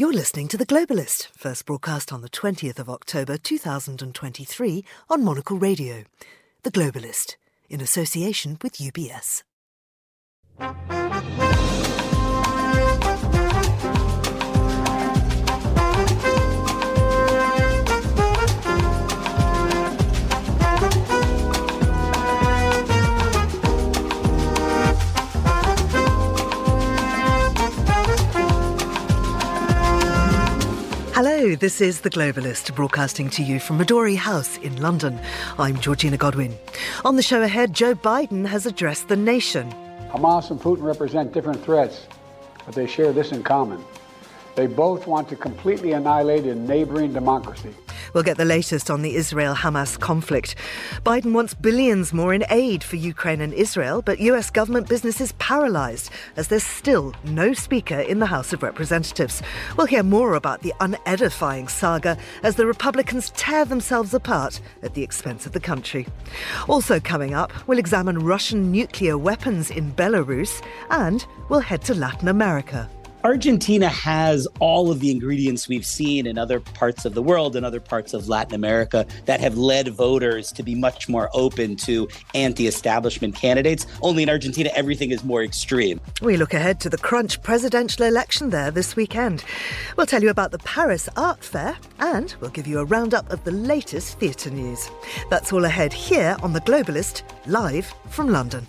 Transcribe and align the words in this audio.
You're 0.00 0.12
listening 0.12 0.46
to 0.48 0.56
The 0.56 0.64
Globalist, 0.64 1.26
first 1.36 1.66
broadcast 1.66 2.12
on 2.12 2.20
the 2.20 2.28
20th 2.28 2.78
of 2.78 2.88
October 2.88 3.36
2023 3.36 4.84
on 5.10 5.24
Monocle 5.24 5.58
Radio. 5.58 6.04
The 6.62 6.70
Globalist, 6.70 7.34
in 7.68 7.80
association 7.80 8.58
with 8.62 8.74
UBS. 8.74 9.42
Hello, 31.20 31.56
this 31.56 31.80
is 31.80 32.02
The 32.02 32.10
Globalist, 32.10 32.72
broadcasting 32.76 33.28
to 33.30 33.42
you 33.42 33.58
from 33.58 33.76
Midori 33.80 34.14
House 34.14 34.56
in 34.58 34.80
London. 34.80 35.18
I'm 35.58 35.76
Georgina 35.80 36.16
Godwin. 36.16 36.56
On 37.04 37.16
the 37.16 37.24
show 37.24 37.42
ahead, 37.42 37.72
Joe 37.72 37.96
Biden 37.96 38.46
has 38.46 38.66
addressed 38.66 39.08
the 39.08 39.16
nation. 39.16 39.68
Hamas 40.12 40.52
and 40.52 40.60
Putin 40.60 40.84
represent 40.84 41.32
different 41.32 41.60
threats, 41.64 42.06
but 42.64 42.76
they 42.76 42.86
share 42.86 43.12
this 43.12 43.32
in 43.32 43.42
common. 43.42 43.84
They 44.54 44.68
both 44.68 45.08
want 45.08 45.28
to 45.30 45.34
completely 45.34 45.90
annihilate 45.90 46.44
a 46.44 46.54
neighboring 46.54 47.12
democracy. 47.12 47.74
We'll 48.12 48.24
get 48.24 48.36
the 48.36 48.44
latest 48.44 48.90
on 48.90 49.02
the 49.02 49.14
Israel 49.14 49.54
Hamas 49.54 49.98
conflict. 49.98 50.54
Biden 51.04 51.32
wants 51.32 51.54
billions 51.54 52.12
more 52.12 52.32
in 52.34 52.44
aid 52.50 52.82
for 52.82 52.96
Ukraine 52.96 53.40
and 53.40 53.52
Israel, 53.52 54.02
but 54.02 54.20
US 54.20 54.50
government 54.50 54.88
business 54.88 55.20
is 55.20 55.32
paralyzed 55.32 56.10
as 56.36 56.48
there's 56.48 56.62
still 56.62 57.14
no 57.24 57.52
speaker 57.52 57.98
in 58.00 58.18
the 58.18 58.26
House 58.26 58.52
of 58.52 58.62
Representatives. 58.62 59.42
We'll 59.76 59.86
hear 59.86 60.02
more 60.02 60.34
about 60.34 60.62
the 60.62 60.72
unedifying 60.80 61.68
saga 61.68 62.16
as 62.42 62.56
the 62.56 62.66
Republicans 62.66 63.30
tear 63.36 63.64
themselves 63.64 64.14
apart 64.14 64.60
at 64.82 64.94
the 64.94 65.02
expense 65.02 65.46
of 65.46 65.52
the 65.52 65.60
country. 65.60 66.06
Also 66.68 67.00
coming 67.00 67.34
up, 67.34 67.52
we'll 67.66 67.78
examine 67.78 68.18
Russian 68.18 68.72
nuclear 68.72 69.18
weapons 69.18 69.70
in 69.70 69.92
Belarus 69.92 70.62
and 70.90 71.26
we'll 71.48 71.60
head 71.60 71.82
to 71.82 71.94
Latin 71.94 72.28
America. 72.28 72.88
Argentina 73.24 73.88
has 73.88 74.46
all 74.60 74.92
of 74.92 75.00
the 75.00 75.10
ingredients 75.10 75.68
we've 75.68 75.84
seen 75.84 76.26
in 76.26 76.38
other 76.38 76.60
parts 76.60 77.04
of 77.04 77.14
the 77.14 77.22
world 77.22 77.56
and 77.56 77.66
other 77.66 77.80
parts 77.80 78.14
of 78.14 78.28
Latin 78.28 78.54
America 78.54 79.04
that 79.24 79.40
have 79.40 79.58
led 79.58 79.88
voters 79.88 80.52
to 80.52 80.62
be 80.62 80.74
much 80.74 81.08
more 81.08 81.28
open 81.34 81.74
to 81.74 82.08
anti 82.34 82.68
establishment 82.68 83.34
candidates. 83.34 83.86
Only 84.02 84.22
in 84.22 84.28
Argentina, 84.28 84.70
everything 84.74 85.10
is 85.10 85.24
more 85.24 85.42
extreme. 85.42 86.00
We 86.22 86.36
look 86.36 86.54
ahead 86.54 86.78
to 86.80 86.88
the 86.88 86.98
crunch 86.98 87.42
presidential 87.42 88.04
election 88.04 88.50
there 88.50 88.70
this 88.70 88.94
weekend. 88.94 89.44
We'll 89.96 90.06
tell 90.06 90.22
you 90.22 90.30
about 90.30 90.52
the 90.52 90.58
Paris 90.58 91.08
Art 91.16 91.42
Fair 91.42 91.76
and 91.98 92.34
we'll 92.40 92.50
give 92.50 92.68
you 92.68 92.78
a 92.78 92.84
roundup 92.84 93.30
of 93.32 93.42
the 93.42 93.52
latest 93.52 94.20
theatre 94.20 94.50
news. 94.50 94.88
That's 95.28 95.52
all 95.52 95.64
ahead 95.64 95.92
here 95.92 96.36
on 96.42 96.52
The 96.52 96.60
Globalist, 96.60 97.22
live 97.46 97.92
from 98.08 98.28
London. 98.28 98.66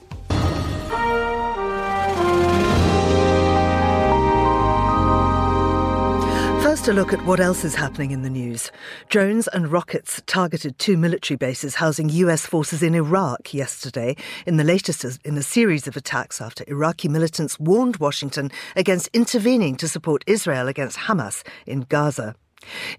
First, 6.69 6.87
a 6.87 6.93
look 6.93 7.13
at 7.13 7.25
what 7.25 7.39
else 7.39 7.65
is 7.65 7.73
happening 7.73 8.11
in 8.11 8.21
the 8.21 8.29
news. 8.29 8.71
Drones 9.07 9.47
and 9.47 9.71
rockets 9.71 10.21
targeted 10.27 10.77
two 10.77 10.97
military 10.97 11.35
bases 11.35 11.73
housing 11.73 12.09
US 12.09 12.45
forces 12.45 12.83
in 12.83 12.93
Iraq 12.93 13.55
yesterday, 13.55 14.15
in 14.45 14.57
the 14.57 14.63
latest 14.63 15.03
in 15.25 15.35
a 15.35 15.41
series 15.41 15.87
of 15.87 15.97
attacks 15.97 16.39
after 16.39 16.63
Iraqi 16.67 17.07
militants 17.07 17.59
warned 17.59 17.97
Washington 17.97 18.51
against 18.75 19.09
intervening 19.13 19.77
to 19.77 19.87
support 19.87 20.23
Israel 20.27 20.67
against 20.67 20.99
Hamas 20.99 21.41
in 21.65 21.87
Gaza. 21.89 22.35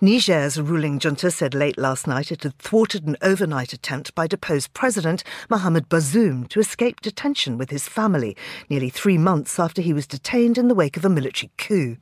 Niger's 0.01 0.61
ruling 0.61 0.99
junta 0.99 1.31
said 1.31 1.55
late 1.55 1.79
last 1.79 2.07
night 2.07 2.33
it 2.33 2.43
had 2.43 2.57
thwarted 2.59 3.07
an 3.07 3.17
overnight 3.23 3.73
attempt 3.73 4.15
by 4.15 4.27
deposed 4.27 4.73
President 4.73 5.23
Mohamed 5.49 5.89
Bazoum 5.89 6.49
to 6.49 6.61
escape 6.61 7.01
detention 7.01 7.59
with 7.59 7.71
his 7.71 7.89
family, 7.89 8.37
nearly 8.69 8.89
three 8.89 9.19
months 9.19 9.59
after 9.59 9.83
he 9.83 9.93
was 9.93 10.07
detained 10.07 10.57
in 10.57 10.69
the 10.69 10.75
wake 10.75 10.97
of 10.97 11.05
a 11.05 11.11
military 11.11 11.51
coup. 11.59 11.97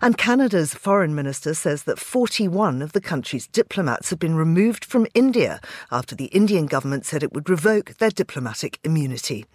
And 0.00 0.16
Canada's 0.16 0.74
foreign 0.74 1.14
minister 1.14 1.54
says 1.54 1.82
that 1.84 1.98
41 1.98 2.80
of 2.82 2.92
the 2.92 3.00
country's 3.00 3.48
diplomats 3.48 4.10
have 4.10 4.18
been 4.18 4.36
removed 4.36 4.84
from 4.84 5.06
India 5.14 5.60
after 5.90 6.14
the 6.14 6.26
Indian 6.26 6.66
government 6.66 7.04
said 7.04 7.22
it 7.22 7.32
would 7.32 7.50
revoke 7.50 7.96
their 7.98 8.10
diplomatic 8.10 8.78
immunity. 8.84 9.46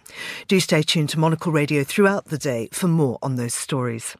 Do 0.46 0.60
stay 0.60 0.82
tuned 0.82 1.08
to 1.10 1.18
Monocle 1.18 1.52
Radio 1.52 1.84
throughout 1.84 2.26
the 2.26 2.38
day 2.38 2.68
for 2.72 2.88
more 2.88 3.18
on 3.22 3.36
those 3.36 3.54
stories. 3.54 4.16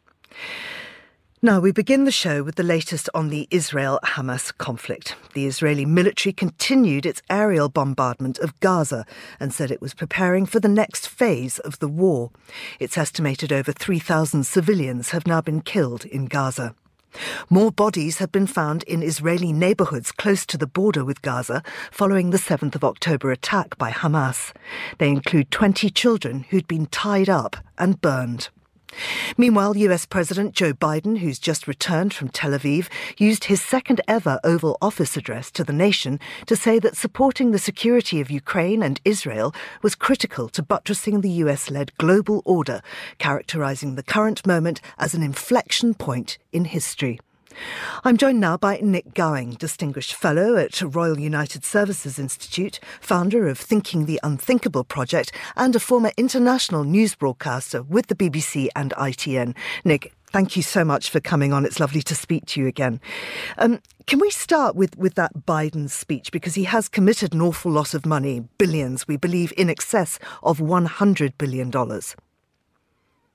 Now, 1.43 1.59
we 1.59 1.73
begin 1.73 2.05
the 2.05 2.13
show 2.13 2.43
with 2.43 2.57
the 2.57 2.63
latest 2.63 3.09
on 3.15 3.31
the 3.31 3.49
Israel 3.51 3.99
Hamas 4.05 4.53
conflict. 4.59 5.17
The 5.33 5.47
Israeli 5.47 5.87
military 5.87 6.35
continued 6.35 7.07
its 7.07 7.23
aerial 7.31 7.71
bombardment 7.71 8.39
of 8.41 8.61
Gaza 8.61 9.07
and 9.41 9.51
said 9.51 9.71
it 9.71 9.81
was 9.81 9.95
preparing 9.95 10.45
for 10.45 10.61
the 10.61 10.69
next 10.69 11.09
phase 11.09 11.59
of 11.61 11.79
the 11.79 11.89
war. 11.89 12.31
It's 12.79 12.99
estimated 12.99 13.55
over 13.55 13.73
3,000 13.73 14.45
civilians 14.45 15.13
have 15.13 15.27
now 15.27 15.41
been 15.41 15.63
killed 15.63 16.05
in 16.05 16.27
Gaza. 16.27 16.75
More 17.49 17.73
bodies 17.73 18.19
have 18.19 18.31
been 18.31 18.47
found 18.47 18.83
in 18.83 19.03
Israeli 19.03 19.51
neighborhoods 19.51 20.13
close 20.13 20.45
to 20.45 20.59
the 20.59 20.67
border 20.67 21.07
with 21.07 21.23
Gaza 21.23 21.63
following 21.91 22.31
the 22.31 22.37
7th 22.37 22.75
of 22.75 22.85
October 22.85 23.33
attack 23.33 23.79
by 23.79 23.93
Hamas. 23.93 24.53
They 24.99 25.09
include 25.09 25.51
20 25.51 25.89
children 25.89 26.45
who'd 26.51 26.69
been 26.69 26.85
tied 26.85 27.31
up 27.31 27.57
and 27.79 27.99
burned. 27.99 28.51
Meanwhile, 29.37 29.77
US 29.77 30.07
President 30.07 30.55
Joe 30.55 30.73
Biden, 30.73 31.19
who's 31.19 31.39
just 31.39 31.69
returned 31.69 32.13
from 32.13 32.29
Tel 32.29 32.53
Aviv, 32.53 32.89
used 33.19 33.45
his 33.45 33.63
second 33.63 34.01
ever 34.09 34.41
Oval 34.45 34.77
Office 34.83 35.17
address 35.17 35.51
to 35.53 35.65
the 35.65 35.73
nation 35.73 36.19
to 36.47 36.57
say 36.57 36.79
that 36.79 36.97
supporting 36.97 37.51
the 37.51 37.59
security 37.59 38.21
of 38.21 38.31
Ukraine 38.31 38.83
and 38.83 39.01
Israel 39.05 39.55
was 39.83 39.95
critical 39.95 40.49
to 40.51 40.63
buttressing 40.63 41.21
the 41.21 41.31
US 41.45 41.71
led 41.71 41.97
global 41.99 42.43
order, 42.45 42.83
characterizing 43.19 43.95
the 43.95 44.03
current 44.03 44.47
moment 44.47 44.81
as 44.99 45.15
an 45.15 45.23
inflection 45.23 45.95
point 45.95 46.39
in 46.53 46.65
history. 46.65 47.21
I'm 48.05 48.17
joined 48.17 48.41
now 48.41 48.57
by 48.57 48.79
Nick 48.83 49.15
Gowing, 49.15 49.53
Distinguished 49.53 50.15
Fellow 50.15 50.57
at 50.57 50.81
Royal 50.81 51.19
United 51.19 51.65
Services 51.65 52.19
Institute, 52.19 52.81
founder 53.01 53.49
of 53.49 53.59
Thinking 53.59 54.07
the 54.07 54.21
Unthinkable 54.23 54.85
Project, 54.85 55.33
and 55.57 55.75
a 55.77 55.81
former 55.81 56.13
international 56.17 56.85
news 56.85 57.15
broadcaster 57.15 57.83
with 57.83 58.07
the 58.07 58.15
BBC 58.15 58.69
and 58.75 58.93
ITN. 58.93 59.57
Nick, 59.85 60.13
Thank 60.33 60.57
you 60.57 60.63
so 60.63 60.85
much 60.85 61.11
for 61.11 61.19
coming 61.19 61.53
on. 61.53 61.65
It's 61.65 61.81
lovely 61.81 62.03
to 62.03 62.15
speak 62.15 62.47
to 62.47 62.61
you 62.61 62.69
again. 62.69 63.01
Um, 63.59 63.81
can 64.07 64.21
we 64.21 64.31
start 64.31 64.77
with, 64.77 64.97
with 64.97 65.17
that 65.17 65.35
Biden 65.45 65.91
speech? 65.91 66.31
Because 66.31 66.55
he 66.55 66.65
has 66.65 66.89
committed 66.89 67.35
an 67.35 67.41
awful 67.41 67.73
lot 67.73 67.95
of 67.95 68.07
money, 68.07 68.45
billions, 68.57 69.09
we 69.09 69.17
believe 69.17 69.53
in 69.57 69.69
excess 69.69 70.21
of 70.45 70.59
$100 70.59 71.33
billion 71.37 71.73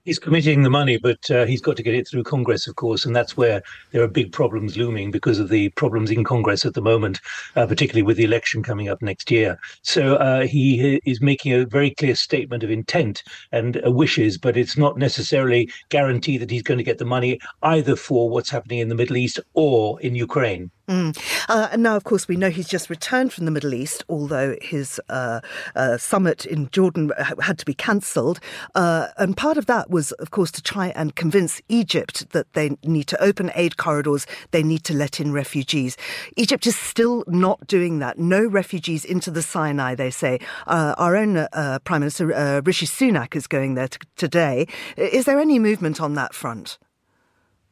he's 0.05 0.19
committing 0.19 0.61
the 0.61 0.69
money, 0.69 0.97
but 0.97 1.29
uh, 1.31 1.45
he's 1.45 1.61
got 1.61 1.75
to 1.75 1.83
get 1.83 1.95
it 1.95 2.07
through 2.07 2.23
Congress, 2.23 2.67
of 2.67 2.75
course, 2.75 3.05
and 3.05 3.15
that's 3.15 3.35
where 3.35 3.61
there 3.91 4.03
are 4.03 4.07
big 4.07 4.31
problems 4.31 4.77
looming 4.77 5.11
because 5.11 5.39
of 5.39 5.49
the 5.49 5.69
problems 5.69 6.11
in 6.11 6.23
Congress 6.23 6.65
at 6.65 6.75
the 6.75 6.81
moment, 6.81 7.19
uh, 7.55 7.65
particularly 7.65 8.03
with 8.03 8.17
the 8.17 8.23
election 8.23 8.63
coming 8.63 8.87
up 8.87 9.01
next 9.01 9.29
year. 9.29 9.59
So 9.81 10.15
uh, 10.15 10.45
he 10.45 11.01
is 11.05 11.21
making 11.21 11.53
a 11.53 11.65
very 11.65 11.89
clear 11.91 12.15
statement 12.15 12.63
of 12.63 12.71
intent 12.71 13.23
and 13.51 13.81
uh, 13.85 13.91
wishes, 13.91 14.37
but 14.37 14.55
it's 14.55 14.77
not 14.77 14.97
necessarily 14.97 15.69
guaranteed 15.89 16.41
that 16.41 16.51
he's 16.51 16.63
going 16.63 16.77
to 16.77 16.83
get 16.83 16.99
the 16.99 17.05
money 17.05 17.39
either 17.63 17.95
for 17.95 18.29
what's 18.29 18.49
happening 18.49 18.79
in 18.79 18.89
the 18.89 18.95
Middle 18.95 19.17
East 19.17 19.39
or 19.53 19.99
in 20.01 20.15
Ukraine. 20.15 20.71
Mm. 20.87 21.17
Uh, 21.49 21.69
and 21.71 21.81
now, 21.81 21.95
of 21.95 22.03
course, 22.03 22.27
we 22.27 22.35
know 22.35 22.49
he's 22.49 22.67
just 22.67 22.91
returned 22.91 23.33
from 23.33 23.45
the 23.45 23.51
Middle 23.51 23.73
East, 23.73 24.03
although 24.07 24.55
his 24.61 25.01
uh, 25.09 25.41
uh, 25.75 25.97
summit 25.97 26.45
in 26.45 26.69
Jordan 26.69 27.11
had 27.39 27.57
to 27.57 27.65
be 27.65 27.73
cancelled. 27.73 28.39
Uh, 28.75 29.07
and 29.17 29.35
part 29.35 29.57
of 29.57 29.65
that 29.65 29.89
was, 29.89 30.11
of 30.13 30.29
course, 30.29 30.51
to 30.51 30.61
try 30.61 30.89
and 30.89 31.15
convince 31.15 31.59
Egypt 31.69 32.29
that 32.33 32.53
they 32.53 32.77
need 32.83 33.07
to 33.07 33.21
open 33.21 33.51
aid 33.55 33.77
corridors, 33.77 34.27
they 34.51 34.61
need 34.61 34.83
to 34.83 34.93
let 34.93 35.19
in 35.19 35.31
refugees. 35.33 35.97
Egypt 36.35 36.67
is 36.67 36.77
still 36.77 37.23
not 37.27 37.65
doing 37.65 37.97
that. 37.99 38.19
No 38.19 38.45
refugees 38.45 39.03
into 39.05 39.31
the 39.31 39.41
Sinai, 39.41 39.95
they 39.95 40.11
say. 40.11 40.39
Uh, 40.67 40.93
our 40.99 41.15
own 41.15 41.37
uh, 41.37 41.79
Prime 41.83 42.01
Minister 42.01 42.61
Rishi 42.63 42.85
Sunak 42.85 43.35
is 43.35 43.47
going 43.47 43.73
there 43.73 43.87
t- 43.87 43.97
today. 44.17 44.67
Is 44.97 45.25
there 45.25 45.39
any 45.39 45.57
movement 45.57 45.99
on 45.99 46.13
that 46.13 46.35
front? 46.35 46.77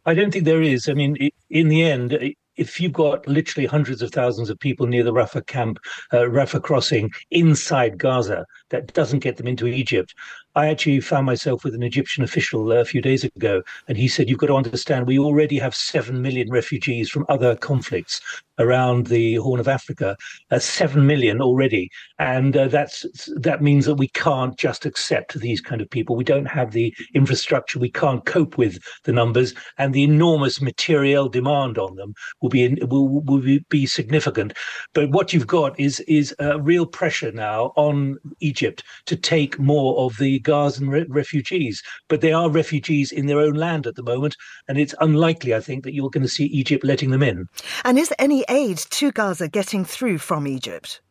I 0.06 0.14
don't 0.14 0.32
think 0.32 0.46
there 0.46 0.62
is. 0.62 0.90
I 0.90 0.94
mean, 0.94 1.30
in 1.50 1.70
the 1.70 1.84
end, 1.84 2.36
if 2.56 2.80
you've 2.80 2.94
got 2.94 3.28
literally 3.28 3.66
hundreds 3.66 4.02
of 4.02 4.12
thousands 4.12 4.50
of 4.50 4.60
people 4.60 4.88
near 4.88 5.04
the 5.04 5.14
Rafah 5.14 5.46
camp, 5.48 5.80
uh, 6.12 6.18
Rafah 6.20 6.62
crossing 6.62 7.12
inside 7.32 7.98
Gaza, 7.98 8.46
that 8.70 8.94
doesn't 8.94 9.20
get 9.20 9.38
them 9.38 9.48
into 9.48 9.68
Egypt. 9.68 10.14
I 10.56 10.68
actually 10.68 11.00
found 11.00 11.26
myself 11.26 11.64
with 11.64 11.74
an 11.74 11.82
Egyptian 11.82 12.24
official 12.24 12.72
a 12.72 12.86
few 12.86 13.02
days 13.02 13.24
ago, 13.24 13.64
and 13.88 13.98
he 13.98 14.08
said, 14.08 14.30
You've 14.30 14.40
got 14.40 14.48
to 14.48 14.56
understand, 14.56 15.08
we 15.08 15.18
already 15.18 15.58
have 15.58 15.74
7 15.74 16.22
million 16.22 16.50
refugees 16.52 17.10
from 17.10 17.26
other 17.28 17.56
conflicts 17.56 18.22
around 18.60 19.08
the 19.08 19.36
Horn 19.36 19.60
of 19.60 19.68
Africa, 19.68 20.16
uh, 20.52 20.60
7 20.60 21.06
million 21.06 21.42
already. 21.42 21.90
And 22.20 22.56
uh, 22.56 22.68
that's 22.68 23.06
that 23.36 23.62
means 23.62 23.86
that 23.86 23.96
we 23.96 24.08
can't 24.10 24.58
just 24.58 24.86
accept 24.86 25.40
these 25.40 25.62
kind 25.62 25.82
of 25.82 25.90
people. 25.90 26.16
We 26.16 26.24
don't 26.24 26.46
have 26.46 26.72
the 26.72 26.94
infrastructure, 27.14 27.80
we 27.80 27.92
can't 27.92 28.26
cope 28.26 28.58
with 28.58 28.78
the 29.04 29.14
numbers, 29.14 29.54
and 29.78 29.94
the 29.94 30.04
enormous 30.04 30.62
material 30.62 31.30
demand 31.30 31.78
on 31.78 31.96
them 31.96 32.14
will 32.42 32.50
be 32.50 32.76
will, 32.84 33.22
will 33.22 33.60
be 33.70 33.86
significant. 33.86 34.54
But 34.94 35.10
what 35.10 35.34
you've 35.34 35.48
got 35.48 35.80
is 35.80 36.00
is 36.02 36.36
a 36.40 36.60
real 36.60 36.86
pressure 36.86 37.32
now 37.32 37.74
on 37.76 38.18
Egypt 38.40 38.84
to 39.06 39.16
take 39.16 39.60
more 39.60 39.98
of 40.06 40.18
the 40.18 40.40
Gazan 40.40 40.90
re- 40.90 41.06
refugees, 41.10 41.82
but 42.08 42.22
they 42.22 42.34
are 42.34 42.50
refugees 42.50 43.12
in 43.12 43.26
their 43.26 43.40
own 43.40 43.54
land 43.54 43.88
at 43.88 43.96
the 43.96 44.04
moment, 44.04 44.36
and 44.68 44.78
it's 44.78 44.96
unlikely, 45.00 45.54
I 45.54 45.60
think, 45.60 45.84
that 45.84 45.94
you're 45.94 46.10
going 46.10 46.24
to 46.24 46.30
see 46.30 46.46
Egypt 46.46 46.84
letting 46.84 47.12
them 47.12 47.24
in. 47.24 47.48
And 47.84 47.98
is 47.98 48.14
any 48.20 48.43
aid 48.50 48.78
to 48.78 49.12
Gaza 49.12 49.48
getting 49.48 49.86
through 49.86 50.18
from 50.18 50.48
Egypt? 50.48 51.02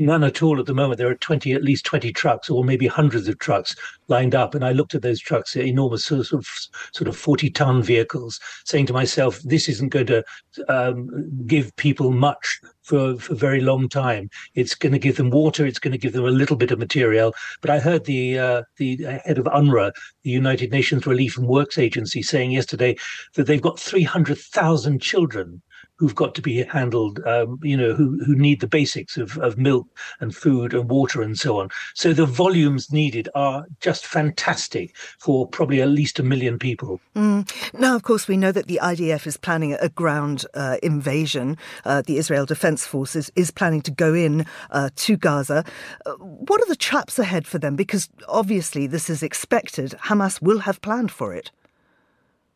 None 0.00 0.22
at 0.22 0.44
all 0.44 0.60
at 0.60 0.66
the 0.66 0.74
moment. 0.74 0.98
There 0.98 1.10
are 1.10 1.16
20, 1.16 1.52
at 1.52 1.64
least 1.64 1.84
20 1.84 2.12
trucks, 2.12 2.48
or 2.48 2.62
maybe 2.62 2.86
hundreds 2.86 3.26
of 3.26 3.40
trucks 3.40 3.74
lined 4.06 4.32
up. 4.32 4.54
And 4.54 4.64
I 4.64 4.70
looked 4.70 4.94
at 4.94 5.02
those 5.02 5.20
trucks, 5.20 5.56
enormous 5.56 6.04
sort 6.04 6.32
of, 6.32 6.46
sort 6.92 7.08
of 7.08 7.16
40 7.16 7.50
ton 7.50 7.82
vehicles, 7.82 8.38
saying 8.64 8.86
to 8.86 8.92
myself, 8.92 9.40
this 9.40 9.68
isn't 9.68 9.88
going 9.88 10.06
to 10.06 10.24
um, 10.68 11.08
give 11.46 11.74
people 11.74 12.12
much 12.12 12.60
for, 12.82 13.16
for 13.16 13.32
a 13.32 13.36
very 13.36 13.60
long 13.60 13.88
time. 13.88 14.30
It's 14.54 14.76
going 14.76 14.92
to 14.92 15.00
give 15.00 15.16
them 15.16 15.30
water. 15.30 15.66
It's 15.66 15.80
going 15.80 15.92
to 15.92 15.98
give 15.98 16.12
them 16.12 16.24
a 16.24 16.30
little 16.30 16.56
bit 16.56 16.70
of 16.70 16.78
material. 16.78 17.34
But 17.60 17.70
I 17.70 17.80
heard 17.80 18.04
the 18.04 18.38
uh, 18.38 18.62
the 18.76 18.98
head 19.24 19.38
of 19.38 19.46
UNRWA, 19.46 19.90
the 20.22 20.30
United 20.30 20.70
Nations 20.70 21.08
Relief 21.08 21.36
and 21.36 21.48
Works 21.48 21.76
Agency, 21.76 22.22
saying 22.22 22.52
yesterday 22.52 22.96
that 23.34 23.48
they've 23.48 23.60
got 23.60 23.80
300,000 23.80 25.02
children 25.02 25.60
who've 25.98 26.14
got 26.14 26.34
to 26.36 26.42
be 26.42 26.62
handled, 26.62 27.20
um, 27.26 27.58
you 27.62 27.76
know, 27.76 27.92
who, 27.92 28.18
who 28.24 28.34
need 28.34 28.60
the 28.60 28.66
basics 28.66 29.16
of, 29.16 29.36
of 29.38 29.58
milk 29.58 29.86
and 30.20 30.34
food 30.34 30.72
and 30.72 30.88
water 30.88 31.22
and 31.22 31.38
so 31.38 31.58
on. 31.58 31.68
So 31.94 32.12
the 32.12 32.26
volumes 32.26 32.92
needed 32.92 33.28
are 33.34 33.66
just 33.80 34.06
fantastic 34.06 34.96
for 35.18 35.46
probably 35.46 35.82
at 35.82 35.88
least 35.88 36.18
a 36.18 36.22
million 36.22 36.58
people. 36.58 37.00
Mm. 37.16 37.50
Now, 37.78 37.96
of 37.96 38.04
course, 38.04 38.28
we 38.28 38.36
know 38.36 38.52
that 38.52 38.68
the 38.68 38.78
IDF 38.82 39.26
is 39.26 39.36
planning 39.36 39.74
a 39.74 39.88
ground 39.88 40.46
uh, 40.54 40.76
invasion. 40.82 41.56
Uh, 41.84 42.02
the 42.02 42.16
Israel 42.18 42.46
Defense 42.46 42.86
Forces 42.86 43.30
is 43.34 43.50
planning 43.50 43.82
to 43.82 43.90
go 43.90 44.14
in 44.14 44.46
uh, 44.70 44.90
to 44.96 45.16
Gaza. 45.16 45.64
Uh, 46.06 46.12
what 46.12 46.62
are 46.62 46.68
the 46.68 46.76
traps 46.76 47.18
ahead 47.18 47.46
for 47.46 47.58
them? 47.58 47.74
Because 47.74 48.08
obviously, 48.28 48.86
this 48.86 49.10
is 49.10 49.22
expected. 49.22 49.96
Hamas 50.04 50.40
will 50.40 50.60
have 50.60 50.80
planned 50.80 51.10
for 51.10 51.34
it 51.34 51.50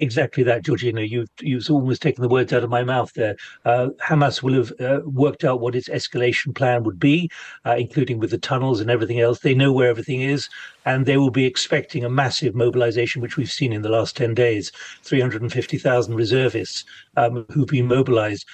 exactly 0.03 0.43
that, 0.45 0.63
Georgina. 0.63 1.03
You've 1.03 1.31
you've 1.41 1.71
almost 1.71 2.03
taken 2.03 2.23
the 2.23 2.29
words 2.29 2.53
out 2.53 2.65
of 2.65 2.71
my 2.71 2.83
mouth 2.83 3.13
there. 3.15 3.37
Uh, 3.65 3.89
Hamas 4.03 4.43
will 4.43 4.55
have 4.55 4.73
uh, 4.81 5.01
worked 5.07 5.45
out 5.45 5.61
what 5.61 5.75
its 5.75 5.89
escalation 5.89 6.55
plan 6.55 6.83
would 6.85 6.99
be, 6.99 7.31
uh, 7.65 7.77
including 7.79 8.19
with 8.19 8.31
the 8.31 8.39
tunnels 8.39 8.81
and 8.81 8.91
everything 8.91 9.21
else. 9.21 9.39
They 9.39 9.55
know 9.55 9.73
where 9.73 9.89
everything 9.89 10.21
is, 10.21 10.49
and 10.85 11.07
they 11.07 11.17
will 11.17 11.31
be 11.31 11.47
expecting 11.47 12.05
a 12.05 12.11
massive 12.11 12.55
mobilization, 12.55 13.23
which 13.23 13.37
we've 13.37 13.51
seen 13.51 13.73
in 13.73 13.83
the 13.83 13.89
last 13.89 14.17
ten 14.17 14.35
days. 14.35 14.73
Three 15.03 15.21
hundred 15.21 15.43
and 15.43 15.53
fifty 15.53 15.79
thousand 15.79 16.15
reservists 16.15 16.85
um, 17.17 17.47
who've 17.51 17.69
been 17.69 17.87
mobilized. 17.87 18.45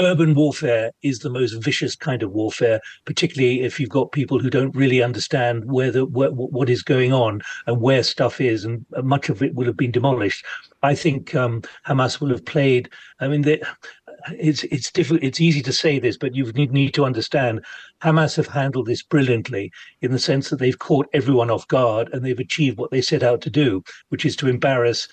Urban 0.00 0.34
warfare 0.34 0.92
is 1.02 1.18
the 1.18 1.28
most 1.28 1.52
vicious 1.62 1.94
kind 1.94 2.22
of 2.22 2.32
warfare, 2.32 2.80
particularly 3.04 3.62
if 3.62 3.78
you've 3.78 3.90
got 3.90 4.12
people 4.12 4.38
who 4.38 4.48
don't 4.48 4.74
really 4.74 5.02
understand 5.02 5.70
where 5.70 5.90
the 5.90 6.06
where, 6.06 6.30
what 6.30 6.70
is 6.70 6.82
going 6.82 7.12
on 7.12 7.42
and 7.66 7.80
where 7.82 8.02
stuff 8.02 8.40
is, 8.40 8.64
and 8.64 8.86
much 9.02 9.28
of 9.28 9.42
it 9.42 9.54
will 9.54 9.66
have 9.66 9.76
been 9.76 9.90
demolished. 9.90 10.44
I 10.82 10.94
think 10.94 11.34
um, 11.34 11.62
Hamas 11.86 12.20
will 12.20 12.30
have 12.30 12.44
played. 12.46 12.88
I 13.20 13.28
mean, 13.28 13.42
they, 13.42 13.60
it's 14.32 14.64
it's 14.64 14.90
difficult. 14.90 15.22
It's 15.22 15.40
easy 15.40 15.62
to 15.62 15.72
say 15.72 15.98
this, 15.98 16.16
but 16.16 16.34
you 16.34 16.50
need 16.52 16.72
need 16.72 16.94
to 16.94 17.04
understand. 17.04 17.64
Hamas 18.02 18.36
have 18.36 18.48
handled 18.48 18.86
this 18.86 19.02
brilliantly 19.02 19.70
in 20.00 20.12
the 20.12 20.18
sense 20.18 20.48
that 20.48 20.58
they've 20.58 20.78
caught 20.78 21.08
everyone 21.12 21.50
off 21.50 21.68
guard 21.68 22.08
and 22.12 22.24
they've 22.24 22.38
achieved 22.38 22.78
what 22.78 22.90
they 22.90 23.02
set 23.02 23.22
out 23.22 23.42
to 23.42 23.50
do, 23.50 23.82
which 24.08 24.24
is 24.24 24.36
to 24.36 24.48
embarrass 24.48 25.08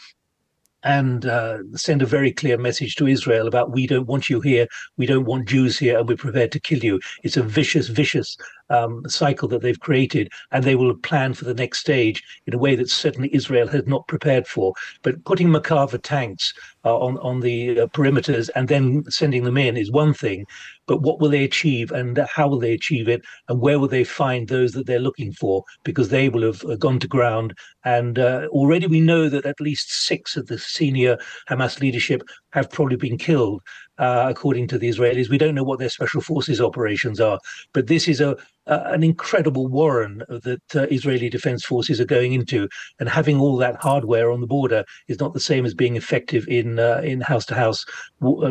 and 0.84 1.26
uh, 1.26 1.58
send 1.74 2.02
a 2.02 2.06
very 2.06 2.32
clear 2.32 2.58
message 2.58 2.96
to 2.96 3.08
Israel 3.08 3.48
about 3.48 3.72
we 3.72 3.88
don't 3.88 4.08
want 4.08 4.30
you 4.30 4.42
here, 4.42 4.68
we 4.98 5.06
don't 5.06 5.26
want 5.26 5.48
Jews 5.48 5.78
here, 5.80 5.98
and 5.98 6.08
we're 6.08 6.18
prepared 6.18 6.52
to 6.54 6.60
kill 6.60 6.80
you. 6.80 7.00
It's 7.24 7.38
a 7.38 7.44
vicious, 7.44 7.88
vicious 7.88 8.38
um, 8.70 9.04
cycle 9.08 9.48
that 9.50 9.62
they've 9.62 9.80
created, 9.80 10.30
and 10.52 10.64
they 10.64 10.76
will 10.76 10.96
plan 10.96 11.34
for 11.34 11.46
the 11.46 11.54
next 11.54 11.80
stage 11.80 12.24
in 12.46 12.54
a 12.54 12.58
way 12.58 12.76
that 12.76 12.90
certainly 12.90 13.34
Israel 13.34 13.68
has 13.68 13.86
not 13.88 14.08
prepared 14.08 14.48
for. 14.48 14.74
But 15.02 15.24
putting 15.26 15.50
Merkava 15.50 16.02
tanks 16.02 16.54
uh, 16.86 16.98
on 16.98 17.18
on 17.20 17.42
the 17.42 17.82
uh, 17.82 17.88
perimeters 17.88 18.50
and 18.56 18.68
then 18.68 19.04
sending 19.10 19.44
them 19.44 19.58
in 19.58 19.78
is 19.78 19.92
one 19.92 20.14
thing, 20.14 20.46
but 20.88 21.02
what 21.02 21.20
will 21.20 21.30
they 21.30 21.44
achieve 21.44 21.92
and 21.92 22.18
how 22.34 22.48
will 22.48 22.60
they 22.60 22.74
achieve 22.74 23.08
it, 23.08 23.22
and 23.50 23.60
where 23.60 23.80
will 23.80 23.88
they 23.88 24.04
find 24.04 24.48
those 24.48 24.72
that 24.72 24.86
they're 24.86 25.00
looking 25.00 25.34
for? 25.34 25.64
Because 25.84 26.10
they 26.10 26.30
will 26.30 26.44
have 26.44 26.64
uh, 26.66 26.76
gone 26.76 27.00
to 27.00 27.08
ground, 27.08 27.54
and 27.84 28.20
uh, 28.20 28.48
already 28.50 28.88
we 28.88 29.02
know 29.02 29.30
that 29.30 29.46
at 29.46 29.62
least 29.62 29.92
six 29.92 30.38
of 30.38 30.48
the 30.48 30.58
senior 30.58 31.18
Hamas 31.50 31.80
leadership 31.80 32.22
have 32.52 32.72
probably 32.72 32.96
been 32.96 33.18
killed 33.18 33.62
uh, 33.98 34.26
according 34.30 34.68
to 34.68 34.78
the 34.78 34.90
Israelis. 34.90 35.30
We 35.30 35.38
don't 35.38 35.56
know 35.56 35.64
what 35.64 35.80
their 35.80 35.90
special 35.90 36.22
forces 36.22 36.62
operations 36.62 37.20
are, 37.20 37.40
but 37.74 37.88
this 37.88 38.08
is 38.08 38.22
a, 38.22 38.38
a 38.68 38.94
an 38.98 39.04
incredible 39.04 39.68
warren 39.68 40.24
that 40.30 40.76
uh, 40.76 40.88
Israeli 40.92 41.30
defense 41.30 41.66
forces 41.66 42.00
are 42.00 42.06
going 42.06 42.34
into, 42.34 42.68
and 43.00 43.10
having 43.10 43.40
all 43.40 43.58
that 43.58 43.76
hardware 43.76 44.32
on 44.32 44.42
the 44.42 44.48
border 44.48 44.84
is 45.08 45.20
not 45.20 45.34
the 45.34 45.40
same 45.40 45.66
as 45.66 45.74
being 45.74 45.96
effective 45.96 46.48
in 46.48 46.80
uh, 46.80 47.02
in 47.04 47.22
house 47.22 47.46
to 47.48 47.56
house, 47.56 47.86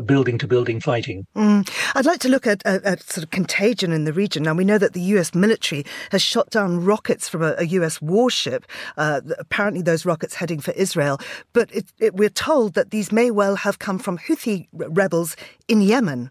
building 0.04 0.38
to 0.38 0.46
building 0.46 0.80
fighting. 0.80 1.26
Mm. 1.36 1.68
I'd 1.94 2.06
like 2.06 2.20
to 2.20 2.28
look 2.28 2.46
at, 2.46 2.64
at, 2.64 2.84
at, 2.84 3.02
sort 3.02 3.24
of 3.24 3.30
contagion 3.30 3.92
in 3.92 4.04
the 4.04 4.12
region. 4.12 4.42
Now 4.42 4.54
we 4.54 4.64
know 4.64 4.78
that 4.78 4.92
the 4.92 5.00
U.S. 5.00 5.34
military 5.34 5.84
has 6.10 6.22
shot 6.22 6.50
down 6.50 6.84
rockets 6.84 7.28
from 7.28 7.42
a, 7.42 7.54
a 7.58 7.64
U.S. 7.64 8.00
warship. 8.00 8.66
Uh, 8.96 9.20
apparently, 9.38 9.82
those 9.82 10.06
rockets 10.06 10.34
heading 10.34 10.60
for 10.60 10.72
Israel, 10.72 11.18
but 11.52 11.74
it, 11.74 11.92
it, 11.98 12.14
we're 12.14 12.28
told 12.28 12.74
that 12.74 12.90
these 12.90 13.12
may 13.12 13.30
well 13.30 13.56
have 13.56 13.78
come 13.78 13.98
from 13.98 14.18
Houthi 14.18 14.68
rebels 14.72 15.36
in 15.68 15.80
Yemen. 15.80 16.30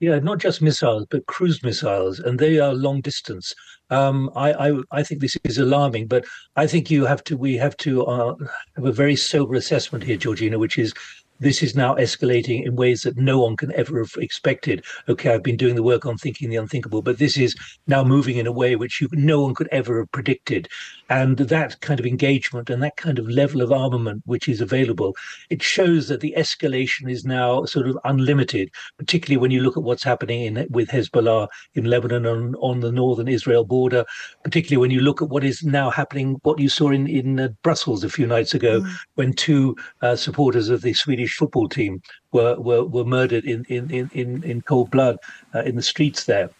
Yeah, 0.00 0.20
not 0.20 0.38
just 0.38 0.62
missiles, 0.62 1.06
but 1.10 1.26
cruise 1.26 1.62
missiles, 1.64 2.20
and 2.20 2.38
they 2.38 2.60
are 2.60 2.72
long 2.72 3.00
distance. 3.00 3.52
Um, 3.90 4.30
I, 4.36 4.68
I, 4.68 4.80
I 4.92 5.02
think 5.02 5.20
this 5.20 5.36
is 5.42 5.58
alarming, 5.58 6.06
but 6.06 6.24
I 6.54 6.68
think 6.68 6.88
you 6.88 7.04
have 7.04 7.24
to 7.24 7.36
we 7.36 7.56
have 7.56 7.76
to 7.78 8.04
uh, 8.06 8.34
have 8.76 8.84
a 8.84 8.92
very 8.92 9.16
sober 9.16 9.54
assessment 9.54 10.04
here, 10.04 10.16
Georgina, 10.16 10.56
which 10.56 10.78
is 10.78 10.94
this 11.40 11.62
is 11.62 11.74
now 11.74 11.94
escalating 11.96 12.64
in 12.66 12.76
ways 12.76 13.02
that 13.02 13.16
no 13.16 13.40
one 13.40 13.56
can 13.56 13.72
ever 13.74 13.98
have 13.98 14.12
expected. 14.18 14.84
Okay, 15.08 15.32
I've 15.32 15.42
been 15.42 15.56
doing 15.56 15.74
the 15.74 15.82
work 15.82 16.06
on 16.06 16.16
thinking 16.16 16.50
the 16.50 16.56
unthinkable, 16.56 17.02
but 17.02 17.18
this 17.18 17.36
is 17.36 17.56
now 17.86 18.04
moving 18.04 18.36
in 18.36 18.46
a 18.46 18.52
way 18.52 18.76
which 18.76 19.00
you, 19.00 19.08
no 19.12 19.42
one 19.42 19.54
could 19.54 19.68
ever 19.72 19.98
have 19.98 20.12
predicted. 20.12 20.68
And 21.08 21.38
that 21.38 21.80
kind 21.80 21.98
of 21.98 22.06
engagement 22.06 22.68
and 22.68 22.82
that 22.82 22.96
kind 22.96 23.18
of 23.18 23.28
level 23.28 23.62
of 23.62 23.72
armament 23.72 24.22
which 24.26 24.48
is 24.48 24.60
available, 24.60 25.16
it 25.48 25.62
shows 25.62 26.08
that 26.08 26.20
the 26.20 26.34
escalation 26.36 27.10
is 27.10 27.24
now 27.24 27.64
sort 27.64 27.88
of 27.88 27.98
unlimited, 28.04 28.70
particularly 28.98 29.40
when 29.40 29.50
you 29.50 29.62
look 29.62 29.76
at 29.76 29.82
what's 29.82 30.02
happening 30.02 30.42
in, 30.42 30.66
with 30.70 30.88
Hezbollah 30.88 31.48
in 31.74 31.84
Lebanon 31.84 32.26
on, 32.26 32.54
on 32.56 32.80
the 32.80 32.92
northern 32.92 33.28
Israel 33.28 33.64
border, 33.64 34.04
particularly 34.44 34.80
when 34.80 34.90
you 34.90 35.00
look 35.00 35.22
at 35.22 35.30
what 35.30 35.44
is 35.44 35.62
now 35.62 35.90
happening, 35.90 36.38
what 36.42 36.58
you 36.58 36.68
saw 36.68 36.90
in, 36.90 37.06
in 37.06 37.40
uh, 37.40 37.48
Brussels 37.62 38.04
a 38.04 38.10
few 38.10 38.26
nights 38.26 38.54
ago 38.54 38.80
mm. 38.80 38.96
when 39.14 39.32
two 39.32 39.76
uh, 40.02 40.16
supporters 40.16 40.68
of 40.68 40.82
the 40.82 40.92
Swedish 40.92 41.36
football 41.36 41.68
team 41.68 42.02
were 42.32 42.56
were, 42.60 42.84
were 42.84 43.04
murdered 43.04 43.44
in 43.44 43.64
in 43.68 44.10
in 44.12 44.42
in 44.44 44.60
cold 44.62 44.90
blood 44.90 45.16
uh, 45.54 45.60
in 45.60 45.76
the 45.76 45.82
streets 45.82 46.24
there. 46.24 46.50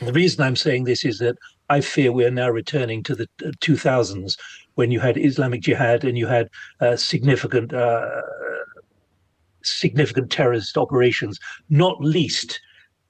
The 0.00 0.12
reason 0.12 0.42
I'm 0.42 0.56
saying 0.56 0.84
this 0.84 1.04
is 1.04 1.18
that 1.18 1.36
I 1.70 1.80
fear 1.80 2.10
we 2.10 2.24
are 2.24 2.32
now 2.32 2.50
returning 2.50 3.02
to 3.04 3.14
the 3.14 3.28
2000s 3.40 4.26
uh, 4.26 4.42
when 4.74 4.90
you 4.90 4.98
had 4.98 5.16
Islamic 5.16 5.62
Jihad 5.62 6.04
and 6.04 6.18
you 6.18 6.26
had 6.26 6.50
uh, 6.80 6.96
significant 6.96 7.72
uh, 7.72 8.22
significant 9.62 10.32
terrorist 10.32 10.76
operations, 10.76 11.38
not 11.68 12.00
least 12.00 12.60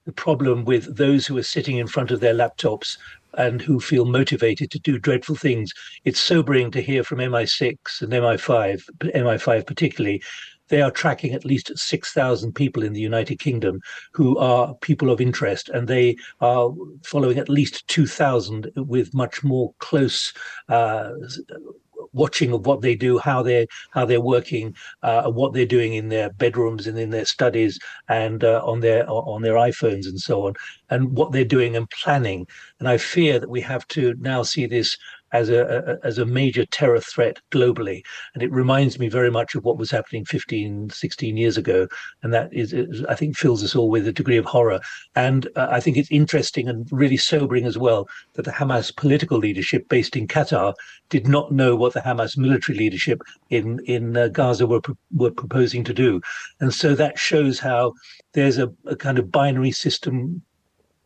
the 0.05 0.13
problem 0.13 0.65
with 0.65 0.97
those 0.97 1.27
who 1.27 1.39
are 1.39 1.43
sitting 1.43 1.79
in 1.79 1.87
front 1.87 2.11
of 2.11 2.21
their 2.21 2.35
laptops 2.35 2.99
and 3.35 3.63
who 3.63 3.81
feel 3.81 4.05
motivated 4.05 4.71
to 4.71 4.79
do 4.81 4.99
dreadful 4.99 5.37
things. 5.37 5.73
It's 6.05 6.21
sobering 6.21 6.71
to 6.73 6.83
hear 6.83 7.05
from 7.05 7.19
MI6 7.19 8.03
and 8.03 8.13
MI5, 8.13 8.83
MI5 9.15 9.67
particularly, 9.67 10.23
they 10.71 10.81
are 10.81 10.91
tracking 10.91 11.35
at 11.35 11.45
least 11.45 11.77
6,000 11.77 12.55
people 12.55 12.83
in 12.83 12.93
the 12.93 13.01
United 13.01 13.39
Kingdom 13.39 13.81
who 14.13 14.39
are 14.39 14.75
people 14.77 15.11
of 15.11 15.21
interest, 15.21 15.69
and 15.69 15.87
they 15.87 16.17
are 16.41 16.73
following 17.05 17.39
at 17.39 17.49
least 17.49 17.87
2,000 17.89 18.71
with 18.77 19.13
much 19.13 19.45
more 19.45 19.75
close 19.79 20.33
uh, 20.69 21.11
watching 22.13 22.53
of 22.53 22.67
what 22.67 22.81
they 22.81 22.95
do, 22.95 23.19
how 23.19 23.43
they 23.43 23.67
how 23.91 24.05
they're 24.05 24.21
working, 24.21 24.75
uh, 25.03 25.31
what 25.31 25.53
they're 25.53 25.67
doing 25.67 25.95
in 25.95 26.09
their 26.09 26.31
bedrooms 26.31 26.87
and 26.87 26.99
in 26.99 27.11
their 27.11 27.25
studies 27.25 27.79
and 28.09 28.45
uh, 28.45 28.63
on 28.65 28.81
their 28.81 29.09
on 29.09 29.43
their 29.43 29.55
iPhones 29.55 30.07
and 30.07 30.21
so 30.21 30.47
on, 30.47 30.55
and 30.91 31.17
what 31.17 31.33
they're 31.33 31.45
doing 31.45 31.77
and 31.77 31.89
planning. 31.91 32.47
And 32.79 32.89
I 32.89 32.97
fear 32.97 33.39
that 33.39 33.51
we 33.51 33.61
have 33.61 33.87
to 33.89 34.15
now 34.19 34.43
see 34.43 34.67
this 34.67 34.97
as 35.33 35.49
a, 35.49 35.99
a, 36.03 36.07
as 36.07 36.19
a 36.19 36.27
major 36.27 36.65
terror 36.67 37.01
threat 37.01 37.39
globally. 37.51 38.03
And 38.35 38.43
it 38.43 38.51
reminds 38.53 38.99
me 38.99 39.09
very 39.09 39.31
much 39.31 39.55
of 39.55 39.65
what 39.65 39.79
was 39.79 39.91
happening 39.91 40.25
15 40.25 40.91
16 40.91 41.37
years 41.37 41.57
ago. 41.57 41.89
And 42.23 42.33
that 42.33 42.53
is, 42.53 42.73
is 42.73 43.05
i 43.09 43.15
think 43.15 43.37
fills 43.37 43.65
us 43.65 43.75
all 43.75 43.91
with 43.91 44.07
a 44.07 44.13
degree 44.13 44.37
of 44.37 44.45
horror. 44.45 44.81
And 45.15 45.49
uh, 45.57 45.69
i 45.71 45.81
think 45.81 45.97
it's 45.97 46.11
interesting 46.11 46.69
and 46.69 46.87
really 46.91 47.17
sobering 47.17 47.67
as 47.67 47.79
well 47.79 48.09
that 48.35 48.45
the 48.45 48.51
hamas 48.51 48.95
political 48.95 49.39
leadership 49.39 49.89
based 49.89 50.17
in 50.17 50.27
qatar 50.27 50.75
did 51.09 51.27
not 51.27 51.53
know 51.53 51.77
what 51.77 51.93
the 51.93 52.01
hamas 52.01 52.37
military 52.37 52.79
leadership 52.79 53.23
in 53.51 53.81
in 53.87 54.17
uh, 54.17 54.29
gaza 54.29 54.67
were 54.67 54.81
were 55.15 55.31
proposing 55.31 55.85
to 55.85 55.95
do. 55.95 56.21
And 56.61 56.73
so 56.73 56.95
that 56.95 57.19
shows 57.19 57.59
how 57.59 57.95
there's 58.33 58.59
a, 58.59 58.73
a 58.87 58.97
kind 58.97 59.19
of 59.19 59.31
binary 59.31 59.73
system 59.73 60.43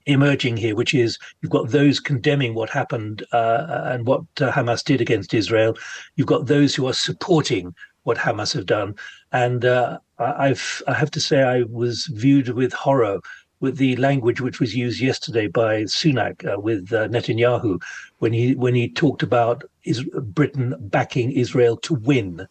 emerging 0.06 0.56
here, 0.56 0.75
which 0.75 0.94
is 0.94 1.18
you've 1.40 1.52
got 1.52 1.70
those 1.70 2.00
condemning 2.00 2.54
what 2.54 2.70
happened 2.70 3.25
uh, 3.32 3.82
and 3.87 4.06
what 4.06 4.23
uh, 4.40 4.50
Hamas 4.50 4.84
did 4.84 5.00
against 5.00 5.34
Israel. 5.34 5.76
You've 6.16 6.26
got 6.26 6.46
those 6.46 6.75
who 6.75 6.87
are 6.87 6.94
supporting 6.94 7.75
what 8.02 8.18
Hamas 8.18 8.52
have 8.52 8.66
done, 8.66 8.94
and 9.32 9.64
uh, 9.64 9.99
I've 10.18 10.82
I 10.87 10.94
have 10.94 11.11
to 11.12 11.20
say 11.20 11.42
I 11.42 11.62
was 11.62 12.06
viewed 12.12 12.50
with 12.50 12.73
horror 12.73 13.20
with 13.61 13.78
the 13.78 13.96
language 13.96 14.40
which 14.40 14.61
was 14.61 14.76
used 14.76 15.00
yesterday 15.00 15.46
by 15.46 15.84
Sunak 15.84 16.44
uh, 16.44 16.61
with 16.61 16.92
uh, 16.92 17.08
Netanyahu 17.08 17.80
when 18.18 18.32
he 18.32 18.54
when 18.54 18.75
he 18.75 18.88
talked 18.90 19.23
about 19.23 19.64
is 19.84 20.04
Britain 20.23 20.75
backing 20.78 21.32
Israel 21.32 21.76
to 21.78 21.94
win 21.94 22.46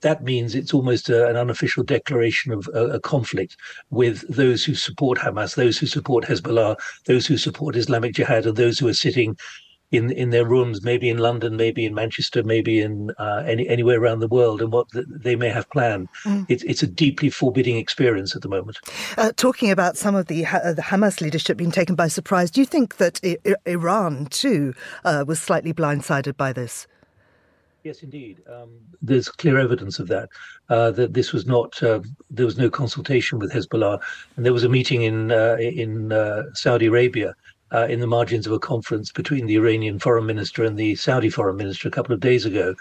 that 0.00 0.22
means 0.22 0.54
it's 0.54 0.74
almost 0.74 1.08
a, 1.08 1.28
an 1.28 1.36
unofficial 1.36 1.82
declaration 1.82 2.52
of 2.52 2.68
a, 2.74 2.86
a, 2.88 3.00
conflict 3.00 3.56
with 3.90 4.24
those 4.28 4.64
who 4.64 4.74
support 4.74 5.18
Hamas, 5.18 5.56
those 5.56 5.78
who 5.78 5.86
support 5.86 6.24
Hezbollah, 6.24 6.76
those 7.06 7.26
who 7.26 7.36
support 7.36 7.76
Islamic 7.76 8.14
Jihad, 8.14 8.46
and 8.46 8.56
those 8.56 8.78
who 8.78 8.88
are 8.88 8.94
sitting 8.94 9.36
in 9.90 10.10
in 10.12 10.30
their 10.30 10.44
rooms, 10.44 10.82
maybe 10.82 11.08
in 11.08 11.18
London, 11.18 11.56
maybe 11.56 11.84
in 11.84 11.94
Manchester, 11.94 12.42
maybe 12.42 12.80
in 12.80 13.10
uh, 13.18 13.42
any 13.46 13.66
anywhere 13.68 13.98
around 13.98 14.20
the 14.20 14.28
world, 14.28 14.60
and 14.60 14.70
what 14.70 14.86
they 14.92 15.34
may 15.34 15.48
have 15.48 15.68
planned. 15.70 16.08
Mm. 16.24 16.46
It's 16.48 16.62
it's 16.64 16.82
a 16.82 16.86
deeply 16.86 17.30
forbidding 17.30 17.76
experience 17.76 18.36
at 18.36 18.42
the 18.42 18.48
moment. 18.48 18.78
Uh, 19.16 19.32
talking 19.36 19.70
about 19.70 19.96
some 19.96 20.14
of 20.14 20.26
the 20.26 20.44
uh, 20.44 20.74
the 20.74 20.82
Hamas 20.82 21.20
leadership 21.20 21.56
being 21.56 21.70
taken 21.70 21.94
by 21.94 22.08
surprise, 22.08 22.50
do 22.50 22.60
you 22.60 22.66
think 22.66 22.98
that 22.98 23.20
I- 23.24 23.38
Iran 23.66 24.26
too 24.26 24.74
uh, 25.04 25.24
was 25.26 25.40
slightly 25.40 25.72
blindsided 25.72 26.36
by 26.36 26.52
this? 26.52 26.86
Yes, 27.84 28.02
indeed. 28.02 28.42
Um, 28.52 28.70
there's 29.00 29.28
clear 29.28 29.58
evidence 29.58 29.98
of 29.98 30.08
that. 30.08 30.28
Uh, 30.68 30.90
that 30.92 31.14
this 31.14 31.32
was 31.32 31.46
not 31.46 31.80
uh, 31.82 32.00
there 32.30 32.46
was 32.46 32.58
no 32.58 32.68
consultation 32.68 33.38
with 33.38 33.52
Hezbollah, 33.52 34.00
and 34.36 34.44
there 34.44 34.52
was 34.52 34.64
a 34.64 34.68
meeting 34.68 35.02
in 35.02 35.30
uh, 35.30 35.56
in 35.60 36.12
uh, 36.12 36.42
Saudi 36.54 36.86
Arabia 36.86 37.34
uh, 37.72 37.86
in 37.88 38.00
the 38.00 38.06
margins 38.06 38.46
of 38.46 38.52
a 38.52 38.58
conference 38.58 39.12
between 39.12 39.46
the 39.46 39.56
Iranian 39.56 39.98
foreign 39.98 40.26
minister 40.26 40.64
and 40.64 40.76
the 40.76 40.96
Saudi 40.96 41.30
foreign 41.30 41.56
minister 41.56 41.88
a 41.88 41.92
couple 41.92 42.12
of 42.12 42.20
days 42.20 42.44
ago, 42.44 42.74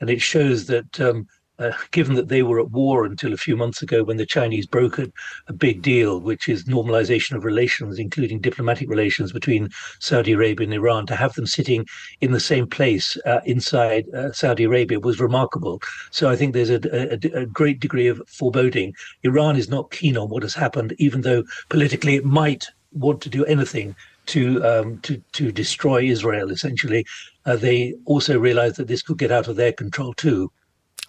and 0.00 0.10
it 0.10 0.20
shows 0.20 0.66
that 0.66 1.00
um, 1.00 1.28
uh, 1.60 1.72
given 1.90 2.14
that 2.14 2.28
they 2.28 2.42
were 2.42 2.58
at 2.58 2.70
war 2.70 3.04
until 3.04 3.32
a 3.32 3.36
few 3.36 3.56
months 3.56 3.82
ago 3.82 4.02
when 4.02 4.16
the 4.16 4.26
Chinese 4.26 4.66
brokered 4.66 5.12
a 5.46 5.52
big 5.52 5.82
deal, 5.82 6.18
which 6.18 6.48
is 6.48 6.64
normalization 6.64 7.36
of 7.36 7.44
relations, 7.44 7.98
including 7.98 8.40
diplomatic 8.40 8.88
relations 8.88 9.32
between 9.32 9.68
Saudi 9.98 10.32
Arabia 10.32 10.64
and 10.64 10.74
Iran, 10.74 11.06
to 11.06 11.16
have 11.16 11.34
them 11.34 11.46
sitting 11.46 11.86
in 12.20 12.32
the 12.32 12.40
same 12.40 12.66
place 12.66 13.16
uh, 13.26 13.40
inside 13.44 14.08
uh, 14.14 14.32
Saudi 14.32 14.64
Arabia 14.64 14.98
was 14.98 15.20
remarkable. 15.20 15.80
So 16.10 16.30
I 16.30 16.36
think 16.36 16.54
there's 16.54 16.70
a, 16.70 16.80
a, 16.92 17.42
a, 17.42 17.46
great 17.46 17.78
degree 17.78 18.08
of 18.08 18.22
foreboding. 18.26 18.94
Iran 19.22 19.56
is 19.56 19.68
not 19.68 19.90
keen 19.90 20.16
on 20.16 20.28
what 20.28 20.42
has 20.42 20.54
happened, 20.54 20.94
even 20.98 21.20
though 21.20 21.44
politically 21.68 22.16
it 22.16 22.24
might 22.24 22.66
want 22.92 23.20
to 23.22 23.28
do 23.28 23.44
anything 23.44 23.94
to 24.26 24.64
um, 24.64 24.98
to 25.00 25.22
to 25.32 25.52
destroy 25.52 26.02
Israel. 26.04 26.50
Essentially, 26.50 27.04
uh, 27.46 27.56
they 27.56 27.94
also 28.04 28.38
realize 28.38 28.76
that 28.76 28.88
this 28.88 29.02
could 29.02 29.18
get 29.18 29.32
out 29.32 29.48
of 29.48 29.56
their 29.56 29.72
control 29.72 30.14
too. 30.14 30.50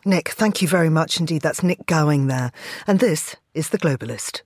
Nick, 0.03 0.29
thank 0.29 0.61
you 0.61 0.67
very 0.67 0.89
much 0.89 1.19
indeed. 1.19 1.43
That's 1.43 1.61
Nick 1.61 1.85
Gowing 1.85 2.27
there. 2.27 2.51
And 2.87 2.99
this 2.99 3.35
is 3.53 3.69
The 3.69 3.77
Globalist. 3.77 4.41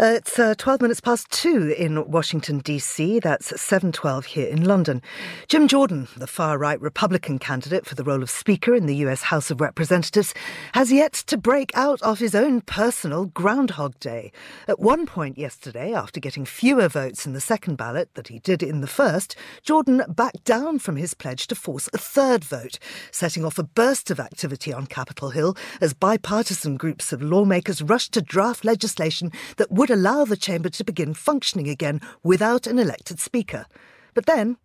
Uh, 0.00 0.12
it's 0.14 0.38
uh, 0.38 0.54
12 0.56 0.80
minutes 0.80 1.00
past 1.00 1.28
two 1.32 1.74
in 1.76 2.08
Washington, 2.08 2.60
D.C. 2.60 3.18
That's 3.18 3.50
7.12 3.50 4.26
here 4.26 4.46
in 4.46 4.62
London. 4.62 5.02
Jim 5.48 5.66
Jordan, 5.66 6.06
the 6.16 6.28
far-right 6.28 6.80
Republican 6.80 7.40
candidate 7.40 7.84
for 7.84 7.96
the 7.96 8.04
role 8.04 8.22
of 8.22 8.30
Speaker 8.30 8.76
in 8.76 8.86
the 8.86 8.94
U.S. 8.98 9.22
House 9.22 9.50
of 9.50 9.60
Representatives, 9.60 10.34
has 10.72 10.92
yet 10.92 11.14
to 11.14 11.36
break 11.36 11.76
out 11.76 12.00
of 12.02 12.20
his 12.20 12.36
own 12.36 12.60
personal 12.60 13.24
Groundhog 13.24 13.98
Day. 13.98 14.30
At 14.68 14.78
one 14.78 15.04
point 15.04 15.36
yesterday, 15.36 15.92
after 15.92 16.20
getting 16.20 16.44
fewer 16.44 16.86
votes 16.86 17.26
in 17.26 17.32
the 17.32 17.40
second 17.40 17.74
ballot 17.74 18.14
than 18.14 18.26
he 18.28 18.38
did 18.38 18.62
in 18.62 18.82
the 18.82 18.86
first, 18.86 19.34
Jordan 19.64 20.04
backed 20.06 20.44
down 20.44 20.78
from 20.78 20.94
his 20.94 21.12
pledge 21.12 21.48
to 21.48 21.56
force 21.56 21.88
a 21.92 21.98
third 21.98 22.44
vote, 22.44 22.78
setting 23.10 23.44
off 23.44 23.58
a 23.58 23.64
burst 23.64 24.12
of 24.12 24.20
activity 24.20 24.72
on 24.72 24.86
Capitol 24.86 25.30
Hill 25.30 25.56
as 25.80 25.92
bipartisan 25.92 26.76
groups 26.76 27.12
of 27.12 27.20
lawmakers 27.20 27.82
rushed 27.82 28.12
to 28.12 28.22
draft 28.22 28.64
legislation 28.64 29.32
that 29.56 29.72
would 29.72 29.87
would 29.88 29.98
allow 29.98 30.24
the 30.24 30.36
chamber 30.36 30.68
to 30.68 30.84
begin 30.84 31.14
functioning 31.14 31.68
again 31.68 32.00
without 32.22 32.66
an 32.66 32.78
elected 32.78 33.18
speaker. 33.20 33.66
But 34.14 34.26
then 34.26 34.56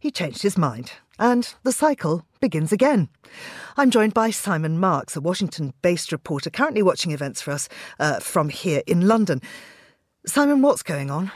he 0.00 0.10
changed 0.10 0.42
his 0.42 0.58
mind, 0.58 0.92
and 1.18 1.54
the 1.62 1.72
cycle 1.72 2.24
begins 2.40 2.72
again. 2.72 3.08
I'm 3.76 3.90
joined 3.90 4.14
by 4.14 4.30
Simon 4.30 4.78
Marks, 4.78 5.16
a 5.16 5.20
Washington 5.20 5.72
based 5.82 6.10
reporter 6.10 6.50
currently 6.50 6.82
watching 6.82 7.12
events 7.12 7.40
for 7.40 7.52
us 7.52 7.68
uh, 8.00 8.20
from 8.20 8.48
here 8.48 8.82
in 8.86 9.06
London. 9.06 9.40
Simon, 10.26 10.62
what's 10.62 10.82
going 10.82 11.10
on? 11.10 11.30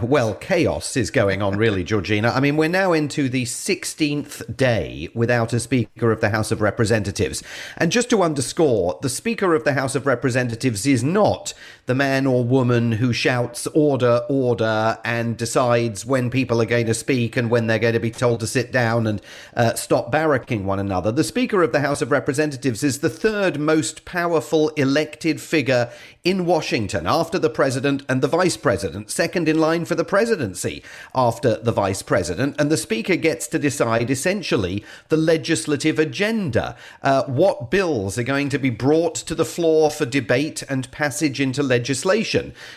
Well, 0.00 0.34
chaos 0.34 0.96
is 0.96 1.10
going 1.10 1.42
on, 1.42 1.58
really, 1.58 1.84
Georgina. 1.84 2.30
I 2.30 2.40
mean, 2.40 2.56
we're 2.56 2.70
now 2.70 2.94
into 2.94 3.28
the 3.28 3.44
16th 3.44 4.56
day 4.56 5.10
without 5.14 5.52
a 5.52 5.60
Speaker 5.60 6.10
of 6.10 6.22
the 6.22 6.30
House 6.30 6.50
of 6.50 6.62
Representatives. 6.62 7.42
And 7.76 7.92
just 7.92 8.08
to 8.10 8.22
underscore, 8.22 8.98
the 9.02 9.10
Speaker 9.10 9.54
of 9.54 9.64
the 9.64 9.74
House 9.74 9.94
of 9.94 10.06
Representatives 10.06 10.86
is 10.86 11.04
not 11.04 11.52
the 11.86 11.94
man 11.94 12.26
or 12.26 12.44
woman 12.44 12.92
who 12.92 13.12
shouts 13.12 13.66
order, 13.68 14.22
order, 14.28 14.98
and 15.04 15.36
decides 15.36 16.06
when 16.06 16.30
people 16.30 16.60
are 16.60 16.66
going 16.66 16.86
to 16.86 16.94
speak 16.94 17.36
and 17.36 17.50
when 17.50 17.66
they're 17.66 17.78
going 17.78 17.94
to 17.94 18.00
be 18.00 18.10
told 18.10 18.40
to 18.40 18.46
sit 18.46 18.72
down 18.72 19.06
and 19.06 19.20
uh, 19.54 19.74
stop 19.74 20.10
barracking 20.10 20.64
one 20.64 20.78
another. 20.78 21.12
The 21.12 21.24
Speaker 21.24 21.62
of 21.62 21.72
the 21.72 21.80
House 21.80 22.00
of 22.00 22.10
Representatives 22.10 22.82
is 22.82 23.00
the 23.00 23.10
third 23.10 23.58
most 23.58 24.04
powerful 24.04 24.70
elected 24.70 25.40
figure 25.40 25.90
in 26.22 26.46
Washington 26.46 27.06
after 27.06 27.38
the 27.38 27.50
President 27.50 28.02
and 28.08 28.22
the 28.22 28.28
Vice 28.28 28.56
President, 28.56 29.10
second 29.10 29.48
in 29.48 29.58
line 29.58 29.84
for 29.84 29.94
the 29.94 30.04
presidency 30.04 30.82
after 31.14 31.56
the 31.56 31.72
vice 31.72 32.02
president, 32.02 32.54
and 32.58 32.70
the 32.70 32.76
speaker 32.76 33.16
gets 33.16 33.46
to 33.48 33.58
decide 33.58 34.10
essentially 34.10 34.84
the 35.08 35.16
legislative 35.16 35.98
agenda. 35.98 36.76
Uh, 37.02 37.24
what 37.24 37.70
bills 37.70 38.16
are 38.16 38.22
going 38.22 38.48
to 38.48 38.58
be 38.58 38.70
brought 38.70 39.14
to 39.14 39.34
the 39.34 39.44
floor 39.44 39.90
for 39.90 40.06
debate 40.06 40.62
and 40.68 40.90
passage 40.90 41.40
into 41.40 41.62
legislation? 41.62 41.73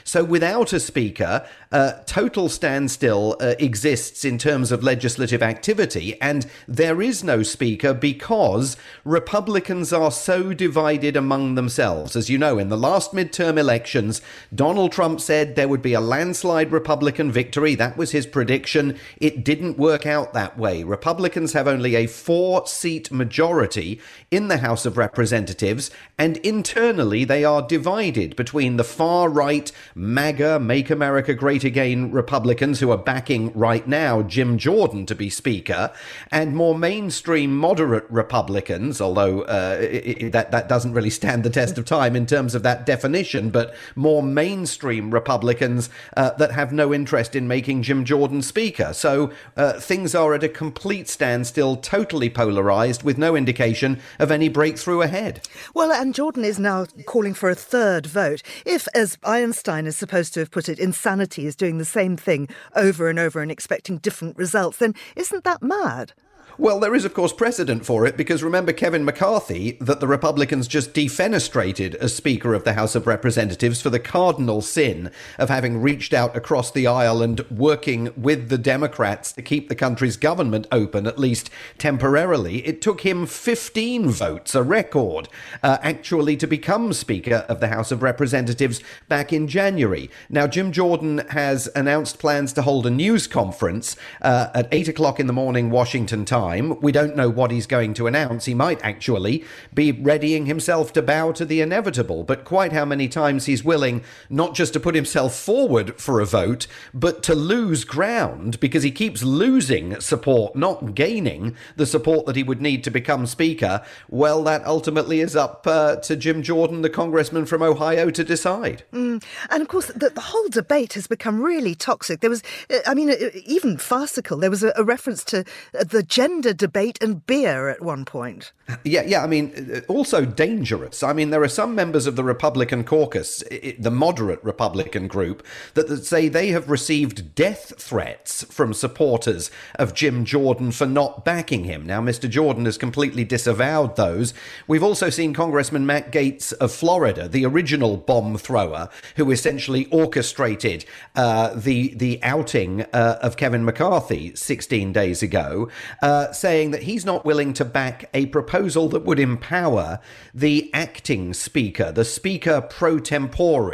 So, 0.03 0.23
without 0.23 0.73
a 0.73 0.79
speaker, 0.79 1.47
uh, 1.71 1.93
total 2.05 2.49
standstill 2.49 3.35
uh, 3.39 3.55
exists 3.59 4.23
in 4.23 4.37
terms 4.37 4.71
of 4.71 4.83
legislative 4.83 5.43
activity, 5.43 6.19
and 6.21 6.47
there 6.67 7.01
is 7.01 7.23
no 7.23 7.43
speaker 7.43 7.93
because 7.93 8.77
Republicans 9.03 9.91
are 9.91 10.11
so 10.11 10.53
divided 10.53 11.15
among 11.15 11.55
themselves. 11.55 12.15
As 12.15 12.29
you 12.29 12.37
know, 12.37 12.57
in 12.57 12.69
the 12.69 12.77
last 12.77 13.13
midterm 13.13 13.57
elections, 13.57 14.21
Donald 14.53 14.91
Trump 14.91 15.19
said 15.19 15.55
there 15.55 15.67
would 15.67 15.81
be 15.81 15.93
a 15.93 16.01
landslide 16.01 16.71
Republican 16.71 17.31
victory. 17.31 17.75
That 17.75 17.97
was 17.97 18.11
his 18.11 18.25
prediction. 18.25 18.97
It 19.17 19.43
didn't 19.43 19.77
work 19.77 20.05
out 20.05 20.33
that 20.33 20.57
way. 20.57 20.83
Republicans 20.83 21.53
have 21.53 21.67
only 21.67 21.95
a 21.95 22.07
four 22.07 22.65
seat 22.67 23.11
majority 23.11 23.99
in 24.31 24.47
the 24.47 24.57
House 24.57 24.85
of 24.85 24.97
Representatives, 24.97 25.91
and 26.17 26.37
internally 26.37 27.23
they 27.25 27.43
are 27.43 27.61
divided 27.61 28.35
between 28.35 28.77
the 28.77 28.83
far 28.83 29.29
right 29.29 29.71
MAGA, 29.95 30.59
Make 30.59 30.89
America 30.89 31.33
Great 31.33 31.56
Again 31.63 32.11
Republicans 32.11 32.79
who 32.79 32.91
are 32.91 32.97
backing 32.97 33.51
right 33.53 33.87
now 33.87 34.21
Jim 34.21 34.57
Jordan 34.57 35.05
to 35.07 35.15
be 35.15 35.29
Speaker, 35.29 35.91
and 36.31 36.55
more 36.55 36.77
mainstream 36.77 37.57
moderate 37.57 38.05
Republicans, 38.09 39.01
although 39.01 39.41
uh, 39.41 39.77
it, 39.79 40.21
it, 40.21 40.31
that, 40.31 40.51
that 40.51 40.69
doesn't 40.69 40.93
really 40.93 41.09
stand 41.09 41.43
the 41.43 41.49
test 41.49 41.77
of 41.77 41.85
time 41.85 42.15
in 42.15 42.25
terms 42.25 42.53
of 42.53 42.63
that 42.63 42.85
definition, 42.85 43.49
but 43.49 43.73
more 43.95 44.21
mainstream 44.21 45.11
Republicans 45.11 45.89
uh, 46.15 46.31
that 46.31 46.51
have 46.51 46.71
no 46.71 46.93
interest 46.93 47.35
in 47.35 47.47
making 47.47 47.83
Jim 47.83 48.05
Jordan 48.05 48.41
Speaker. 48.41 48.93
So 48.93 49.31
uh, 49.55 49.73
things 49.79 50.13
are 50.13 50.33
at 50.33 50.43
a 50.43 50.49
complete 50.49 51.09
standstill, 51.09 51.77
totally 51.77 52.29
polarised, 52.29 53.03
with 53.03 53.17
no 53.17 53.35
indication 53.35 53.99
of 54.19 54.31
any 54.31 54.49
breakthrough 54.49 55.01
ahead. 55.01 55.47
Well, 55.73 55.91
and 55.91 56.13
Jordan 56.13 56.45
is 56.45 56.59
now 56.59 56.85
calling 57.05 57.33
for 57.33 57.49
a 57.49 57.55
third 57.55 58.05
vote. 58.05 58.43
If, 58.65 58.87
as 58.93 59.17
Einstein 59.23 59.87
is 59.87 59.97
supposed 59.97 60.33
to 60.35 60.41
have 60.41 60.51
put 60.51 60.69
it, 60.69 60.79
insanity 60.79 61.45
is 61.47 61.55
doing 61.55 61.77
the 61.77 61.85
same 61.85 62.15
thing 62.17 62.47
over 62.75 63.09
and 63.09 63.17
over 63.17 63.41
and 63.41 63.51
expecting 63.51 63.97
different 63.97 64.37
results, 64.37 64.77
then 64.77 64.93
isn't 65.15 65.43
that 65.43 65.63
mad? 65.63 66.13
Well, 66.59 66.79
there 66.79 66.95
is, 66.95 67.05
of 67.05 67.13
course, 67.13 67.33
precedent 67.33 67.85
for 67.85 68.07
it 68.07 68.17
because 68.17 68.41
remember 68.41 68.73
Kevin 68.73 69.05
McCarthy, 69.05 69.77
that 69.79 69.99
the 69.99 70.07
Republicans 70.07 70.67
just 70.67 70.91
defenestrated 70.91 71.93
as 71.93 72.15
Speaker 72.15 72.55
of 72.55 72.63
the 72.63 72.73
House 72.73 72.95
of 72.95 73.05
Representatives 73.05 73.79
for 73.79 73.91
the 73.91 73.99
cardinal 73.99 74.63
sin 74.63 75.11
of 75.37 75.49
having 75.49 75.79
reached 75.79 76.15
out 76.15 76.35
across 76.35 76.71
the 76.71 76.87
aisle 76.87 77.21
and 77.21 77.41
working 77.51 78.11
with 78.17 78.49
the 78.49 78.57
Democrats 78.57 79.31
to 79.33 79.43
keep 79.43 79.69
the 79.69 79.75
country's 79.75 80.17
government 80.17 80.65
open, 80.71 81.05
at 81.05 81.19
least 81.19 81.51
temporarily. 81.77 82.65
It 82.65 82.81
took 82.81 83.01
him 83.01 83.27
15 83.27 84.09
votes, 84.09 84.55
a 84.55 84.63
record, 84.63 85.29
uh, 85.61 85.77
actually 85.83 86.37
to 86.37 86.47
become 86.47 86.91
Speaker 86.91 87.45
of 87.47 87.59
the 87.59 87.67
House 87.67 87.91
of 87.91 88.01
Representatives 88.01 88.81
back 89.07 89.31
in 89.31 89.47
January. 89.47 90.09
Now, 90.27 90.47
Jim 90.47 90.71
Jordan 90.71 91.19
has 91.29 91.69
announced 91.75 92.17
plans 92.17 92.51
to 92.53 92.63
hold 92.63 92.87
a 92.87 92.89
news 92.89 93.27
conference 93.27 93.95
uh, 94.23 94.49
at 94.55 94.67
8 94.71 94.87
o'clock 94.87 95.19
in 95.19 95.27
the 95.27 95.33
morning, 95.33 95.69
Washington 95.69 96.25
time 96.25 96.46
time. 96.47 96.79
We 96.81 96.91
don't 96.91 97.15
know 97.15 97.29
what 97.29 97.51
he's 97.51 97.67
going 97.67 97.93
to 97.95 98.07
announce. 98.07 98.45
He 98.45 98.53
might 98.53 98.83
actually 98.83 99.43
be 99.73 99.91
readying 99.91 100.45
himself 100.45 100.93
to 100.93 101.01
bow 101.01 101.31
to 101.33 101.45
the 101.45 101.61
inevitable, 101.61 102.23
but 102.23 102.45
quite 102.45 102.73
how 102.73 102.85
many 102.85 103.07
times 103.07 103.45
he's 103.45 103.63
willing 103.63 104.03
not 104.29 104.55
just 104.55 104.73
to 104.73 104.79
put 104.79 104.95
himself 104.95 105.35
forward 105.35 105.99
for 105.99 106.19
a 106.19 106.25
vote, 106.25 106.67
but 106.93 107.23
to 107.23 107.35
lose 107.35 107.83
ground 107.83 108.59
because 108.59 108.83
he 108.83 108.91
keeps 108.91 109.23
losing 109.23 109.99
support, 109.99 110.55
not 110.55 110.95
gaining 110.95 111.55
the 111.75 111.85
support 111.85 112.25
that 112.25 112.35
he 112.35 112.43
would 112.43 112.61
need 112.61 112.83
to 112.83 112.91
become 112.91 113.25
Speaker. 113.25 113.83
Well, 114.09 114.43
that 114.43 114.65
ultimately 114.65 115.19
is 115.19 115.35
up 115.35 115.65
uh, 115.67 115.97
to 115.97 116.15
Jim 116.15 116.41
Jordan, 116.41 116.81
the 116.81 116.89
congressman 116.89 117.45
from 117.45 117.61
Ohio, 117.61 118.09
to 118.09 118.23
decide. 118.23 118.83
Mm. 118.93 119.23
And 119.49 119.61
of 119.61 119.67
course, 119.67 119.87
the, 119.87 120.09
the, 120.09 120.27
whole 120.27 120.49
debate 120.49 120.93
has 120.93 121.07
become 121.07 121.41
really 121.41 121.73
toxic. 121.73 122.19
There 122.19 122.29
was, 122.29 122.43
uh, 122.69 122.79
I 122.85 122.93
mean, 122.93 123.09
uh, 123.09 123.15
even 123.45 123.77
farcical. 123.77 124.37
There 124.37 124.49
was 124.49 124.63
a, 124.63 124.73
a 124.75 124.83
reference 124.83 125.23
to 125.25 125.39
uh, 125.39 125.83
the 125.83 126.03
gender 126.03 126.36
gender 126.37 126.53
debate 126.53 126.99
and 127.01 127.25
beer 127.25 127.67
at 127.67 127.81
one 127.81 128.05
point. 128.05 128.51
Yeah, 128.83 129.03
yeah. 129.07 129.23
I 129.23 129.27
mean, 129.27 129.81
also 129.87 130.23
dangerous. 130.23 131.01
I 131.01 131.13
mean, 131.13 131.31
there 131.31 131.41
are 131.41 131.47
some 131.47 131.73
members 131.73 132.05
of 132.05 132.15
the 132.15 132.23
Republican 132.23 132.83
caucus, 132.83 133.43
the 133.79 133.89
moderate 133.89 134.43
Republican 134.43 135.07
group, 135.07 135.43
that 135.73 136.05
say 136.05 136.27
they 136.27 136.49
have 136.49 136.69
received 136.69 137.33
death 137.33 137.73
threats 137.79 138.43
from 138.43 138.73
supporters 138.73 139.49
of 139.75 139.95
Jim 139.95 140.25
Jordan 140.25 140.71
for 140.71 140.85
not 140.85 141.25
backing 141.25 141.63
him. 141.63 141.85
Now, 141.85 142.01
Mr. 142.01 142.29
Jordan 142.29 142.65
has 142.65 142.77
completely 142.77 143.23
disavowed 143.23 143.95
those. 143.95 144.33
We've 144.67 144.83
also 144.83 145.09
seen 145.09 145.33
Congressman 145.33 145.85
Matt 145.85 146.11
Gaetz 146.11 146.53
of 146.53 146.71
Florida, 146.71 147.27
the 147.27 147.45
original 147.45 147.97
bomb 147.97 148.37
thrower, 148.37 148.89
who 149.15 149.31
essentially 149.31 149.87
orchestrated 149.91 150.85
uh, 151.15 151.53
the 151.55 151.95
the 151.95 152.21
outing 152.21 152.81
uh, 152.93 153.17
of 153.21 153.37
Kevin 153.37 153.65
McCarthy 153.65 154.35
16 154.35 154.93
days 154.93 155.23
ago. 155.23 155.69
Uh, 156.01 156.26
uh, 156.27 156.33
saying 156.33 156.71
that 156.71 156.83
he's 156.83 157.05
not 157.05 157.25
willing 157.25 157.53
to 157.53 157.65
back 157.65 158.09
a 158.13 158.25
proposal 158.27 158.89
that 158.89 159.05
would 159.05 159.19
empower 159.19 159.99
the 160.33 160.69
acting 160.73 161.33
speaker, 161.33 161.91
the 161.91 162.05
speaker 162.05 162.61
pro 162.61 162.99
tempore, 162.99 163.67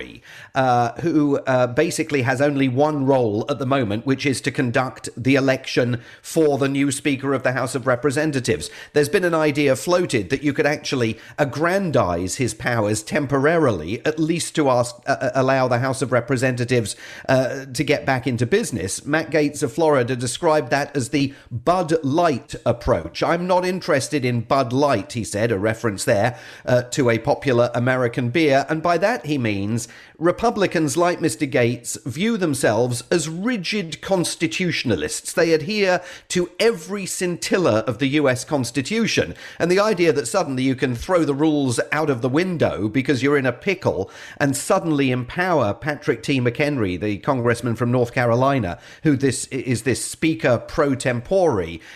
uh, 0.56 0.94
who 1.02 1.38
uh, 1.40 1.68
basically 1.68 2.22
has 2.22 2.42
only 2.42 2.68
one 2.68 3.06
role 3.06 3.46
at 3.50 3.60
the 3.60 3.66
moment, 3.66 4.06
which 4.06 4.26
is 4.26 4.42
to 4.42 4.52
conduct 4.52 5.10
the 5.18 5.36
election 5.36 6.02
for 6.22 6.58
the 6.58 6.70
new 6.70 6.92
Speaker 6.92 7.34
of 7.34 7.44
the 7.44 7.54
House 7.54 7.76
of 7.76 7.88
Representatives. 7.88 8.70
There's 8.94 9.10
been 9.10 9.24
an 9.24 9.34
idea 9.34 9.76
floated 9.76 10.30
that 10.30 10.44
you 10.44 10.54
could 10.54 10.66
actually 10.66 11.20
aggrandize 11.38 12.36
his 12.36 12.54
powers 12.54 13.04
temporarily, 13.04 14.06
at 14.06 14.20
least 14.20 14.56
to 14.56 14.70
ask, 14.70 14.96
uh, 15.08 15.18
uh, 15.20 15.32
allow 15.36 15.68
the 15.68 15.80
House 15.80 16.02
of 16.02 16.12
Representatives 16.12 16.96
to 17.28 17.84
get 17.84 18.06
back 18.06 18.28
into 18.28 18.46
business. 18.46 19.06
Matt 19.06 19.32
Gaetz 19.32 19.64
of 19.64 19.74
Florida 19.74 20.16
described 20.16 20.70
that 20.70 20.96
as 20.96 21.10
the 21.10 21.34
Bud 21.52 21.94
Light 22.04 22.43
Light 22.44 22.56
approach. 22.66 23.24
I'm 23.24 23.48
not 23.48 23.66
interested 23.66 24.26
in 24.26 24.42
Bud 24.42 24.74
Light, 24.74 25.14
he 25.14 25.24
said, 25.24 25.50
a 25.52 25.58
reference 25.58 26.04
there 26.04 26.38
uh, 26.66 26.84
to 26.84 27.10
a 27.10 27.18
popular 27.18 27.72
American 27.74 28.32
beer. 28.32 28.66
And 28.68 28.84
by 28.84 28.98
that 28.98 29.26
he 29.26 29.38
means 29.38 29.88
Republicans 30.20 30.98
like 30.98 31.20
Mr. 31.20 31.50
Gaetz 31.50 32.02
view 32.06 32.38
themselves 32.38 33.04
as 33.10 33.30
rigid 33.30 34.02
constitutionalists. 34.02 35.32
They 35.32 35.54
adhere 35.54 36.02
to 36.30 36.50
every 36.60 37.06
scintilla 37.06 37.80
of 37.80 38.00
the 38.00 38.08
US 38.20 38.44
Constitution. 38.44 39.36
And 39.58 39.72
the 39.72 39.80
idea 39.80 40.12
that 40.14 40.28
suddenly 40.28 40.64
you 40.64 40.76
can 40.76 40.96
throw 40.96 41.24
the 41.24 41.34
rules 41.34 41.80
out 41.92 42.10
of 42.10 42.22
the 42.22 42.30
window 42.30 42.90
because 42.90 43.24
you're 43.24 43.38
in 43.38 43.46
a 43.46 43.54
pickle 43.54 44.12
and 44.38 44.56
suddenly 44.56 45.12
empower 45.12 45.74
Patrick 45.74 46.24
T. 46.24 46.42
McHenry, 46.42 47.00
the 47.00 47.18
congressman 47.20 47.76
from 47.76 47.92
North 47.92 48.14
Carolina, 48.14 48.80
who 49.04 49.16
this 49.16 49.46
is 49.48 49.84
this 49.84 50.04
speaker 50.04 50.58
pro 50.58 50.96
tempore, 50.96 51.54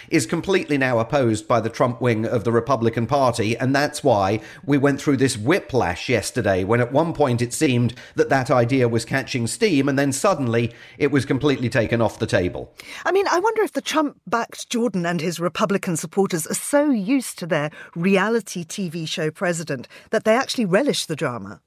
is 0.10 0.26
completely 0.26 0.37
now 0.78 1.00
opposed 1.00 1.48
by 1.48 1.60
the 1.60 1.70
Trump 1.70 2.02
wing 2.02 2.26
of 2.26 2.44
the 2.44 2.52
Republican 2.52 3.08
Party, 3.08 3.58
and 3.58 3.76
that's 3.76 4.04
why 4.04 4.40
we 4.66 4.78
went 4.78 5.02
through 5.02 5.18
this 5.18 5.38
whiplash 5.38 6.10
yesterday 6.10 6.64
when 6.64 6.80
at 6.82 6.92
one 6.92 7.14
point 7.14 7.42
it 7.42 7.54
seemed 7.54 7.94
that 8.16 8.30
that 8.30 8.52
idea 8.52 8.88
was 8.88 9.06
catching 9.06 9.48
steam, 9.48 9.88
and 9.90 9.98
then 9.98 10.12
suddenly 10.12 10.74
it 10.98 11.12
was 11.12 11.26
completely 11.26 11.70
taken 11.70 12.02
off 12.02 12.20
the 12.20 12.28
table. 12.28 12.74
I 13.06 13.12
mean, 13.12 13.28
I 13.30 13.40
wonder 13.40 13.62
if 13.62 13.74
the 13.74 13.82
Trump 13.82 14.20
backed 14.26 14.70
Jordan 14.70 15.06
and 15.06 15.22
his 15.22 15.40
Republican 15.40 15.98
supporters 15.98 16.48
are 16.48 16.54
so 16.54 16.90
used 16.90 17.38
to 17.40 17.48
their 17.48 17.72
reality 17.96 18.64
TV 18.64 19.08
show 19.08 19.32
president 19.32 19.88
that 20.12 20.24
they 20.24 20.36
actually 20.36 20.66
relish 20.66 21.06
the 21.06 21.16
drama. 21.16 21.62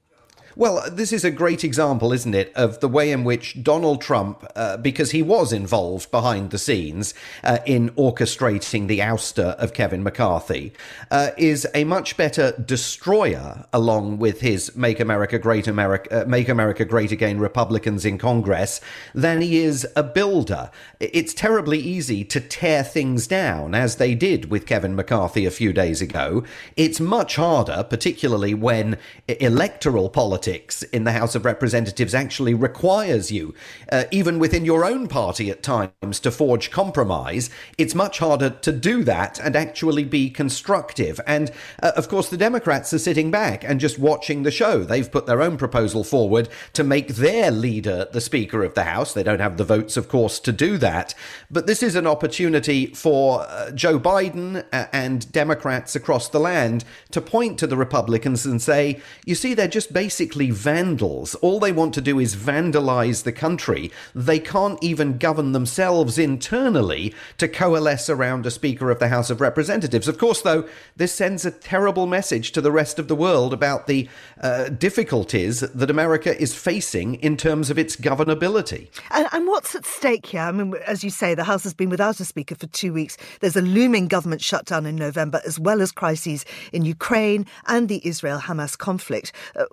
Well, 0.57 0.83
this 0.91 1.13
is 1.13 1.23
a 1.23 1.31
great 1.31 1.63
example, 1.63 2.11
isn't 2.11 2.35
it, 2.35 2.51
of 2.55 2.81
the 2.81 2.89
way 2.89 3.11
in 3.11 3.23
which 3.23 3.63
Donald 3.63 4.01
Trump, 4.01 4.45
uh, 4.53 4.75
because 4.75 5.11
he 5.11 5.21
was 5.21 5.53
involved 5.53 6.11
behind 6.11 6.51
the 6.51 6.57
scenes 6.57 7.13
uh, 7.41 7.59
in 7.65 7.91
orchestrating 7.91 8.87
the 8.87 8.99
ouster 8.99 9.55
of 9.55 9.73
Kevin 9.73 10.03
McCarthy, 10.03 10.73
uh, 11.09 11.29
is 11.37 11.65
a 11.73 11.85
much 11.85 12.17
better 12.17 12.51
destroyer, 12.65 13.65
along 13.71 14.17
with 14.17 14.41
his 14.41 14.75
"Make 14.75 14.99
America 14.99 15.39
Great 15.39 15.67
America, 15.67 16.23
uh, 16.23 16.25
Make 16.27 16.49
America 16.49 16.83
Great 16.83 17.13
Again" 17.13 17.39
Republicans 17.39 18.03
in 18.03 18.17
Congress, 18.17 18.81
than 19.15 19.39
he 19.39 19.59
is 19.59 19.87
a 19.95 20.03
builder. 20.03 20.69
It's 20.99 21.33
terribly 21.33 21.79
easy 21.79 22.25
to 22.25 22.41
tear 22.41 22.83
things 22.83 23.25
down, 23.25 23.73
as 23.73 23.95
they 23.95 24.15
did 24.15 24.51
with 24.51 24.65
Kevin 24.65 24.97
McCarthy 24.97 25.45
a 25.45 25.51
few 25.51 25.71
days 25.71 26.01
ago. 26.01 26.43
It's 26.75 26.99
much 26.99 27.37
harder, 27.37 27.85
particularly 27.89 28.53
when 28.53 28.97
electoral 29.27 30.09
politics 30.09 30.40
politics 30.41 30.81
in 30.81 31.03
the 31.03 31.11
House 31.11 31.35
of 31.35 31.45
Representatives 31.45 32.15
actually 32.15 32.55
requires 32.55 33.31
you, 33.31 33.53
uh, 33.91 34.05
even 34.09 34.39
within 34.39 34.65
your 34.65 34.83
own 34.83 35.07
party 35.07 35.51
at 35.51 35.61
times, 35.61 36.19
to 36.19 36.31
forge 36.31 36.71
compromise. 36.71 37.51
It's 37.77 37.93
much 37.93 38.17
harder 38.17 38.49
to 38.49 38.71
do 38.71 39.03
that 39.03 39.39
and 39.39 39.55
actually 39.55 40.03
be 40.03 40.31
constructive. 40.31 41.19
And 41.27 41.51
uh, 41.83 41.91
of 41.95 42.09
course, 42.09 42.29
the 42.29 42.37
Democrats 42.37 42.91
are 42.91 42.97
sitting 42.97 43.29
back 43.29 43.63
and 43.63 43.79
just 43.79 43.99
watching 43.99 44.41
the 44.41 44.49
show. 44.49 44.83
They've 44.83 45.11
put 45.11 45.27
their 45.27 45.43
own 45.43 45.57
proposal 45.57 46.03
forward 46.03 46.49
to 46.73 46.83
make 46.83 47.09
their 47.09 47.51
leader 47.51 48.07
the 48.11 48.19
Speaker 48.19 48.63
of 48.63 48.73
the 48.73 48.85
House. 48.85 49.13
They 49.13 49.21
don't 49.21 49.41
have 49.41 49.57
the 49.57 49.63
votes, 49.63 49.95
of 49.95 50.09
course, 50.09 50.39
to 50.39 50.51
do 50.51 50.79
that. 50.79 51.13
But 51.51 51.67
this 51.67 51.83
is 51.83 51.95
an 51.95 52.07
opportunity 52.07 52.87
for 52.87 53.41
uh, 53.41 53.69
Joe 53.69 53.99
Biden 53.99 54.65
uh, 54.73 54.87
and 54.91 55.31
Democrats 55.31 55.95
across 55.95 56.29
the 56.29 56.39
land 56.39 56.83
to 57.11 57.21
point 57.21 57.59
to 57.59 57.67
the 57.67 57.77
Republicans 57.77 58.43
and 58.43 58.59
say, 58.59 58.99
you 59.23 59.35
see, 59.35 59.53
they're 59.53 59.67
just 59.67 59.93
basically 59.93 60.30
basically 60.31 60.51
vandals. 60.51 61.35
All 61.35 61.59
they 61.59 61.73
want 61.73 61.93
to 61.93 62.01
do 62.01 62.17
is 62.17 62.37
vandalize 62.37 63.23
the 63.23 63.33
country. 63.33 63.91
They 64.15 64.39
can't 64.39 64.81
even 64.81 65.17
govern 65.17 65.51
themselves 65.51 66.17
internally 66.17 67.13
to 67.37 67.49
coalesce 67.49 68.09
around 68.09 68.45
a 68.45 68.51
Speaker 68.51 68.89
of 68.91 68.99
the 68.99 69.09
House 69.09 69.29
of 69.29 69.41
Representatives. 69.41 70.07
Of 70.07 70.17
course, 70.17 70.41
though, 70.41 70.65
this 70.95 71.13
sends 71.13 71.45
a 71.45 71.51
terrible 71.51 72.07
message 72.07 72.53
to 72.53 72.61
the 72.61 72.71
rest 72.71 72.97
of 72.97 73.09
the 73.09 73.15
world 73.15 73.53
about 73.53 73.87
the 73.87 74.07
uh, 74.39 74.69
difficulties 74.69 75.59
that 75.59 75.89
America 75.89 76.39
is 76.41 76.55
facing 76.55 77.15
in 77.15 77.35
terms 77.35 77.69
of 77.69 77.77
its 77.77 77.97
governability. 77.97 78.87
And, 79.09 79.27
and 79.33 79.47
what's 79.47 79.75
at 79.75 79.85
stake 79.85 80.27
here? 80.27 80.41
I 80.43 80.53
mean, 80.53 80.75
as 80.87 81.03
you 81.03 81.09
say, 81.09 81.35
the 81.35 81.43
House 81.43 81.63
has 81.63 81.73
been 81.73 81.89
without 81.89 82.21
a 82.21 82.25
Speaker 82.25 82.55
for 82.55 82.67
two 82.67 82.93
weeks. 82.93 83.17
There's 83.41 83.57
a 83.57 83.61
looming 83.61 84.07
government 84.07 84.41
shutdown 84.41 84.85
in 84.85 84.95
November, 84.95 85.41
as 85.45 85.59
well 85.59 85.81
as 85.81 85.91
crises 85.91 86.45
in 86.71 86.85
Ukraine 86.85 87.45
and 87.67 87.89
the 87.89 87.99
Israel 88.07 88.39
Hamas 88.39 88.77
conflict. 88.77 89.33
Uh, 89.57 89.65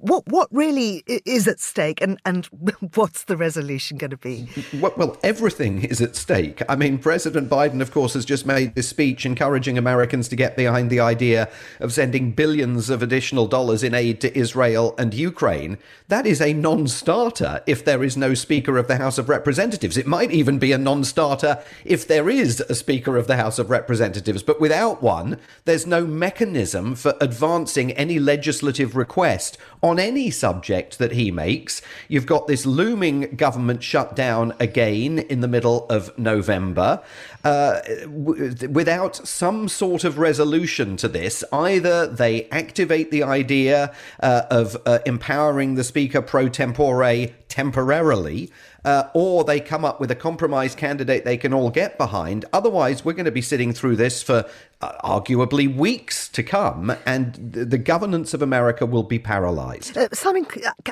what 0.00 0.26
what 0.26 0.48
really 0.50 1.02
is 1.06 1.48
at 1.48 1.60
stake, 1.60 2.00
and 2.00 2.20
and 2.24 2.46
what's 2.94 3.24
the 3.24 3.36
resolution 3.36 3.98
going 3.98 4.10
to 4.10 4.16
be? 4.16 4.48
Well, 4.80 5.16
everything 5.22 5.84
is 5.84 6.00
at 6.00 6.16
stake. 6.16 6.62
I 6.68 6.76
mean, 6.76 6.98
President 6.98 7.48
Biden, 7.48 7.80
of 7.80 7.92
course, 7.92 8.14
has 8.14 8.24
just 8.24 8.46
made 8.46 8.74
this 8.74 8.88
speech 8.88 9.26
encouraging 9.26 9.78
Americans 9.78 10.28
to 10.28 10.36
get 10.36 10.56
behind 10.56 10.90
the 10.90 11.00
idea 11.00 11.48
of 11.80 11.92
sending 11.92 12.32
billions 12.32 12.90
of 12.90 13.02
additional 13.02 13.46
dollars 13.46 13.82
in 13.82 13.94
aid 13.94 14.20
to 14.22 14.36
Israel 14.36 14.94
and 14.98 15.14
Ukraine. 15.14 15.78
That 16.08 16.26
is 16.26 16.40
a 16.40 16.52
non-starter 16.52 17.62
if 17.66 17.84
there 17.84 18.04
is 18.04 18.16
no 18.16 18.34
Speaker 18.34 18.78
of 18.78 18.88
the 18.88 18.96
House 18.96 19.18
of 19.18 19.28
Representatives. 19.28 19.96
It 19.96 20.06
might 20.06 20.30
even 20.30 20.58
be 20.58 20.72
a 20.72 20.78
non-starter 20.78 21.62
if 21.84 22.06
there 22.06 22.28
is 22.28 22.60
a 22.60 22.74
Speaker 22.74 23.16
of 23.16 23.26
the 23.26 23.36
House 23.36 23.58
of 23.58 23.70
Representatives, 23.70 24.42
but 24.42 24.60
without 24.60 25.02
one, 25.02 25.38
there's 25.64 25.86
no 25.86 26.06
mechanism 26.06 26.94
for 26.94 27.14
advancing 27.20 27.92
any 27.92 28.18
legislative 28.18 28.96
request 28.96 29.58
on 29.82 29.98
any 29.98 30.30
subject 30.30 30.98
that 30.98 31.12
he 31.12 31.30
makes. 31.30 31.82
You've 32.08 32.26
got 32.26 32.46
this 32.46 32.64
looming 32.64 33.34
government 33.34 33.82
shutdown 33.82 34.54
again 34.60 35.18
in 35.18 35.40
the 35.40 35.48
middle 35.48 35.86
of 35.88 36.16
November. 36.16 37.02
Uh, 37.42 37.80
w- 38.02 38.54
without 38.68 39.16
some 39.16 39.68
sort 39.68 40.04
of 40.04 40.18
resolution 40.18 40.96
to 40.98 41.08
this, 41.08 41.42
either 41.52 42.06
they 42.06 42.48
activate 42.50 43.10
the 43.10 43.24
idea 43.24 43.92
uh, 44.20 44.42
of 44.50 44.76
uh, 44.86 45.00
empowering 45.04 45.74
the 45.74 45.84
Speaker 45.84 46.22
pro 46.22 46.48
tempore 46.48 47.28
temporarily 47.48 48.50
uh, 48.84 49.04
or 49.14 49.44
they 49.44 49.60
come 49.60 49.84
up 49.84 50.00
with 50.00 50.10
a 50.10 50.14
compromise 50.14 50.74
candidate 50.74 51.24
they 51.24 51.36
can 51.36 51.52
all 51.52 51.70
get 51.70 51.98
behind. 51.98 52.44
Otherwise, 52.52 53.04
we're 53.04 53.12
going 53.12 53.24
to 53.24 53.30
be 53.30 53.42
sitting 53.42 53.72
through 53.72 53.96
this 53.96 54.22
for 54.22 54.44
uh, 54.80 54.92
arguably 55.04 55.72
weeks 55.74 56.28
to 56.28 56.42
come, 56.42 56.94
and 57.06 57.34
the 57.52 57.78
governance 57.78 58.34
of 58.34 58.42
America 58.42 58.84
will 58.84 59.02
be 59.02 59.18
paralyzed. 59.18 59.96
Uh, 59.96 60.08
Simon, 60.12 60.46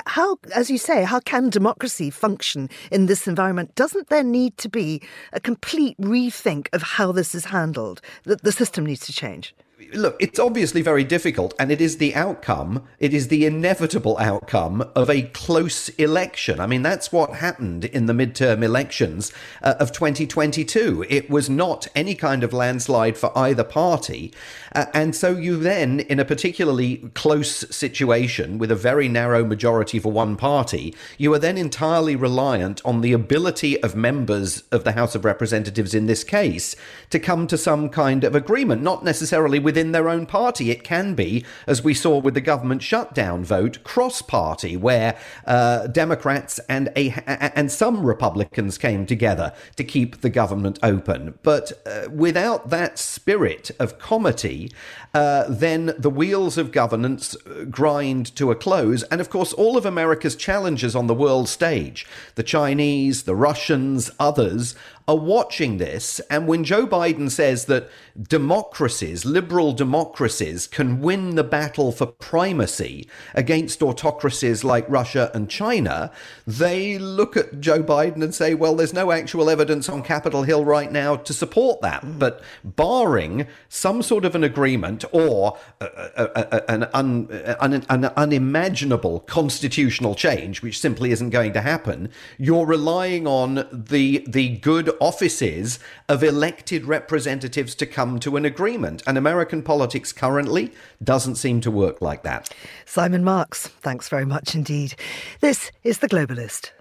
how, 0.05 0.37
as 0.55 0.69
you 0.69 0.77
say, 0.77 1.03
how 1.03 1.19
can 1.19 1.49
democracy 1.49 2.09
function 2.09 2.69
in 2.91 3.07
this 3.07 3.27
environment? 3.27 3.75
Doesn't 3.75 4.09
there 4.09 4.23
need 4.23 4.57
to 4.57 4.69
be 4.69 5.01
a 5.33 5.39
complete 5.39 5.97
rethink 5.99 6.67
of 6.73 6.81
how 6.81 7.11
this 7.11 7.35
is 7.35 7.45
handled? 7.45 8.01
The, 8.23 8.37
the 8.37 8.51
system 8.51 8.85
needs 8.85 9.05
to 9.07 9.13
change 9.13 9.53
look, 9.93 10.15
it's 10.19 10.39
obviously 10.39 10.81
very 10.81 11.03
difficult, 11.03 11.53
and 11.59 11.71
it 11.71 11.81
is 11.81 11.97
the 11.97 12.15
outcome, 12.15 12.87
it 12.99 13.13
is 13.13 13.27
the 13.27 13.45
inevitable 13.45 14.17
outcome 14.17 14.89
of 14.95 15.09
a 15.09 15.23
close 15.23 15.89
election. 15.89 16.59
I 16.59 16.67
mean, 16.67 16.81
that's 16.81 17.11
what 17.11 17.35
happened 17.35 17.85
in 17.85 18.05
the 18.05 18.13
midterm 18.13 18.63
elections 18.63 19.31
uh, 19.61 19.75
of 19.79 19.91
2022. 19.91 21.05
It 21.09 21.29
was 21.29 21.49
not 21.49 21.87
any 21.95 22.15
kind 22.15 22.43
of 22.43 22.53
landslide 22.53 23.17
for 23.17 23.37
either 23.37 23.63
party. 23.63 24.33
Uh, 24.73 24.85
and 24.93 25.15
so 25.15 25.31
you 25.35 25.57
then, 25.57 25.99
in 26.01 26.19
a 26.19 26.25
particularly 26.25 26.97
close 27.13 27.65
situation 27.75 28.57
with 28.57 28.71
a 28.71 28.75
very 28.75 29.07
narrow 29.07 29.43
majority 29.43 29.99
for 29.99 30.11
one 30.11 30.35
party, 30.35 30.95
you 31.17 31.33
are 31.33 31.39
then 31.39 31.57
entirely 31.57 32.15
reliant 32.15 32.81
on 32.85 33.01
the 33.01 33.13
ability 33.13 33.81
of 33.83 33.95
members 33.95 34.63
of 34.71 34.83
the 34.83 34.93
House 34.93 35.15
of 35.15 35.25
Representatives 35.25 35.93
in 35.93 36.05
this 36.05 36.23
case 36.23 36.75
to 37.09 37.19
come 37.19 37.47
to 37.47 37.57
some 37.57 37.89
kind 37.89 38.23
of 38.23 38.35
agreement, 38.35 38.81
not 38.81 39.03
necessarily 39.03 39.59
within 39.59 39.80
their 39.89 40.07
own 40.07 40.27
party. 40.27 40.69
It 40.69 40.83
can 40.83 41.15
be, 41.15 41.43
as 41.65 41.83
we 41.83 41.95
saw 41.95 42.19
with 42.19 42.35
the 42.35 42.41
government 42.41 42.83
shutdown 42.83 43.43
vote, 43.43 43.83
cross 43.83 44.21
party, 44.21 44.77
where 44.77 45.17
uh, 45.47 45.87
Democrats 45.87 46.59
and, 46.69 46.89
a, 46.95 47.09
and 47.57 47.71
some 47.71 48.05
Republicans 48.05 48.77
came 48.77 49.07
together 49.07 49.53
to 49.77 49.83
keep 49.83 50.21
the 50.21 50.29
government 50.29 50.77
open. 50.83 51.39
But 51.41 51.71
uh, 51.87 52.09
without 52.11 52.69
that 52.69 52.99
spirit 52.99 53.71
of 53.79 53.97
comity, 53.97 54.71
uh, 55.13 55.45
then 55.49 55.93
the 55.97 56.09
wheels 56.09 56.57
of 56.57 56.71
governance 56.71 57.35
uh, 57.35 57.65
grind 57.65 58.35
to 58.35 58.51
a 58.51 58.55
close. 58.55 59.01
And 59.03 59.19
of 59.19 59.29
course, 59.29 59.53
all 59.53 59.77
of 59.77 59.85
America's 59.85 60.35
challenges 60.35 60.95
on 60.95 61.07
the 61.07 61.15
world 61.15 61.49
stage, 61.49 62.05
the 62.35 62.43
Chinese, 62.43 63.23
the 63.23 63.35
Russians, 63.35 64.11
others, 64.19 64.75
are 65.07 65.17
watching 65.17 65.77
this. 65.77 66.19
And 66.29 66.47
when 66.47 66.63
Joe 66.63 66.85
Biden 66.85 67.29
says 67.29 67.65
that 67.65 67.89
democracies, 68.21 69.25
liberal 69.25 69.73
democracies, 69.73 70.67
can 70.67 71.01
win 71.01 71.35
the 71.35 71.43
battle 71.43 71.91
for 71.91 72.05
primacy 72.05 73.07
against 73.33 73.81
autocracies 73.81 74.63
like 74.63 74.89
Russia 74.89 75.31
and 75.33 75.49
China, 75.49 76.11
they 76.45 76.97
look 76.97 77.35
at 77.35 77.59
Joe 77.59 77.83
Biden 77.83 78.23
and 78.23 78.35
say, 78.35 78.53
well, 78.53 78.75
there's 78.75 78.93
no 78.93 79.11
actual 79.11 79.49
evidence 79.49 79.89
on 79.89 80.03
Capitol 80.03 80.43
Hill 80.43 80.65
right 80.65 80.91
now 80.91 81.15
to 81.15 81.33
support 81.33 81.81
that. 81.81 82.03
Mm. 82.03 82.19
But 82.19 82.41
barring 82.63 83.47
some 83.69 84.01
sort 84.01 84.25
of 84.25 84.35
an 84.35 84.43
agreement 84.43 85.03
or 85.11 85.57
a, 85.79 85.85
a, 85.85 86.29
a, 86.35 86.71
an, 86.71 86.83
un, 86.93 87.27
an, 87.59 87.85
an 87.89 88.05
unimaginable 88.05 89.21
constitutional 89.21 90.15
change, 90.15 90.61
which 90.61 90.79
simply 90.79 91.11
isn't 91.11 91.29
going 91.29 91.53
to 91.53 91.61
happen, 91.61 92.09
you're 92.37 92.65
relying 92.65 93.27
on 93.27 93.67
the, 93.71 94.23
the 94.27 94.57
good 94.57 94.90
offices 94.99 95.79
of 96.09 96.23
elected 96.23 96.85
representatives 96.85 97.75
to 97.75 97.85
come 97.85 98.19
to 98.19 98.37
an 98.37 98.45
agreement. 98.45 99.03
And 99.05 99.17
American 99.17 99.61
politics 99.63 100.11
currently 100.11 100.71
doesn't 101.03 101.35
seem 101.35 101.61
to 101.61 101.71
work 101.71 102.01
like 102.01 102.23
that. 102.23 102.49
Simon 102.85 103.23
Marks, 103.23 103.67
thanks 103.67 104.09
very 104.09 104.25
much 104.25 104.55
indeed. 104.55 104.95
This 105.39 105.71
is 105.83 105.99
The 105.99 106.09
Globalist. 106.09 106.71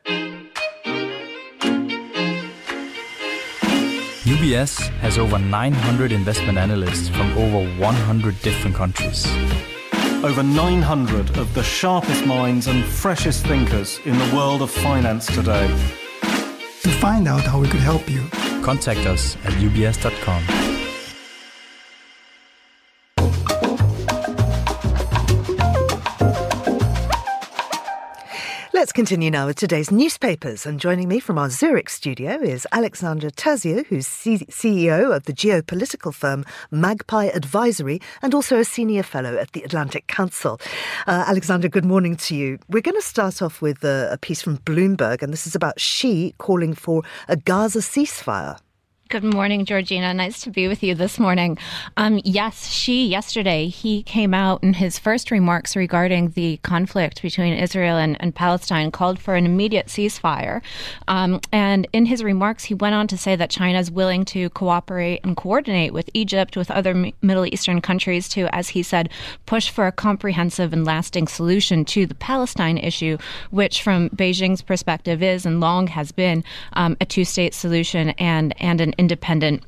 UBS 4.24 4.88
has 5.00 5.18
over 5.18 5.38
900 5.38 6.12
investment 6.12 6.56
analysts 6.56 7.08
from 7.08 7.32
over 7.36 7.68
100 7.80 8.42
different 8.42 8.76
countries. 8.76 9.26
Over 10.22 10.42
900 10.42 11.36
of 11.38 11.52
the 11.54 11.62
sharpest 11.62 12.26
minds 12.26 12.66
and 12.66 12.84
freshest 12.84 13.46
thinkers 13.46 13.98
in 14.04 14.16
the 14.18 14.36
world 14.36 14.62
of 14.62 14.70
finance 14.70 15.26
today 15.26 15.68
to 16.82 16.88
find 16.88 17.28
out 17.28 17.42
how 17.42 17.60
we 17.60 17.68
could 17.68 17.80
help 17.80 18.08
you. 18.10 18.22
Contact 18.62 19.06
us 19.06 19.36
at 19.44 19.52
ubs.com. 19.52 20.79
Let's 28.80 28.92
continue 28.92 29.30
now 29.30 29.44
with 29.44 29.56
today's 29.56 29.90
newspapers. 29.90 30.64
And 30.64 30.80
joining 30.80 31.06
me 31.06 31.20
from 31.20 31.36
our 31.36 31.50
Zurich 31.50 31.90
studio 31.90 32.40
is 32.40 32.66
Alexandra 32.72 33.30
Tazio, 33.30 33.84
who's 33.84 34.06
C- 34.06 34.46
CEO 34.46 35.14
of 35.14 35.24
the 35.24 35.34
geopolitical 35.34 36.14
firm 36.14 36.46
Magpie 36.70 37.26
Advisory 37.26 38.00
and 38.22 38.32
also 38.32 38.56
a 38.58 38.64
senior 38.64 39.02
fellow 39.02 39.36
at 39.36 39.52
the 39.52 39.64
Atlantic 39.64 40.06
Council. 40.06 40.58
Uh, 41.06 41.24
Alexandra, 41.28 41.68
good 41.68 41.84
morning 41.84 42.16
to 42.16 42.34
you. 42.34 42.58
We're 42.70 42.80
going 42.80 42.94
to 42.94 43.02
start 43.02 43.42
off 43.42 43.60
with 43.60 43.84
a, 43.84 44.08
a 44.12 44.16
piece 44.16 44.40
from 44.40 44.56
Bloomberg, 44.56 45.20
and 45.20 45.30
this 45.30 45.46
is 45.46 45.54
about 45.54 45.78
Xi 45.78 46.34
calling 46.38 46.72
for 46.72 47.02
a 47.28 47.36
Gaza 47.36 47.80
ceasefire. 47.80 48.56
Good 49.10 49.24
morning, 49.24 49.64
Georgina. 49.64 50.14
Nice 50.14 50.40
to 50.42 50.50
be 50.50 50.68
with 50.68 50.84
you 50.84 50.94
this 50.94 51.18
morning. 51.18 51.58
Um, 51.96 52.20
yes, 52.24 52.68
Xi 52.68 53.08
yesterday 53.08 53.66
he 53.66 54.04
came 54.04 54.32
out 54.32 54.62
in 54.62 54.72
his 54.72 55.00
first 55.00 55.32
remarks 55.32 55.74
regarding 55.74 56.28
the 56.30 56.58
conflict 56.58 57.20
between 57.20 57.54
Israel 57.54 57.96
and, 57.96 58.16
and 58.20 58.32
Palestine 58.32 58.92
called 58.92 59.18
for 59.18 59.34
an 59.34 59.46
immediate 59.46 59.88
ceasefire. 59.88 60.62
Um, 61.08 61.40
and 61.50 61.88
in 61.92 62.06
his 62.06 62.22
remarks, 62.22 62.62
he 62.62 62.74
went 62.74 62.94
on 62.94 63.08
to 63.08 63.18
say 63.18 63.34
that 63.34 63.50
China 63.50 63.80
is 63.80 63.90
willing 63.90 64.24
to 64.26 64.48
cooperate 64.50 65.22
and 65.24 65.36
coordinate 65.36 65.92
with 65.92 66.08
Egypt, 66.14 66.56
with 66.56 66.70
other 66.70 66.92
M- 66.92 67.10
Middle 67.20 67.46
Eastern 67.46 67.80
countries 67.80 68.28
to, 68.28 68.46
as 68.54 68.68
he 68.68 68.84
said, 68.84 69.10
push 69.44 69.70
for 69.70 69.88
a 69.88 69.92
comprehensive 69.92 70.72
and 70.72 70.84
lasting 70.84 71.26
solution 71.26 71.84
to 71.86 72.06
the 72.06 72.14
Palestine 72.14 72.78
issue, 72.78 73.18
which, 73.50 73.82
from 73.82 74.08
Beijing's 74.10 74.62
perspective, 74.62 75.20
is 75.20 75.44
and 75.44 75.58
long 75.58 75.88
has 75.88 76.12
been 76.12 76.44
um, 76.74 76.96
a 77.00 77.04
two-state 77.04 77.54
solution 77.54 78.10
and 78.10 78.54
and 78.62 78.80
an 78.80 78.94
independent 79.00 79.64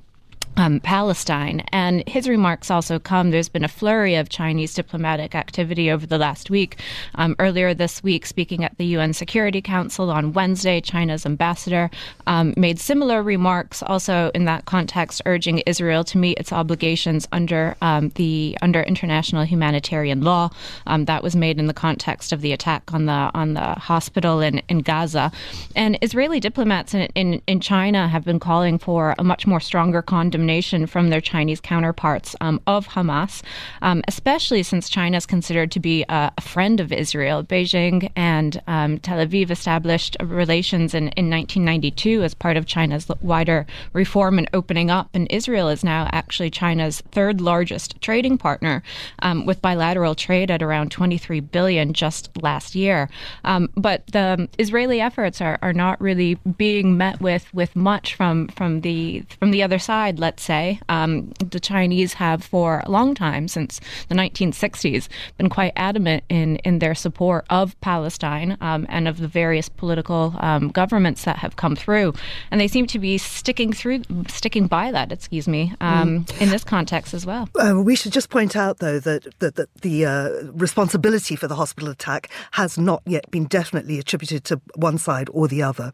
um, 0.56 0.80
Palestine. 0.80 1.60
And 1.72 2.06
his 2.06 2.28
remarks 2.28 2.70
also 2.70 2.98
come. 2.98 3.30
There's 3.30 3.48
been 3.48 3.64
a 3.64 3.68
flurry 3.68 4.14
of 4.14 4.28
Chinese 4.28 4.74
diplomatic 4.74 5.34
activity 5.34 5.90
over 5.90 6.06
the 6.06 6.18
last 6.18 6.50
week. 6.50 6.78
Um, 7.14 7.34
earlier 7.38 7.74
this 7.74 8.02
week, 8.02 8.26
speaking 8.26 8.64
at 8.64 8.76
the 8.76 8.84
UN 8.86 9.12
Security 9.12 9.62
Council 9.62 10.10
on 10.10 10.32
Wednesday, 10.32 10.80
China's 10.80 11.24
ambassador 11.24 11.90
um, 12.26 12.52
made 12.56 12.78
similar 12.78 13.22
remarks, 13.22 13.82
also 13.82 14.30
in 14.34 14.44
that 14.44 14.66
context, 14.66 15.22
urging 15.26 15.58
Israel 15.60 16.04
to 16.04 16.18
meet 16.18 16.38
its 16.38 16.52
obligations 16.52 17.26
under 17.32 17.74
um, 17.80 18.10
the 18.10 18.56
under 18.60 18.82
international 18.82 19.44
humanitarian 19.44 20.20
law. 20.20 20.50
Um, 20.86 21.06
that 21.06 21.22
was 21.22 21.34
made 21.34 21.58
in 21.58 21.66
the 21.66 21.74
context 21.74 22.32
of 22.32 22.42
the 22.42 22.52
attack 22.52 22.92
on 22.92 23.06
the 23.06 23.30
on 23.34 23.54
the 23.54 23.74
hospital 23.74 24.40
in, 24.40 24.58
in 24.68 24.80
Gaza. 24.80 25.32
And 25.74 25.98
Israeli 26.02 26.40
diplomats 26.40 26.92
in, 26.94 27.02
in, 27.14 27.40
in 27.46 27.60
China 27.60 28.08
have 28.08 28.24
been 28.24 28.38
calling 28.38 28.78
for 28.78 29.14
a 29.18 29.24
much 29.24 29.46
more 29.46 29.60
stronger 29.60 30.02
condemnation 30.02 30.41
condemnation 30.42 30.86
from 30.86 31.10
their 31.10 31.20
Chinese 31.20 31.60
counterparts 31.60 32.34
um, 32.40 32.60
of 32.66 32.88
Hamas, 32.88 33.42
um, 33.80 34.02
especially 34.08 34.64
since 34.64 34.88
China 34.88 35.16
is 35.16 35.24
considered 35.24 35.70
to 35.70 35.78
be 35.78 36.04
a, 36.08 36.32
a 36.36 36.40
friend 36.40 36.80
of 36.80 36.92
Israel. 36.92 37.44
Beijing 37.44 38.10
and 38.16 38.60
um, 38.66 38.98
Tel 38.98 39.24
Aviv 39.24 39.50
established 39.50 40.16
relations 40.20 40.94
in, 40.94 41.04
in 41.16 41.30
1992 41.30 42.24
as 42.24 42.34
part 42.34 42.56
of 42.56 42.66
China's 42.66 43.06
wider 43.20 43.66
reform 43.92 44.36
and 44.36 44.48
opening 44.52 44.90
up, 44.90 45.10
and 45.14 45.28
Israel 45.30 45.68
is 45.68 45.84
now 45.84 46.08
actually 46.12 46.50
China's 46.50 47.02
third 47.12 47.40
largest 47.40 48.00
trading 48.00 48.36
partner, 48.36 48.82
um, 49.20 49.46
with 49.46 49.62
bilateral 49.62 50.16
trade 50.16 50.50
at 50.50 50.60
around 50.60 50.90
23 50.90 51.38
billion 51.38 51.92
just 51.92 52.30
last 52.42 52.74
year. 52.74 53.08
Um, 53.44 53.68
but 53.76 54.08
the 54.08 54.48
Israeli 54.58 55.00
efforts 55.00 55.40
are, 55.40 55.58
are 55.62 55.72
not 55.72 56.00
really 56.00 56.34
being 56.56 56.96
met 56.96 57.20
with 57.20 57.52
with 57.54 57.76
much 57.76 58.16
from 58.16 58.48
from 58.48 58.80
the 58.80 59.22
from 59.38 59.52
the 59.52 59.62
other 59.62 59.78
side. 59.78 60.18
Let's 60.18 60.31
say 60.40 60.80
um, 60.88 61.30
the 61.38 61.60
Chinese 61.60 62.14
have 62.14 62.44
for 62.44 62.82
a 62.84 62.90
long 62.90 63.14
time 63.14 63.48
since 63.48 63.80
the 64.08 64.14
1960s 64.14 65.08
been 65.38 65.48
quite 65.48 65.72
adamant 65.76 66.24
in 66.28 66.56
in 66.56 66.78
their 66.78 66.94
support 66.94 67.44
of 67.50 67.78
Palestine 67.80 68.56
um, 68.60 68.86
and 68.88 69.08
of 69.08 69.18
the 69.18 69.28
various 69.28 69.68
political 69.68 70.34
um, 70.38 70.68
governments 70.68 71.24
that 71.24 71.36
have 71.36 71.56
come 71.56 71.76
through, 71.76 72.14
and 72.50 72.60
they 72.60 72.68
seem 72.68 72.86
to 72.86 72.98
be 72.98 73.18
sticking 73.18 73.72
through 73.72 74.02
sticking 74.28 74.66
by 74.66 74.90
that. 74.90 75.12
Excuse 75.12 75.48
me 75.48 75.74
um, 75.80 76.24
mm. 76.24 76.40
in 76.40 76.48
this 76.50 76.64
context 76.64 77.14
as 77.14 77.26
well. 77.26 77.48
Uh, 77.58 77.80
we 77.82 77.96
should 77.96 78.12
just 78.12 78.30
point 78.30 78.56
out 78.56 78.78
though 78.78 78.98
that 78.98 79.26
that, 79.38 79.56
that 79.56 79.68
the 79.82 80.06
uh, 80.06 80.28
responsibility 80.52 81.36
for 81.36 81.48
the 81.48 81.54
hospital 81.54 81.88
attack 81.88 82.30
has 82.52 82.78
not 82.78 83.02
yet 83.06 83.30
been 83.30 83.44
definitely 83.44 83.98
attributed 83.98 84.44
to 84.44 84.60
one 84.76 84.98
side 84.98 85.28
or 85.32 85.48
the 85.48 85.62
other. 85.62 85.92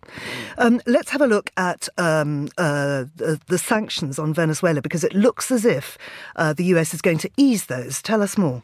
Um, 0.59 0.81
let's 0.87 1.11
have 1.11 1.21
a 1.21 1.27
look 1.27 1.51
at 1.57 1.89
um, 1.99 2.49
uh, 2.59 3.05
the, 3.17 3.41
the, 3.47 3.59
sanctions 3.59 4.19
on 4.19 4.28
Venezuela 4.35 4.83
because 4.83 5.05
it 5.05 5.15
looks 5.15 5.51
as 5.51 5.65
if 5.65 5.99
uh, 6.37 6.53
the 6.53 6.65
US 6.65 6.95
is 6.95 7.03
going 7.03 7.19
to 7.19 7.31
ease 7.37 7.67
those. 7.67 8.03
Tell 8.03 8.23
us 8.23 8.37
more. 8.39 8.63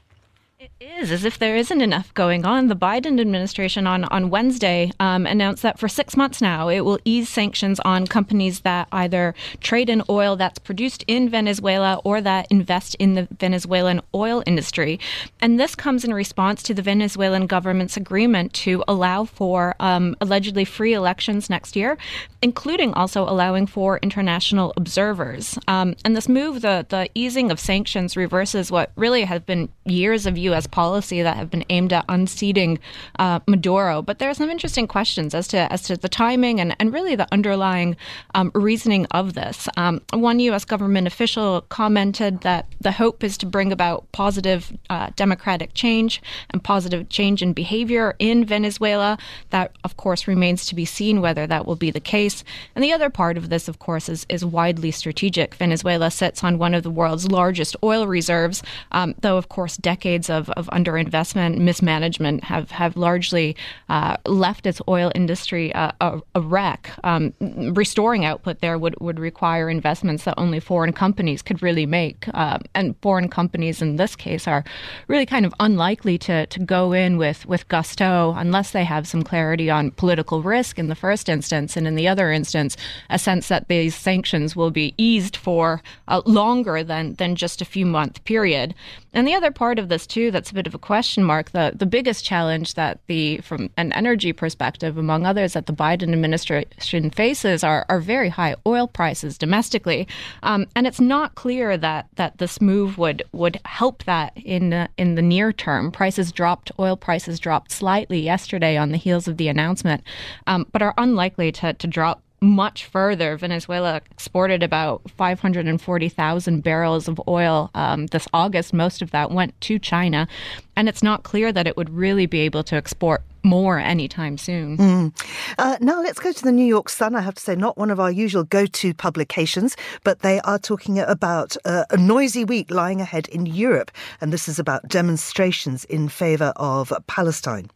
It 0.64 0.72
is 0.80 1.10
as 1.10 1.26
if 1.26 1.38
there 1.38 1.56
isn't 1.56 1.82
enough 1.82 2.14
going 2.14 2.46
on. 2.46 2.68
The 2.68 2.74
Biden 2.76 3.20
administration 3.20 3.86
on, 3.86 4.04
on 4.04 4.30
Wednesday 4.30 4.92
um, 4.98 5.26
announced 5.26 5.62
that 5.62 5.78
for 5.78 5.88
six 5.88 6.16
months 6.16 6.40
now, 6.40 6.68
it 6.68 6.80
will 6.80 6.98
ease 7.04 7.28
sanctions 7.28 7.80
on 7.80 8.06
companies 8.06 8.60
that 8.60 8.88
either 8.90 9.34
trade 9.60 9.90
in 9.90 10.02
oil 10.08 10.36
that's 10.36 10.58
produced 10.58 11.04
in 11.06 11.28
Venezuela 11.28 12.00
or 12.02 12.22
that 12.22 12.46
invest 12.48 12.94
in 12.94 13.12
the 13.12 13.28
Venezuelan 13.38 14.00
oil 14.14 14.42
industry. 14.46 14.98
And 15.38 15.60
this 15.60 15.74
comes 15.74 16.02
in 16.02 16.14
response 16.14 16.62
to 16.62 16.72
the 16.72 16.80
Venezuelan 16.80 17.46
government's 17.46 17.98
agreement 17.98 18.54
to 18.54 18.82
allow 18.88 19.26
for 19.26 19.76
um, 19.80 20.16
allegedly 20.22 20.64
free 20.64 20.94
elections 20.94 21.50
next 21.50 21.76
year, 21.76 21.98
including 22.40 22.94
also 22.94 23.28
allowing 23.28 23.66
for 23.66 23.98
international 23.98 24.72
observers. 24.78 25.58
Um, 25.68 25.94
and 26.06 26.16
this 26.16 26.26
move, 26.26 26.62
the, 26.62 26.86
the 26.88 27.10
easing 27.14 27.50
of 27.50 27.60
sanctions, 27.60 28.16
reverses 28.16 28.70
what 28.70 28.92
really 28.96 29.24
has 29.24 29.42
been 29.42 29.68
years 29.84 30.24
of 30.24 30.38
U.S. 30.38 30.53
U.S. 30.54 30.66
policy 30.66 31.20
that 31.22 31.36
have 31.36 31.50
been 31.50 31.64
aimed 31.68 31.92
at 31.92 32.04
unseating 32.08 32.78
uh, 33.18 33.40
Maduro. 33.48 34.02
But 34.02 34.20
there 34.20 34.30
are 34.30 34.34
some 34.34 34.50
interesting 34.50 34.86
questions 34.86 35.34
as 35.34 35.48
to 35.48 35.72
as 35.72 35.82
to 35.82 35.96
the 35.96 36.08
timing 36.08 36.60
and, 36.60 36.76
and 36.78 36.92
really 36.92 37.16
the 37.16 37.26
underlying 37.32 37.96
um, 38.34 38.52
reasoning 38.54 39.06
of 39.10 39.34
this. 39.34 39.68
Um, 39.76 40.00
one 40.12 40.38
U.S. 40.40 40.64
government 40.64 41.06
official 41.06 41.62
commented 41.68 42.42
that 42.42 42.66
the 42.80 42.92
hope 42.92 43.24
is 43.24 43.36
to 43.38 43.46
bring 43.46 43.72
about 43.72 44.10
positive 44.12 44.72
uh, 44.90 45.10
democratic 45.16 45.74
change 45.74 46.22
and 46.50 46.62
positive 46.62 47.08
change 47.08 47.42
in 47.42 47.52
behavior 47.52 48.14
in 48.18 48.44
Venezuela. 48.44 49.18
That, 49.50 49.72
of 49.82 49.96
course, 49.96 50.28
remains 50.28 50.66
to 50.66 50.74
be 50.74 50.84
seen 50.84 51.20
whether 51.20 51.46
that 51.46 51.66
will 51.66 51.76
be 51.76 51.90
the 51.90 52.00
case. 52.00 52.44
And 52.74 52.84
the 52.84 52.92
other 52.92 53.10
part 53.10 53.36
of 53.36 53.48
this, 53.48 53.66
of 53.66 53.78
course, 53.80 54.08
is, 54.08 54.24
is 54.28 54.44
widely 54.44 54.92
strategic. 54.92 55.54
Venezuela 55.56 56.10
sits 56.10 56.44
on 56.44 56.58
one 56.58 56.74
of 56.74 56.84
the 56.84 56.90
world's 56.90 57.30
largest 57.30 57.74
oil 57.82 58.06
reserves, 58.06 58.62
um, 58.92 59.14
though, 59.20 59.36
of 59.36 59.48
course, 59.48 59.76
decades 59.76 60.30
of, 60.30 60.43
of 60.50 60.66
underinvestment, 60.68 61.58
mismanagement 61.58 62.44
have, 62.44 62.70
have 62.70 62.96
largely 62.96 63.56
uh, 63.88 64.16
left 64.26 64.66
its 64.66 64.80
oil 64.88 65.10
industry 65.14 65.74
uh, 65.74 65.92
a, 66.00 66.20
a, 66.34 66.40
wreck. 66.40 66.90
Um, 67.04 67.34
restoring 67.74 68.24
output 68.24 68.60
there 68.60 68.78
would, 68.78 68.98
would 69.00 69.18
require 69.18 69.68
investments 69.68 70.24
that 70.24 70.34
only 70.36 70.60
foreign 70.60 70.92
companies 70.92 71.42
could 71.42 71.62
really 71.62 71.86
make. 71.86 72.26
Uh, 72.34 72.58
and 72.74 72.94
foreign 73.02 73.28
companies 73.28 73.82
in 73.82 73.96
this 73.96 74.16
case 74.16 74.46
are 74.46 74.64
really 75.08 75.26
kind 75.26 75.46
of 75.46 75.54
unlikely 75.60 76.18
to, 76.18 76.46
to 76.46 76.58
go 76.60 76.92
in 76.92 77.16
with, 77.16 77.46
with 77.46 77.68
gusto 77.68 78.34
unless 78.36 78.70
they 78.70 78.84
have 78.84 79.06
some 79.06 79.22
clarity 79.22 79.70
on 79.70 79.90
political 79.90 80.42
risk 80.42 80.78
in 80.78 80.88
the 80.88 80.94
first 80.94 81.28
instance, 81.28 81.76
and 81.76 81.86
in 81.86 81.94
the 81.94 82.08
other 82.08 82.30
instance, 82.30 82.76
a 83.10 83.18
sense 83.18 83.48
that 83.48 83.68
these 83.68 83.94
sanctions 83.94 84.54
will 84.54 84.70
be 84.70 84.94
eased 84.98 85.36
for 85.36 85.82
uh, 86.08 86.22
longer 86.26 86.82
than, 86.82 87.14
than 87.14 87.36
just 87.36 87.60
a 87.60 87.64
few 87.64 87.86
month 87.86 88.24
period. 88.24 88.74
And 89.14 89.26
the 89.26 89.34
other 89.34 89.52
part 89.52 89.78
of 89.78 89.88
this, 89.88 90.06
too, 90.06 90.30
that's 90.30 90.50
a 90.50 90.54
bit 90.54 90.66
of 90.66 90.74
a 90.74 90.78
question 90.78 91.24
mark. 91.24 91.52
The 91.52 91.72
the 91.74 91.86
biggest 91.86 92.24
challenge 92.24 92.74
that 92.74 92.98
the 93.06 93.38
from 93.38 93.70
an 93.76 93.92
energy 93.92 94.32
perspective, 94.32 94.98
among 94.98 95.24
others, 95.24 95.52
that 95.52 95.66
the 95.66 95.72
Biden 95.72 96.12
administration 96.12 97.10
faces 97.10 97.62
are, 97.62 97.86
are 97.88 98.00
very 98.00 98.28
high 98.28 98.56
oil 98.66 98.88
prices 98.88 99.38
domestically, 99.38 100.08
um, 100.42 100.66
and 100.74 100.86
it's 100.86 101.00
not 101.00 101.36
clear 101.36 101.76
that 101.78 102.08
that 102.16 102.38
this 102.38 102.60
move 102.60 102.98
would 102.98 103.22
would 103.32 103.60
help 103.64 104.02
that 104.04 104.32
in 104.36 104.72
uh, 104.72 104.88
in 104.98 105.14
the 105.14 105.22
near 105.22 105.52
term. 105.52 105.92
Prices 105.92 106.32
dropped, 106.32 106.72
oil 106.78 106.96
prices 106.96 107.38
dropped 107.38 107.70
slightly 107.70 108.20
yesterday 108.20 108.76
on 108.76 108.90
the 108.90 108.98
heels 108.98 109.28
of 109.28 109.36
the 109.36 109.48
announcement, 109.48 110.02
um, 110.48 110.66
but 110.72 110.82
are 110.82 110.94
unlikely 110.98 111.52
to 111.52 111.72
to 111.74 111.86
drop 111.86 112.20
much 112.44 112.84
further. 112.84 113.36
Venezuela 113.36 114.00
exported 114.10 114.62
about 114.62 115.02
540,000 115.10 116.62
barrels 116.62 117.08
of 117.08 117.20
oil 117.26 117.70
um, 117.74 118.06
this 118.08 118.28
August. 118.32 118.72
Most 118.72 119.02
of 119.02 119.10
that 119.10 119.30
went 119.30 119.58
to 119.62 119.78
China. 119.78 120.28
And 120.76 120.88
it's 120.88 121.02
not 121.02 121.22
clear 121.22 121.52
that 121.52 121.66
it 121.66 121.76
would 121.76 121.90
really 121.90 122.26
be 122.26 122.40
able 122.40 122.62
to 122.64 122.76
export 122.76 123.22
more 123.42 123.78
anytime 123.78 124.38
soon. 124.38 124.78
Mm. 124.78 125.34
Uh, 125.58 125.76
now 125.80 126.00
let's 126.02 126.18
go 126.18 126.32
to 126.32 126.42
the 126.42 126.52
New 126.52 126.64
York 126.64 126.88
Sun. 126.88 127.14
I 127.14 127.20
have 127.20 127.34
to 127.34 127.42
say, 127.42 127.54
not 127.54 127.76
one 127.76 127.90
of 127.90 128.00
our 128.00 128.10
usual 128.10 128.44
go 128.44 128.66
to 128.66 128.94
publications, 128.94 129.76
but 130.02 130.20
they 130.20 130.40
are 130.40 130.58
talking 130.58 130.98
about 130.98 131.56
uh, 131.64 131.84
a 131.90 131.96
noisy 131.96 132.44
week 132.44 132.70
lying 132.70 133.00
ahead 133.00 133.28
in 133.28 133.46
Europe. 133.46 133.90
And 134.20 134.32
this 134.32 134.48
is 134.48 134.58
about 134.58 134.88
demonstrations 134.88 135.84
in 135.84 136.08
favour 136.08 136.52
of 136.56 136.92
Palestine. 137.06 137.70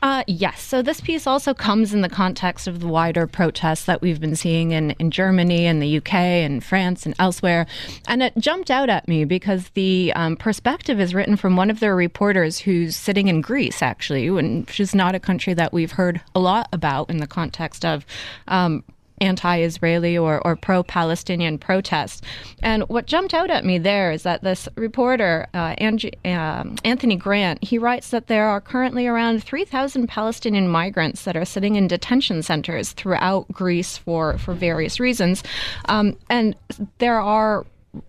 Uh, 0.00 0.22
yes. 0.26 0.62
So 0.62 0.80
this 0.80 1.00
piece 1.00 1.26
also 1.26 1.54
comes 1.54 1.92
in 1.92 2.02
the 2.02 2.08
context 2.08 2.68
of 2.68 2.80
the 2.80 2.86
wider 2.86 3.26
protests 3.26 3.84
that 3.86 4.00
we've 4.00 4.20
been 4.20 4.36
seeing 4.36 4.70
in, 4.70 4.92
in 4.92 5.10
Germany 5.10 5.66
and 5.66 5.82
the 5.82 5.96
UK 5.98 6.14
and 6.14 6.62
France 6.62 7.04
and 7.04 7.14
elsewhere. 7.18 7.66
And 8.06 8.22
it 8.22 8.36
jumped 8.38 8.70
out 8.70 8.88
at 8.88 9.08
me 9.08 9.24
because 9.24 9.70
the 9.70 10.12
um, 10.14 10.36
perspective 10.36 11.00
is 11.00 11.14
written 11.14 11.36
from 11.36 11.56
one 11.56 11.70
of 11.70 11.80
their 11.80 11.96
reporters 11.96 12.58
who's 12.58 12.94
sitting 12.94 13.28
in 13.28 13.40
Greece, 13.40 13.82
actually, 13.82 14.30
which 14.30 14.78
is 14.78 14.94
not 14.94 15.14
a 15.14 15.20
country 15.20 15.54
that 15.54 15.72
we've 15.72 15.92
heard 15.92 16.20
a 16.34 16.40
lot 16.40 16.68
about 16.72 17.10
in 17.10 17.18
the 17.18 17.26
context 17.26 17.84
of 17.84 18.06
um, 18.46 18.84
anti-Israeli 19.20 20.16
or, 20.16 20.44
or 20.46 20.56
pro-Palestinian 20.56 21.58
protests. 21.58 22.22
And 22.62 22.82
what 22.88 23.06
jumped 23.06 23.34
out 23.34 23.50
at 23.50 23.64
me 23.64 23.78
there 23.78 24.12
is 24.12 24.22
that 24.22 24.42
this 24.42 24.68
reporter, 24.76 25.46
uh, 25.54 25.74
uh, 25.78 26.64
Anthony 26.84 27.16
Grant, 27.16 27.62
he 27.62 27.78
writes 27.78 28.10
that 28.10 28.26
there 28.26 28.48
are 28.48 28.60
currently 28.60 29.06
around 29.06 29.42
3,000 29.42 30.06
Palestinian 30.08 30.68
migrants 30.68 31.24
that 31.24 31.36
are 31.36 31.44
sitting 31.44 31.76
in 31.76 31.88
detention 31.88 32.42
centers 32.42 32.92
throughout 32.92 33.46
Greece 33.52 33.96
for, 33.96 34.38
for 34.38 34.54
various 34.54 35.00
reasons. 35.00 35.42
Um, 35.88 36.16
and 36.28 36.56
there 36.98 37.20
are 37.20 37.64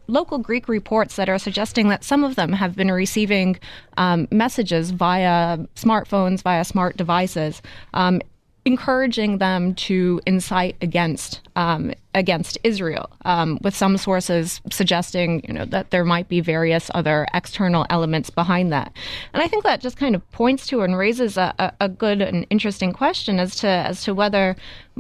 local 0.08 0.38
Greek 0.38 0.68
reports 0.68 1.16
that 1.16 1.30
are 1.30 1.40
suggesting 1.40 1.90
that 1.90 2.04
some 2.04 2.24
of 2.24 2.36
them 2.36 2.54
have 2.54 2.76
been 2.76 2.92
receiving 2.92 3.58
um, 3.98 4.28
messages 4.32 4.92
via 4.92 5.58
smartphones, 5.76 6.42
via 6.42 6.66
smart 6.66 6.98
devices, 6.98 7.62
um, 7.94 8.22
encouraging 8.70 9.40
them 9.40 9.74
to 9.74 10.22
incite 10.28 10.76
against 10.80 11.42
um, 11.60 11.92
against 12.16 12.58
Israel, 12.64 13.10
um, 13.26 13.60
with 13.62 13.76
some 13.76 13.98
sources 13.98 14.62
suggesting, 14.72 15.44
you 15.46 15.54
know, 15.54 15.66
that 15.66 15.92
there 15.92 16.06
might 16.06 16.30
be 16.30 16.40
various 16.40 16.90
other 16.96 17.28
external 17.34 17.86
elements 17.90 18.30
behind 18.30 18.72
that. 18.72 18.94
And 19.34 19.44
I 19.44 19.48
think 19.50 19.66
that 19.66 19.82
just 19.82 19.98
kind 19.98 20.16
of 20.16 20.32
points 20.32 20.66
to 20.68 20.82
and 20.82 20.98
raises 20.98 21.36
a, 21.36 21.74
a, 21.82 21.90
good 21.90 22.22
and 22.22 22.48
interesting 22.50 22.94
question 22.94 23.40
as 23.40 23.56
to 23.58 23.68
as 23.68 24.04
to 24.06 24.14
whether 24.14 24.56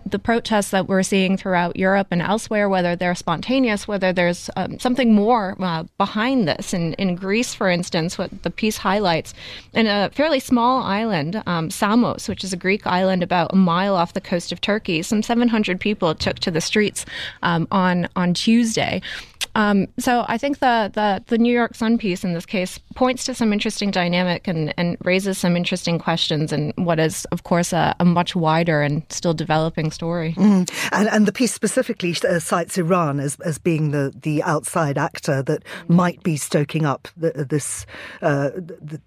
the 0.06 0.19
protests 0.19 0.72
that 0.72 0.88
we're 0.88 1.04
seeing 1.04 1.38
throughout 1.38 1.76
Europe 1.76 2.08
and 2.12 2.22
elsewhere, 2.22 2.69
whether 2.69 2.95
they're 2.95 3.15
spontaneous, 3.15 3.88
whether 3.88 4.13
there's 4.13 4.50
um, 4.56 4.80
something 4.80 5.13
more 5.13 5.56
uh, 5.60 5.84
behind 5.98 6.48
this. 6.48 6.74
In, 6.74 6.93
in 6.93 7.15
Greece, 7.15 7.54
for 7.54 7.69
instance, 7.69 8.17
what 8.17 8.43
the 8.43 8.50
piece 8.50 8.78
highlights, 8.78 9.34
in 9.74 9.88
a 9.88 10.10
fairly 10.13 10.39
small 10.39 10.84
island, 10.84 11.41
um, 11.45 11.69
Samos, 11.69 12.28
which 12.28 12.43
is 12.43 12.54
a 12.54 12.58
Greek 12.58 12.86
island 12.86 13.24
about 13.24 13.54
a 13.54 13.56
mile 13.56 13.95
off 13.95 14.13
the 14.13 14.22
coast 14.22 14.52
of 14.52 14.62
Turkey, 14.62 15.02
some 15.02 15.22
700 15.22 15.80
people 15.80 16.15
took 16.15 16.39
to 16.39 16.49
the 16.52 16.62
streets 16.62 17.06
um, 17.44 17.68
on 17.72 18.08
on 18.16 18.34
Tuesday. 18.34 19.02
Um, 19.56 19.88
so 19.98 20.26
I 20.28 20.38
think 20.38 20.60
the, 20.60 20.92
the, 20.94 21.24
the 21.28 21.38
New 21.38 21.54
York 21.54 21.76
Sun 21.76 21.98
piece 21.98 22.24
in 22.24 22.34
this 22.34 22.46
case 22.46 22.78
points 22.96 23.26
to 23.26 23.34
some 23.34 23.52
interesting 23.52 23.92
dynamic 23.92 24.48
and, 24.48 24.74
and 24.78 24.96
raises 25.04 25.38
some 25.38 25.58
interesting 25.58 25.98
questions 26.00 26.54
in 26.54 26.72
what 26.76 27.00
is, 27.00 27.26
of 27.26 27.44
course, 27.44 27.74
a, 27.74 27.96
a 28.00 28.06
much 28.06 28.36
wider 28.36 28.82
and 28.82 29.04
still 29.10 29.34
developing 29.34 29.92
story. 29.92 30.34
Mm. 30.34 30.70
And, 30.92 31.10
and 31.10 31.26
the 31.26 31.32
piece 31.32 31.54
specifically 31.54 32.16
uh, 32.28 32.40
cites 32.40 32.78
Iran 32.78 33.20
as, 33.20 33.40
as 33.42 33.58
being 33.58 33.92
the, 33.92 34.14
the 34.22 34.44
outside 34.44 34.98
actor 34.98 35.42
that 35.44 35.64
might 35.88 36.22
be 36.24 36.38
stoking 36.38 36.86
up 36.86 37.08
the, 37.18 37.46
this 37.50 37.86
uh, 38.22 38.52
the, 38.56 39.02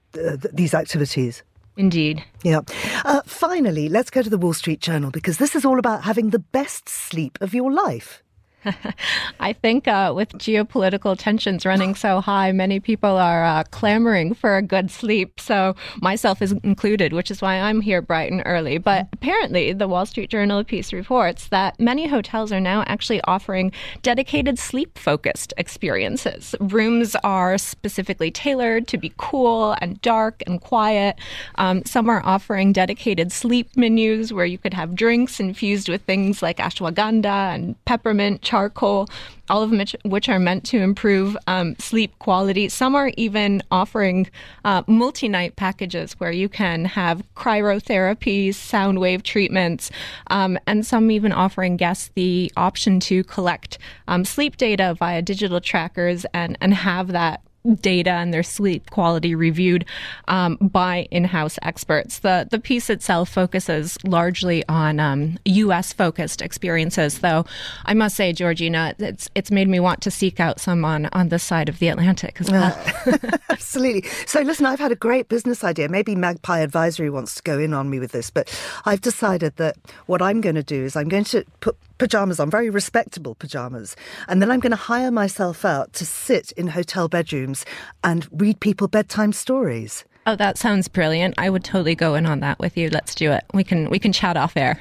these 0.52 0.74
activities. 0.74 1.42
Indeed. 1.76 2.24
Yeah. 2.42 2.60
Uh, 3.04 3.22
finally, 3.24 3.88
let's 3.88 4.10
go 4.10 4.22
to 4.22 4.30
the 4.30 4.38
Wall 4.38 4.52
Street 4.52 4.80
Journal 4.80 5.10
because 5.10 5.38
this 5.38 5.54
is 5.54 5.64
all 5.64 5.78
about 5.78 6.02
having 6.04 6.30
the 6.30 6.38
best 6.38 6.88
sleep 6.88 7.38
of 7.40 7.54
your 7.54 7.72
life. 7.72 8.22
I 9.40 9.52
think 9.52 9.88
uh, 9.88 10.12
with 10.14 10.30
geopolitical 10.32 11.16
tensions 11.18 11.66
running 11.66 11.94
so 11.94 12.20
high, 12.20 12.52
many 12.52 12.80
people 12.80 13.16
are 13.16 13.44
uh, 13.44 13.64
clamoring 13.70 14.34
for 14.34 14.56
a 14.56 14.62
good 14.62 14.90
sleep. 14.90 15.40
So 15.40 15.74
myself 16.00 16.40
is 16.42 16.52
included, 16.62 17.12
which 17.12 17.30
is 17.30 17.42
why 17.42 17.58
I'm 17.60 17.80
here 17.80 18.02
bright 18.02 18.30
and 18.30 18.42
early. 18.44 18.78
But 18.78 19.08
apparently, 19.12 19.72
the 19.72 19.88
Wall 19.88 20.06
Street 20.06 20.30
Journal 20.30 20.64
piece 20.64 20.92
reports 20.92 21.48
that 21.48 21.78
many 21.80 22.06
hotels 22.06 22.52
are 22.52 22.60
now 22.60 22.84
actually 22.86 23.20
offering 23.22 23.72
dedicated 24.02 24.58
sleep-focused 24.58 25.52
experiences. 25.56 26.54
Rooms 26.60 27.16
are 27.24 27.58
specifically 27.58 28.30
tailored 28.30 28.86
to 28.88 28.98
be 28.98 29.12
cool 29.16 29.76
and 29.80 30.00
dark 30.02 30.42
and 30.46 30.60
quiet. 30.60 31.16
Um, 31.56 31.84
some 31.84 32.08
are 32.08 32.22
offering 32.24 32.72
dedicated 32.72 33.32
sleep 33.32 33.76
menus 33.76 34.32
where 34.32 34.46
you 34.46 34.58
could 34.58 34.74
have 34.74 34.94
drinks 34.94 35.40
infused 35.40 35.88
with 35.88 36.02
things 36.02 36.42
like 36.42 36.58
ashwagandha 36.58 37.54
and 37.54 37.84
peppermint 37.84 38.42
charcoal, 38.52 39.08
all 39.48 39.62
of 39.62 39.70
which, 40.04 40.28
are 40.28 40.38
meant 40.38 40.62
to 40.62 40.78
improve 40.78 41.38
um, 41.46 41.74
sleep 41.78 42.18
quality. 42.18 42.68
Some 42.68 42.94
are 42.94 43.10
even 43.16 43.62
offering 43.70 44.28
uh, 44.66 44.82
multi 44.86 45.26
night 45.26 45.56
packages 45.56 46.12
where 46.20 46.30
you 46.30 46.50
can 46.50 46.84
have 46.84 47.22
cryotherapy, 47.34 48.54
sound 48.54 49.00
wave 49.00 49.22
treatments, 49.22 49.90
um, 50.26 50.58
and 50.66 50.84
some 50.84 51.10
even 51.10 51.32
offering 51.32 51.78
guests 51.78 52.10
the 52.14 52.52
option 52.58 53.00
to 53.00 53.24
collect 53.24 53.78
um, 54.06 54.22
sleep 54.22 54.58
data 54.58 54.94
via 54.98 55.22
digital 55.22 55.60
trackers 55.60 56.26
and, 56.34 56.58
and 56.60 56.74
have 56.74 57.08
that 57.08 57.40
data 57.80 58.10
and 58.10 58.32
their 58.32 58.42
sleep 58.42 58.90
quality 58.90 59.34
reviewed 59.34 59.84
um, 60.28 60.56
by 60.60 61.06
in-house 61.10 61.58
experts. 61.62 62.20
The 62.20 62.48
the 62.50 62.58
piece 62.58 62.90
itself 62.90 63.28
focuses 63.28 63.96
largely 64.04 64.66
on 64.68 65.00
um, 65.00 65.38
U.S. 65.44 65.92
focused 65.92 66.42
experiences, 66.42 67.20
though 67.20 67.44
I 67.84 67.94
must 67.94 68.16
say, 68.16 68.32
Georgina, 68.32 68.94
it's 68.98 69.30
it's 69.34 69.50
made 69.50 69.68
me 69.68 69.80
want 69.80 70.00
to 70.02 70.10
seek 70.10 70.40
out 70.40 70.60
some 70.60 70.84
on 70.84 71.06
on 71.12 71.28
this 71.28 71.42
side 71.42 71.68
of 71.68 71.78
the 71.78 71.88
Atlantic 71.88 72.40
as 72.40 72.50
well. 72.50 72.76
Uh, 73.06 73.38
absolutely. 73.50 74.08
So 74.26 74.40
listen, 74.40 74.66
I've 74.66 74.80
had 74.80 74.92
a 74.92 74.96
great 74.96 75.28
business 75.28 75.64
idea. 75.64 75.88
Maybe 75.88 76.14
Magpie 76.14 76.60
Advisory 76.60 77.10
wants 77.10 77.34
to 77.36 77.42
go 77.42 77.58
in 77.58 77.72
on 77.72 77.90
me 77.90 77.98
with 77.98 78.12
this, 78.12 78.30
but 78.30 78.52
I've 78.84 79.00
decided 79.00 79.56
that 79.56 79.76
what 80.06 80.22
I'm 80.22 80.40
going 80.40 80.56
to 80.56 80.62
do 80.62 80.84
is 80.84 80.96
I'm 80.96 81.08
going 81.08 81.24
to 81.24 81.44
put 81.60 81.76
pajamas 82.02 82.40
on, 82.40 82.50
very 82.50 82.68
respectable 82.68 83.36
pajamas. 83.36 83.94
And 84.26 84.42
then 84.42 84.50
I'm 84.50 84.58
going 84.58 84.72
to 84.72 84.76
hire 84.76 85.12
myself 85.12 85.64
out 85.64 85.92
to 85.92 86.04
sit 86.04 86.50
in 86.52 86.66
hotel 86.66 87.06
bedrooms 87.06 87.64
and 88.02 88.26
read 88.32 88.58
people 88.58 88.88
bedtime 88.88 89.32
stories. 89.32 90.04
Oh, 90.26 90.34
that 90.34 90.58
sounds 90.58 90.88
brilliant. 90.88 91.36
I 91.38 91.48
would 91.48 91.62
totally 91.62 91.94
go 91.94 92.16
in 92.16 92.26
on 92.26 92.40
that 92.40 92.58
with 92.58 92.76
you. 92.76 92.90
Let's 92.90 93.14
do 93.14 93.30
it. 93.30 93.44
We 93.54 93.62
can 93.62 93.88
we 93.88 94.00
can 94.00 94.12
chat 94.12 94.36
off 94.36 94.56
air. 94.56 94.78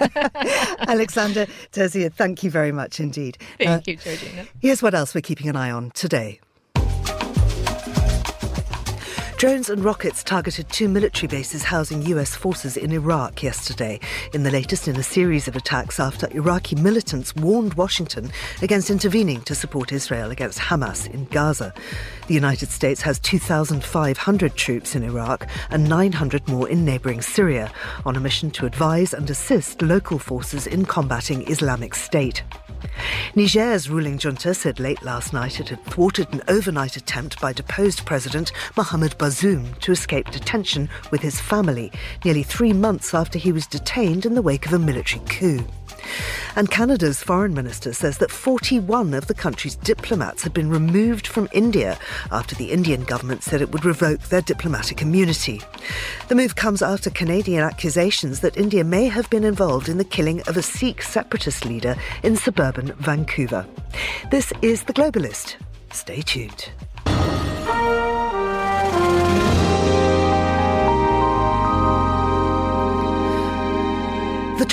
Alexandra 0.88 1.46
Tessier, 1.70 2.10
thank 2.10 2.42
you 2.42 2.50
very 2.50 2.72
much 2.72 2.98
indeed. 2.98 3.38
Thank 3.58 3.70
uh, 3.70 3.80
you, 3.86 3.96
Georgina. 3.96 4.46
Here's 4.60 4.82
what 4.82 4.94
else 4.94 5.14
we're 5.14 5.20
keeping 5.20 5.48
an 5.48 5.56
eye 5.56 5.70
on 5.70 5.90
today. 5.92 6.40
Drones 9.44 9.68
and 9.68 9.84
rockets 9.84 10.24
targeted 10.24 10.70
two 10.70 10.88
military 10.88 11.28
bases 11.28 11.64
housing 11.64 12.00
US 12.06 12.34
forces 12.34 12.78
in 12.78 12.92
Iraq 12.92 13.42
yesterday, 13.42 14.00
in 14.32 14.42
the 14.42 14.50
latest 14.50 14.88
in 14.88 14.96
a 14.96 15.02
series 15.02 15.46
of 15.46 15.54
attacks 15.54 16.00
after 16.00 16.34
Iraqi 16.34 16.76
militants 16.76 17.36
warned 17.36 17.74
Washington 17.74 18.32
against 18.62 18.88
intervening 18.88 19.42
to 19.42 19.54
support 19.54 19.92
Israel 19.92 20.30
against 20.30 20.58
Hamas 20.58 21.12
in 21.12 21.26
Gaza. 21.26 21.74
The 22.26 22.32
United 22.32 22.70
States 22.70 23.02
has 23.02 23.18
2,500 23.18 24.56
troops 24.56 24.96
in 24.96 25.02
Iraq 25.02 25.46
and 25.68 25.90
900 25.90 26.48
more 26.48 26.66
in 26.66 26.86
neighbouring 26.86 27.20
Syria 27.20 27.70
on 28.06 28.16
a 28.16 28.20
mission 28.20 28.50
to 28.52 28.64
advise 28.64 29.12
and 29.12 29.28
assist 29.28 29.82
local 29.82 30.18
forces 30.18 30.66
in 30.66 30.86
combating 30.86 31.46
Islamic 31.50 31.94
State. 31.94 32.42
Niger's 33.34 33.88
ruling 33.88 34.18
junta 34.18 34.54
said 34.54 34.78
late 34.78 35.02
last 35.02 35.32
night 35.32 35.58
it 35.58 35.68
had 35.70 35.84
thwarted 35.84 36.32
an 36.32 36.42
overnight 36.48 36.96
attempt 36.96 37.40
by 37.40 37.52
deposed 37.52 38.04
President 38.04 38.52
Mohamed 38.76 39.16
Bazoum 39.18 39.78
to 39.80 39.92
escape 39.92 40.30
detention 40.30 40.88
with 41.10 41.20
his 41.20 41.40
family, 41.40 41.90
nearly 42.24 42.42
three 42.42 42.72
months 42.72 43.14
after 43.14 43.38
he 43.38 43.52
was 43.52 43.66
detained 43.66 44.26
in 44.26 44.34
the 44.34 44.42
wake 44.42 44.66
of 44.66 44.72
a 44.72 44.78
military 44.78 45.24
coup. 45.26 45.66
And 46.56 46.70
Canada's 46.70 47.22
foreign 47.22 47.54
minister 47.54 47.92
says 47.92 48.18
that 48.18 48.30
41 48.30 49.14
of 49.14 49.26
the 49.26 49.34
country's 49.34 49.76
diplomats 49.76 50.42
had 50.42 50.52
been 50.52 50.70
removed 50.70 51.26
from 51.26 51.48
India 51.52 51.98
after 52.30 52.54
the 52.54 52.70
Indian 52.70 53.04
government 53.04 53.42
said 53.42 53.60
it 53.60 53.72
would 53.72 53.84
revoke 53.84 54.20
their 54.22 54.40
diplomatic 54.40 55.02
immunity. 55.02 55.60
The 56.28 56.34
move 56.34 56.56
comes 56.56 56.82
after 56.82 57.10
Canadian 57.10 57.62
accusations 57.62 58.40
that 58.40 58.56
India 58.56 58.84
may 58.84 59.06
have 59.06 59.28
been 59.30 59.44
involved 59.44 59.88
in 59.88 59.98
the 59.98 60.04
killing 60.04 60.40
of 60.42 60.56
a 60.56 60.62
Sikh 60.62 61.02
separatist 61.02 61.64
leader 61.64 61.96
in 62.22 62.36
suburban 62.36 62.92
Vancouver. 62.98 63.66
This 64.30 64.52
is 64.62 64.84
The 64.84 64.92
Globalist. 64.92 65.56
Stay 65.92 66.22
tuned. 66.22 66.70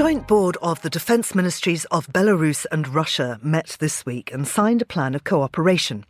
Joint 0.02 0.28
board 0.28 0.58
of 0.64 0.82
the 0.82 0.90
defence 0.90 1.36
ministries 1.36 1.86
of 1.92 2.08
Belarus 2.08 2.66
and 2.72 2.88
Russia 2.88 3.40
met 3.44 3.78
this 3.80 4.04
week 4.04 4.34
and 4.34 4.48
signed 4.48 4.82
a 4.82 4.86
plan 4.86 5.14
of 5.14 5.24
cooperation. 5.24 6.08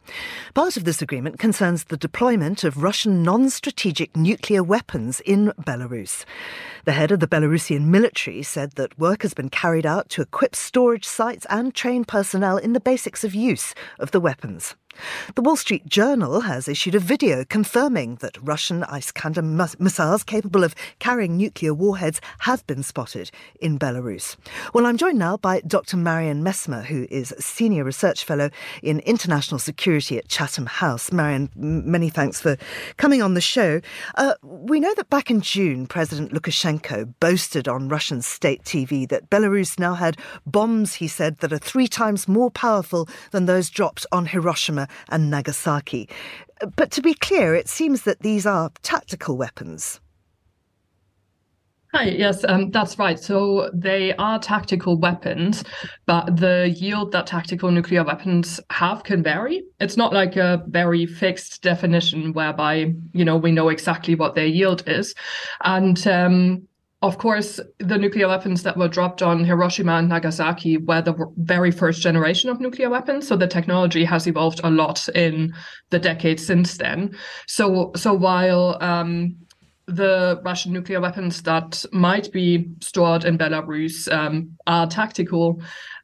Part 0.53 0.77
of 0.77 0.85
this 0.85 1.01
agreement 1.01 1.39
concerns 1.39 1.83
the 1.83 1.97
deployment 1.97 2.63
of 2.63 2.81
Russian 2.81 3.21
non 3.21 3.49
strategic 3.49 4.15
nuclear 4.15 4.63
weapons 4.63 5.19
in 5.19 5.51
Belarus. 5.59 6.23
The 6.85 6.93
head 6.93 7.11
of 7.11 7.19
the 7.19 7.27
Belarusian 7.27 7.87
military 7.87 8.43
said 8.43 8.71
that 8.75 8.97
work 8.97 9.23
has 9.23 9.33
been 9.33 9.49
carried 9.49 9.85
out 9.85 10.07
to 10.11 10.21
equip 10.21 10.55
storage 10.55 11.05
sites 11.05 11.45
and 11.49 11.75
train 11.75 12.05
personnel 12.05 12.55
in 12.55 12.71
the 12.71 12.79
basics 12.79 13.25
of 13.25 13.35
use 13.35 13.75
of 13.99 14.11
the 14.11 14.21
weapons. 14.21 14.73
The 15.35 15.41
Wall 15.41 15.55
Street 15.55 15.85
Journal 15.85 16.41
has 16.41 16.67
issued 16.67 16.95
a 16.95 16.99
video 16.99 17.43
confirming 17.45 18.15
that 18.17 18.37
Russian 18.41 18.83
Iskander 18.83 19.41
missiles 19.41 20.23
capable 20.23 20.63
of 20.63 20.75
carrying 20.99 21.37
nuclear 21.37 21.73
warheads 21.73 22.21
have 22.39 22.65
been 22.67 22.83
spotted 22.83 23.31
in 23.59 23.79
Belarus. 23.79 24.35
Well, 24.73 24.85
I'm 24.85 24.97
joined 24.97 25.19
now 25.19 25.37
by 25.37 25.61
Dr. 25.61 25.97
Marion 25.97 26.43
Messmer, 26.43 26.83
who 26.83 27.07
is 27.09 27.33
Senior 27.39 27.83
Research 27.83 28.25
Fellow 28.25 28.49
in 28.83 28.99
International 29.01 29.59
Security 29.59 30.17
at 30.17 30.27
Chatham 30.27 30.65
House. 30.65 31.11
Marion, 31.11 31.49
many 31.55 32.09
thanks 32.09 32.41
for 32.41 32.57
coming 32.97 33.21
on 33.21 33.33
the 33.33 33.41
show. 33.41 33.81
Uh, 34.15 34.33
we 34.43 34.79
know 34.79 34.93
that 34.95 35.09
back 35.09 35.31
in 35.31 35.41
June, 35.41 35.87
President 35.87 36.33
Lukashenko 36.33 37.13
boasted 37.19 37.67
on 37.67 37.89
Russian 37.89 38.21
state 38.21 38.63
TV 38.63 39.07
that 39.09 39.29
Belarus 39.29 39.79
now 39.79 39.93
had 39.93 40.17
bombs, 40.45 40.95
he 40.95 41.07
said, 41.07 41.37
that 41.39 41.53
are 41.53 41.57
three 41.57 41.87
times 41.87 42.27
more 42.27 42.51
powerful 42.51 43.07
than 43.31 43.45
those 43.45 43.69
dropped 43.69 44.05
on 44.11 44.25
Hiroshima 44.25 44.87
and 45.09 45.29
Nagasaki. 45.29 46.09
But 46.75 46.91
to 46.91 47.01
be 47.01 47.13
clear, 47.13 47.55
it 47.55 47.67
seems 47.67 48.03
that 48.03 48.19
these 48.19 48.45
are 48.45 48.71
tactical 48.83 49.37
weapons. 49.37 49.99
Hi, 51.93 52.05
yes, 52.05 52.45
um, 52.47 52.71
that's 52.71 52.97
right. 52.97 53.19
So 53.19 53.69
they 53.73 54.15
are 54.15 54.39
tactical 54.39 54.97
weapons, 54.97 55.65
but 56.05 56.37
the 56.37 56.73
yield 56.77 57.11
that 57.11 57.27
tactical 57.27 57.69
nuclear 57.69 58.05
weapons 58.05 58.61
have 58.69 59.03
can 59.03 59.21
vary. 59.21 59.63
It's 59.81 59.97
not 59.97 60.13
like 60.13 60.37
a 60.37 60.63
very 60.67 61.05
fixed 61.05 61.61
definition 61.61 62.31
whereby, 62.31 62.93
you 63.11 63.25
know, 63.25 63.35
we 63.35 63.51
know 63.51 63.67
exactly 63.67 64.15
what 64.15 64.35
their 64.35 64.45
yield 64.45 64.83
is. 64.87 65.13
And 65.65 66.07
um, 66.07 66.65
of 67.03 67.17
course, 67.17 67.59
the 67.79 67.97
nuclear 67.97 68.27
weapons 68.27 68.61
that 68.61 68.77
were 68.77 68.87
dropped 68.87 69.23
on 69.23 69.43
Hiroshima 69.43 69.93
and 69.93 70.09
Nagasaki 70.09 70.77
were 70.77 71.01
the 71.01 71.15
very 71.37 71.71
first 71.71 72.01
generation 72.01 72.49
of 72.49 72.59
nuclear 72.59 72.91
weapons. 72.91 73.27
So 73.27 73.35
the 73.35 73.47
technology 73.47 74.05
has 74.05 74.27
evolved 74.27 74.61
a 74.63 74.69
lot 74.69 75.09
in 75.09 75.51
the 75.89 75.97
decades 75.97 76.45
since 76.45 76.77
then. 76.77 77.17
So, 77.47 77.91
so 77.95 78.13
while 78.13 78.77
um, 78.81 79.35
the 79.87 80.39
Russian 80.45 80.73
nuclear 80.73 81.01
weapons 81.01 81.41
that 81.41 81.83
might 81.91 82.31
be 82.31 82.69
stored 82.81 83.25
in 83.25 83.35
Belarus 83.35 84.11
um, 84.13 84.55
are 84.67 84.85
tactical 84.85 85.59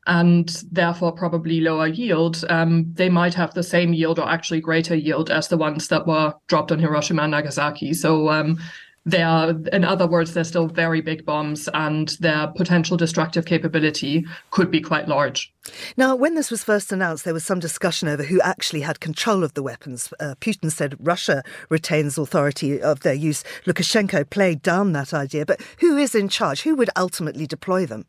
and 0.08 0.64
therefore 0.72 1.12
probably 1.12 1.62
lower 1.62 1.88
yield, 1.88 2.44
um, 2.50 2.92
they 2.94 3.10
might 3.10 3.36
have 3.36 3.54
the 3.54 3.62
same 3.62 3.94
yield 3.94 4.18
or 4.18 4.28
actually 4.28 4.62
greater 4.62 4.96
yield 4.96 5.30
as 5.30 5.48
the 5.48 5.58
ones 5.58 5.90
that 5.90 6.08
were 6.08 6.34
dropped 6.48 6.72
on 6.72 6.80
Hiroshima 6.80 7.22
and 7.22 7.32
Nagasaki. 7.32 7.94
So 7.94 8.30
um, 8.30 8.58
they 9.08 9.24
are, 9.24 9.52
in 9.72 9.86
other 9.86 10.06
words, 10.06 10.34
they're 10.34 10.44
still 10.44 10.68
very 10.68 11.00
big 11.00 11.26
bombs, 11.26 11.70
and 11.74 12.10
their 12.20 12.48
potential 12.48 12.98
destructive 12.98 13.46
capability 13.46 14.26
could 14.52 14.70
be 14.70 14.82
quite 14.82 15.08
large. 15.08 15.54
Now, 15.96 16.14
when 16.14 16.36
this 16.36 16.52
was 16.52 16.62
first 16.62 16.92
announced, 16.92 17.24
there 17.24 17.34
was 17.34 17.46
some 17.46 17.62
discussion 17.62 18.10
over 18.10 18.24
who 18.24 18.42
actually 18.42 18.82
had 18.82 19.00
control 19.00 19.46
of 19.46 19.54
the 19.54 19.64
weapons. 19.64 20.14
Uh, 20.20 20.36
Putin 20.42 20.70
said 20.70 20.98
Russia 21.00 21.42
retains 21.70 22.18
authority 22.18 22.82
of 22.82 23.00
their 23.00 23.14
use. 23.14 23.46
Lukashenko 23.66 24.30
played 24.30 24.62
down 24.62 24.92
that 24.92 25.14
idea, 25.14 25.46
but 25.46 25.62
who 25.80 25.96
is 25.96 26.14
in 26.14 26.28
charge? 26.28 26.64
Who 26.64 26.76
would 26.76 26.90
ultimately 26.98 27.48
deploy 27.48 27.86
them? 27.86 28.06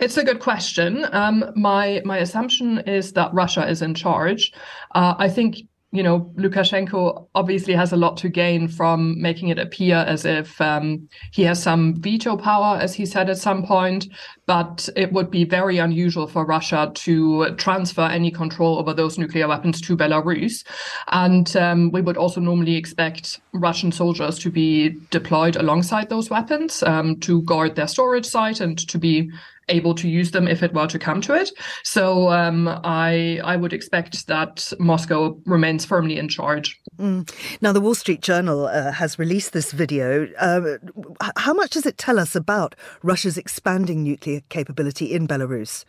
It's 0.00 0.16
a 0.16 0.24
good 0.24 0.40
question. 0.40 1.06
Um, 1.12 1.44
my 1.54 2.02
my 2.04 2.18
assumption 2.18 2.80
is 2.80 3.12
that 3.12 3.32
Russia 3.32 3.68
is 3.68 3.80
in 3.80 3.94
charge. 3.94 4.52
Uh, 4.96 5.14
I 5.16 5.28
think 5.28 5.58
you 5.92 6.02
know, 6.02 6.32
Lukashenko 6.36 7.28
obviously 7.34 7.74
has 7.74 7.92
a 7.92 7.96
lot 7.96 8.16
to 8.16 8.30
gain 8.30 8.66
from 8.66 9.20
making 9.20 9.48
it 9.48 9.58
appear 9.58 9.96
as 9.96 10.24
if 10.24 10.58
um, 10.58 11.06
he 11.32 11.42
has 11.42 11.62
some 11.62 12.00
veto 12.00 12.34
power, 12.34 12.78
as 12.78 12.94
he 12.94 13.04
said 13.04 13.28
at 13.28 13.36
some 13.36 13.62
point. 13.62 14.08
But 14.46 14.88
it 14.96 15.12
would 15.12 15.30
be 15.30 15.44
very 15.44 15.76
unusual 15.76 16.26
for 16.26 16.46
Russia 16.46 16.90
to 16.94 17.54
transfer 17.56 18.02
any 18.02 18.30
control 18.30 18.78
over 18.78 18.94
those 18.94 19.18
nuclear 19.18 19.46
weapons 19.46 19.82
to 19.82 19.96
Belarus. 19.96 20.64
And 21.08 21.54
um, 21.56 21.90
we 21.90 22.00
would 22.00 22.16
also 22.16 22.40
normally 22.40 22.76
expect 22.76 23.41
Russian 23.52 23.92
soldiers 23.92 24.38
to 24.40 24.50
be 24.50 24.96
deployed 25.10 25.56
alongside 25.56 26.08
those 26.08 26.30
weapons 26.30 26.82
um, 26.82 27.18
to 27.20 27.42
guard 27.42 27.76
their 27.76 27.88
storage 27.88 28.26
site 28.26 28.60
and 28.60 28.78
to 28.88 28.98
be 28.98 29.30
able 29.68 29.94
to 29.94 30.08
use 30.08 30.32
them 30.32 30.48
if 30.48 30.62
it 30.62 30.74
were 30.74 30.86
to 30.86 30.98
come 30.98 31.20
to 31.20 31.34
it. 31.34 31.50
So 31.84 32.30
um, 32.30 32.68
I 32.84 33.40
I 33.44 33.56
would 33.56 33.72
expect 33.72 34.26
that 34.26 34.72
Moscow 34.78 35.38
remains 35.46 35.84
firmly 35.84 36.18
in 36.18 36.28
charge. 36.28 36.80
Mm. 36.98 37.30
Now, 37.60 37.72
the 37.72 37.80
Wall 37.80 37.94
Street 37.94 38.22
Journal 38.22 38.66
uh, 38.66 38.92
has 38.92 39.18
released 39.18 39.52
this 39.52 39.72
video. 39.72 40.28
Uh, 40.38 40.78
how 41.36 41.54
much 41.54 41.70
does 41.70 41.86
it 41.86 41.98
tell 41.98 42.18
us 42.18 42.34
about 42.34 42.74
Russia's 43.02 43.38
expanding 43.38 44.02
nuclear 44.02 44.40
capability 44.48 45.12
in 45.12 45.28
Belarus? 45.28 45.84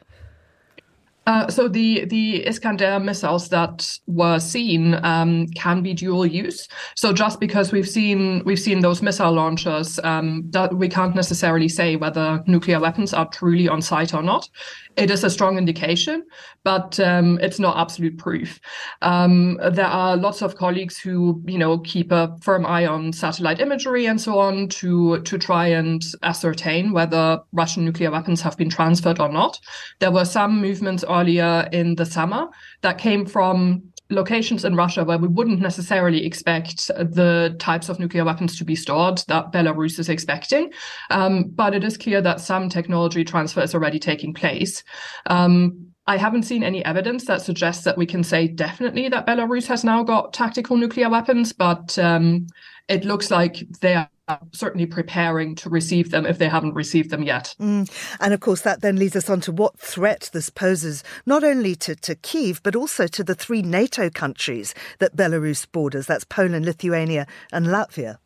Uh, 1.25 1.47
so 1.47 1.67
the 1.67 2.05
the 2.05 2.45
Iskander 2.45 2.99
missiles 2.99 3.49
that 3.49 3.97
were 4.07 4.39
seen 4.39 4.95
um, 5.05 5.47
can 5.55 5.81
be 5.81 5.93
dual 5.93 6.25
use. 6.25 6.67
So 6.95 7.13
just 7.13 7.39
because 7.39 7.71
we've 7.71 7.87
seen 7.87 8.43
we've 8.45 8.59
seen 8.59 8.81
those 8.81 9.01
missile 9.01 9.31
launchers, 9.31 9.99
um, 10.03 10.43
that 10.49 10.73
we 10.75 10.89
can't 10.89 11.15
necessarily 11.15 11.69
say 11.69 11.95
whether 11.95 12.43
nuclear 12.45 12.79
weapons 12.79 13.13
are 13.13 13.29
truly 13.29 13.69
on 13.69 13.81
site 13.81 14.13
or 14.13 14.21
not 14.21 14.49
it 14.95 15.09
is 15.09 15.23
a 15.23 15.29
strong 15.29 15.57
indication, 15.57 16.23
but 16.63 16.99
um, 16.99 17.39
it's 17.41 17.59
not 17.59 17.77
absolute 17.77 18.17
proof. 18.17 18.59
Um, 19.01 19.59
there 19.71 19.87
are 19.87 20.15
lots 20.15 20.41
of 20.41 20.55
colleagues 20.55 20.97
who, 20.97 21.41
you 21.45 21.57
know, 21.57 21.79
keep 21.79 22.11
a 22.11 22.35
firm 22.41 22.65
eye 22.65 22.85
on 22.85 23.13
satellite 23.13 23.59
imagery 23.59 24.05
and 24.05 24.19
so 24.19 24.39
on 24.39 24.67
to 24.69 25.21
to 25.21 25.37
try 25.37 25.67
and 25.67 26.03
ascertain 26.21 26.91
whether 26.91 27.39
Russian 27.51 27.85
nuclear 27.85 28.11
weapons 28.11 28.41
have 28.41 28.57
been 28.57 28.69
transferred 28.69 29.19
or 29.19 29.29
not. 29.29 29.59
There 29.99 30.11
were 30.11 30.25
some 30.25 30.61
movements 30.61 31.03
earlier 31.07 31.67
in 31.71 31.95
the 31.95 32.05
summer 32.05 32.47
that 32.81 32.97
came 32.97 33.25
from 33.25 33.92
locations 34.13 34.65
in 34.65 34.75
Russia 34.75 35.03
where 35.03 35.17
we 35.17 35.27
wouldn't 35.27 35.59
necessarily 35.59 36.25
expect 36.25 36.87
the 36.87 37.55
types 37.59 37.89
of 37.89 37.99
nuclear 37.99 38.25
weapons 38.25 38.57
to 38.57 38.65
be 38.65 38.75
stored 38.75 39.19
that 39.27 39.51
Belarus 39.51 39.99
is 39.99 40.09
expecting. 40.09 40.71
Um, 41.09 41.49
but 41.49 41.73
it 41.73 41.83
is 41.83 41.97
clear 41.97 42.21
that 42.21 42.41
some 42.41 42.69
technology 42.69 43.23
transfer 43.23 43.61
is 43.61 43.75
already 43.75 43.99
taking 43.99 44.33
place. 44.33 44.83
Um, 45.27 45.92
I 46.05 46.17
haven't 46.17 46.43
seen 46.43 46.63
any 46.63 46.83
evidence 46.83 47.25
that 47.25 47.41
suggests 47.41 47.85
that 47.85 47.97
we 47.97 48.05
can 48.05 48.23
say 48.23 48.47
definitely 48.47 49.07
that 49.09 49.25
Belarus 49.25 49.67
has 49.67 49.83
now 49.83 50.03
got 50.03 50.33
tactical 50.33 50.75
nuclear 50.75 51.09
weapons, 51.09 51.53
but 51.53 51.97
um, 51.97 52.47
it 52.89 53.05
looks 53.05 53.31
like 53.31 53.63
they 53.79 53.95
are 53.95 54.09
certainly 54.51 54.85
preparing 54.85 55.55
to 55.55 55.69
receive 55.69 56.11
them 56.11 56.25
if 56.25 56.37
they 56.37 56.47
haven't 56.47 56.73
received 56.73 57.09
them 57.09 57.23
yet. 57.23 57.55
Mm. 57.59 57.89
And 58.19 58.33
of 58.33 58.39
course, 58.41 58.61
that 58.61 58.81
then 58.81 58.97
leads 58.97 59.15
us 59.15 59.29
on 59.29 59.39
to 59.41 59.51
what 59.51 59.79
threat 59.79 60.29
this 60.33 60.49
poses, 60.49 61.03
not 61.25 61.43
only 61.43 61.75
to, 61.75 61.95
to 61.95 62.15
Kiev, 62.15 62.61
but 62.63 62.75
also 62.75 63.07
to 63.07 63.23
the 63.23 63.35
three 63.35 63.61
NATO 63.61 64.09
countries 64.09 64.73
that 64.99 65.15
Belarus 65.15 65.65
borders 65.71 66.07
that's 66.07 66.25
Poland, 66.25 66.65
Lithuania, 66.65 67.27
and 67.51 67.67
Latvia. 67.67 68.17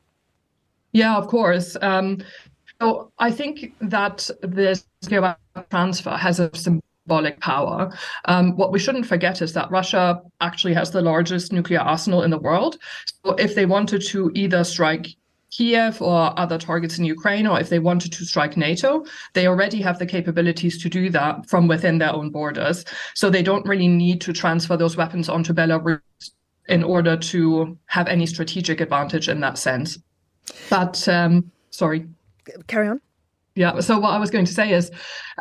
Yeah, 0.93 1.15
of 1.15 1.27
course. 1.27 1.77
Um, 1.81 2.23
so 2.79 3.11
I 3.19 3.31
think 3.31 3.73
that 3.81 4.29
this 4.41 4.85
transfer 5.69 6.11
has 6.11 6.39
a 6.39 6.49
symbolic 6.55 6.83
power. 7.39 7.91
Um, 8.25 8.55
what 8.55 8.71
we 8.71 8.79
shouldn't 8.79 9.05
forget 9.05 9.41
is 9.41 9.53
that 9.53 9.71
Russia 9.71 10.21
actually 10.41 10.73
has 10.73 10.91
the 10.91 11.01
largest 11.01 11.51
nuclear 11.51 11.79
arsenal 11.79 12.23
in 12.23 12.31
the 12.31 12.37
world. 12.37 12.77
So 13.23 13.31
if 13.35 13.55
they 13.55 13.65
wanted 13.65 14.01
to 14.07 14.31
either 14.35 14.63
strike 14.63 15.07
Kiev 15.49 16.01
or 16.01 16.37
other 16.37 16.57
targets 16.57 16.97
in 16.97 17.05
Ukraine, 17.05 17.47
or 17.47 17.59
if 17.59 17.69
they 17.69 17.79
wanted 17.79 18.11
to 18.13 18.25
strike 18.25 18.57
NATO, 18.57 19.05
they 19.33 19.47
already 19.47 19.81
have 19.81 19.97
the 19.97 20.05
capabilities 20.05 20.77
to 20.83 20.89
do 20.89 21.09
that 21.11 21.49
from 21.49 21.67
within 21.67 21.97
their 21.97 22.13
own 22.13 22.29
borders. 22.29 22.83
So 23.15 23.29
they 23.29 23.43
don't 23.43 23.65
really 23.65 23.87
need 23.87 24.19
to 24.21 24.33
transfer 24.33 24.75
those 24.77 24.97
weapons 24.97 25.29
onto 25.29 25.53
Belarus 25.53 26.01
in 26.67 26.83
order 26.83 27.15
to 27.15 27.77
have 27.85 28.07
any 28.07 28.25
strategic 28.25 28.81
advantage 28.81 29.29
in 29.29 29.39
that 29.39 29.57
sense. 29.57 29.97
But 30.69 31.07
um, 31.07 31.49
sorry. 31.69 32.07
Carry 32.67 32.89
on. 32.89 33.01
Yeah. 33.57 33.79
So 33.79 33.97
what 33.97 34.11
I 34.11 34.19
was 34.19 34.29
going 34.29 34.45
to 34.45 34.53
say 34.53 34.71
is, 34.71 34.91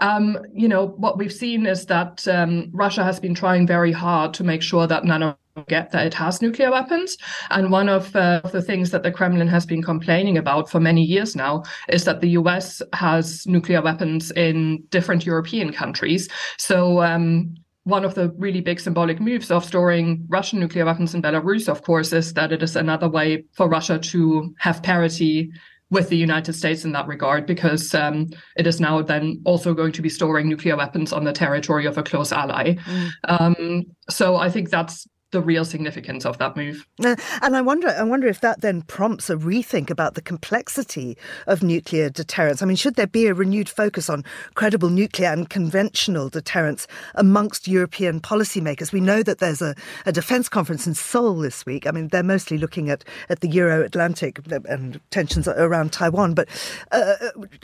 um, 0.01 0.39
you 0.55 0.69
know, 0.69 0.89
what 0.97 1.19
we've 1.19 1.33
seen 1.33 1.67
is 1.67 1.85
that 1.87 2.27
um, 2.27 2.71
Russia 2.73 3.05
has 3.05 3.21
been 3.21 3.35
trying 3.35 3.67
very 3.67 3.93
hard 3.93 4.33
to 4.35 4.45
make 4.45 4.63
sure 4.63 4.87
that 4.87 5.05
none 5.05 5.23
of 5.23 5.37
get 5.69 5.91
that 5.91 6.07
it 6.07 6.15
has 6.15 6.43
nuclear 6.43 6.71
weapons. 6.71 7.17
And 7.51 7.71
one 7.71 7.89
of, 7.89 8.15
uh, 8.15 8.41
the 8.53 8.61
things 8.61 8.91
that 8.91 9.03
the 9.03 9.11
Kremlin 9.11 9.49
has 9.49 9.65
been 9.65 9.83
complaining 9.83 10.37
about 10.37 10.71
for 10.71 10.81
many 10.81 11.03
years 11.03 11.35
now 11.35 11.63
is 11.89 12.05
that 12.05 12.21
the 12.21 12.31
US 12.31 12.83
has 12.93 13.47
nuclear 13.47 13.81
weapons 13.81 14.31
in 14.33 14.85
different 14.91 15.25
European 15.25 15.73
countries. 15.73 16.29
So, 16.59 17.03
um, 17.03 17.55
one 17.85 18.05
of 18.05 18.15
the 18.15 18.31
really 18.37 18.61
big 18.61 18.81
symbolic 18.81 19.21
moves 19.21 19.51
of 19.51 19.65
storing 19.65 20.27
Russian 20.29 20.59
nuclear 20.59 20.85
weapons 20.85 21.15
in 21.15 21.23
Belarus, 21.23 21.69
of 21.69 21.83
course, 21.83 22.13
is 22.13 22.35
that 22.35 22.51
it 22.51 22.61
is 22.61 22.75
another 22.75 23.09
way 23.09 23.45
for 23.53 23.69
Russia 23.69 23.97
to 23.99 24.53
have 24.59 24.83
parity 24.83 25.53
with 25.91 26.09
the 26.09 26.17
United 26.17 26.53
States 26.53 26.85
in 26.85 26.93
that 26.93 27.07
regard, 27.07 27.47
because 27.47 27.95
um, 27.95 28.27
it 28.57 28.67
is 28.67 28.81
now 28.81 29.03
then 29.03 29.41
also 29.45 29.73
going 29.73 29.93
to 29.93 30.03
be 30.03 30.09
storing 30.09 30.49
nuclear 30.49 30.77
weapons 30.77 31.13
on 31.13 31.25
the 31.25 31.33
territory 31.33 31.87
of 31.87 31.97
a 31.97 32.03
close 32.03 32.33
ally. 32.33 32.75
Mm. 32.75 33.11
Um, 33.29 33.83
so 34.11 34.37
I 34.37 34.51
think 34.51 34.71
that's 34.71 35.07
the 35.37 35.43
real 35.43 35.67
significance 35.67 36.25
of 36.25 36.39
that 36.39 36.57
move. 36.57 36.87
Uh, 37.05 37.15
and 37.43 37.55
I 37.55 37.61
wonder, 37.61 37.89
I 37.89 38.03
wonder 38.05 38.27
if 38.27 38.41
that 38.41 38.63
then 38.63 38.81
prompts 38.81 39.29
a 39.29 39.37
rethink 39.37 39.91
about 39.91 40.15
the 40.15 40.23
complexity 40.23 41.19
of 41.47 41.63
nuclear 41.63 42.09
deterrence. 42.09 42.63
I 42.63 42.65
mean, 42.65 42.77
should 42.77 42.95
there 42.95 43.07
be 43.07 43.27
a 43.27 43.35
renewed 43.35 43.69
focus 43.69 44.09
on 44.09 44.25
credible 44.55 44.89
nuclear 44.89 45.29
and 45.29 45.51
conventional 45.51 46.31
deterrence 46.31 46.87
amongst 47.17 47.69
European 47.69 48.19
policymakers? 48.19 48.93
We 48.93 49.01
know 49.03 49.23
that 49.25 49.39
there's 49.39 49.61
a, 49.61 49.75
a 50.07 50.13
defence 50.13 50.49
conference 50.49 50.87
in 50.87 50.95
Seoul 50.95 51.37
this 51.37 51.67
week. 51.67 51.87
I 51.87 51.91
mean, 51.91 52.09
they're 52.09 52.23
mostly 52.23 52.57
looking 52.57 52.89
at, 52.89 53.05
at 53.29 53.41
the 53.41 53.49
Euro-Atlantic 53.49 54.41
and 54.67 54.99
tensions 55.11 55.47
around 55.47 55.93
Taiwan. 55.93 56.33
But 56.33 56.49
uh, 56.93 57.15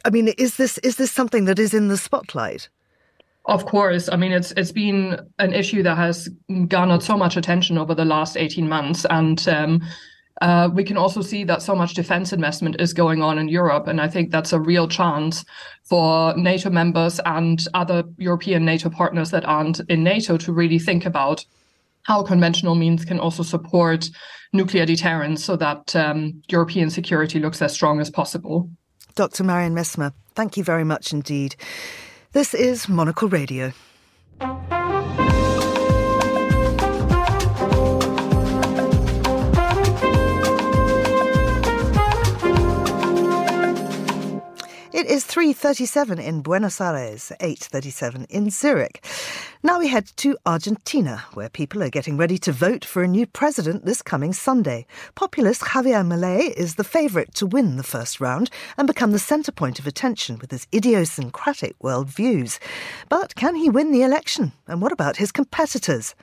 I 0.04 0.10
mean, 0.10 0.28
is 0.28 0.56
this 0.56 0.76
is 0.78 0.96
this 0.96 1.10
something 1.10 1.46
that 1.46 1.58
is 1.58 1.72
in 1.72 1.88
the 1.88 1.96
spotlight? 1.96 2.68
Of 3.46 3.66
course, 3.66 4.08
I 4.08 4.16
mean 4.16 4.32
it's 4.32 4.52
it's 4.52 4.70
been 4.72 5.18
an 5.38 5.52
issue 5.52 5.82
that 5.82 5.96
has 5.96 6.28
garnered 6.68 7.02
so 7.02 7.16
much 7.16 7.36
attention 7.36 7.76
over 7.76 7.94
the 7.94 8.04
last 8.04 8.36
eighteen 8.36 8.68
months, 8.68 9.04
and 9.10 9.48
um, 9.48 9.82
uh, 10.40 10.68
we 10.72 10.84
can 10.84 10.96
also 10.96 11.22
see 11.22 11.42
that 11.44 11.60
so 11.60 11.74
much 11.74 11.94
defense 11.94 12.32
investment 12.32 12.80
is 12.80 12.92
going 12.92 13.20
on 13.20 13.38
in 13.38 13.48
Europe, 13.48 13.88
and 13.88 14.00
I 14.00 14.08
think 14.08 14.30
that's 14.30 14.52
a 14.52 14.60
real 14.60 14.86
chance 14.86 15.44
for 15.82 16.36
NATO 16.36 16.70
members 16.70 17.20
and 17.26 17.64
other 17.74 18.04
European 18.16 18.64
NATO 18.64 18.88
partners 18.88 19.30
that 19.32 19.44
aren't 19.44 19.80
in 19.88 20.04
NATO 20.04 20.36
to 20.38 20.52
really 20.52 20.78
think 20.78 21.04
about 21.04 21.44
how 22.04 22.22
conventional 22.22 22.76
means 22.76 23.04
can 23.04 23.18
also 23.18 23.42
support 23.42 24.08
nuclear 24.52 24.86
deterrence, 24.86 25.44
so 25.44 25.56
that 25.56 25.96
um, 25.96 26.42
European 26.48 26.90
security 26.90 27.40
looks 27.40 27.60
as 27.60 27.72
strong 27.72 28.00
as 28.00 28.10
possible. 28.10 28.70
Dr. 29.16 29.42
Marion 29.42 29.74
Messmer, 29.74 30.12
thank 30.34 30.56
you 30.56 30.62
very 30.62 30.84
much 30.84 31.12
indeed. 31.12 31.56
This 32.32 32.54
is 32.54 32.88
Monocle 32.88 33.28
Radio. 33.28 33.74
It 45.02 45.10
is 45.10 45.24
3.37 45.24 46.24
in 46.24 46.42
Buenos 46.42 46.80
Aires, 46.80 47.32
8.37 47.40 48.24
in 48.30 48.50
Zurich. 48.50 49.04
Now 49.64 49.80
we 49.80 49.88
head 49.88 50.06
to 50.18 50.38
Argentina, 50.46 51.24
where 51.34 51.48
people 51.48 51.82
are 51.82 51.90
getting 51.90 52.16
ready 52.16 52.38
to 52.38 52.52
vote 52.52 52.84
for 52.84 53.02
a 53.02 53.08
new 53.08 53.26
president 53.26 53.84
this 53.84 54.00
coming 54.00 54.32
Sunday. 54.32 54.86
Populist 55.16 55.62
Javier 55.62 56.06
Milei 56.06 56.52
is 56.52 56.76
the 56.76 56.84
favourite 56.84 57.34
to 57.34 57.46
win 57.46 57.78
the 57.78 57.82
first 57.82 58.20
round 58.20 58.48
and 58.78 58.86
become 58.86 59.10
the 59.10 59.18
centre 59.18 59.50
point 59.50 59.80
of 59.80 59.88
attention 59.88 60.38
with 60.38 60.52
his 60.52 60.68
idiosyncratic 60.72 61.74
world 61.82 62.08
views. 62.08 62.60
But 63.08 63.34
can 63.34 63.56
he 63.56 63.68
win 63.68 63.90
the 63.90 64.02
election? 64.02 64.52
And 64.68 64.80
what 64.80 64.92
about 64.92 65.16
his 65.16 65.32
competitors? 65.32 66.14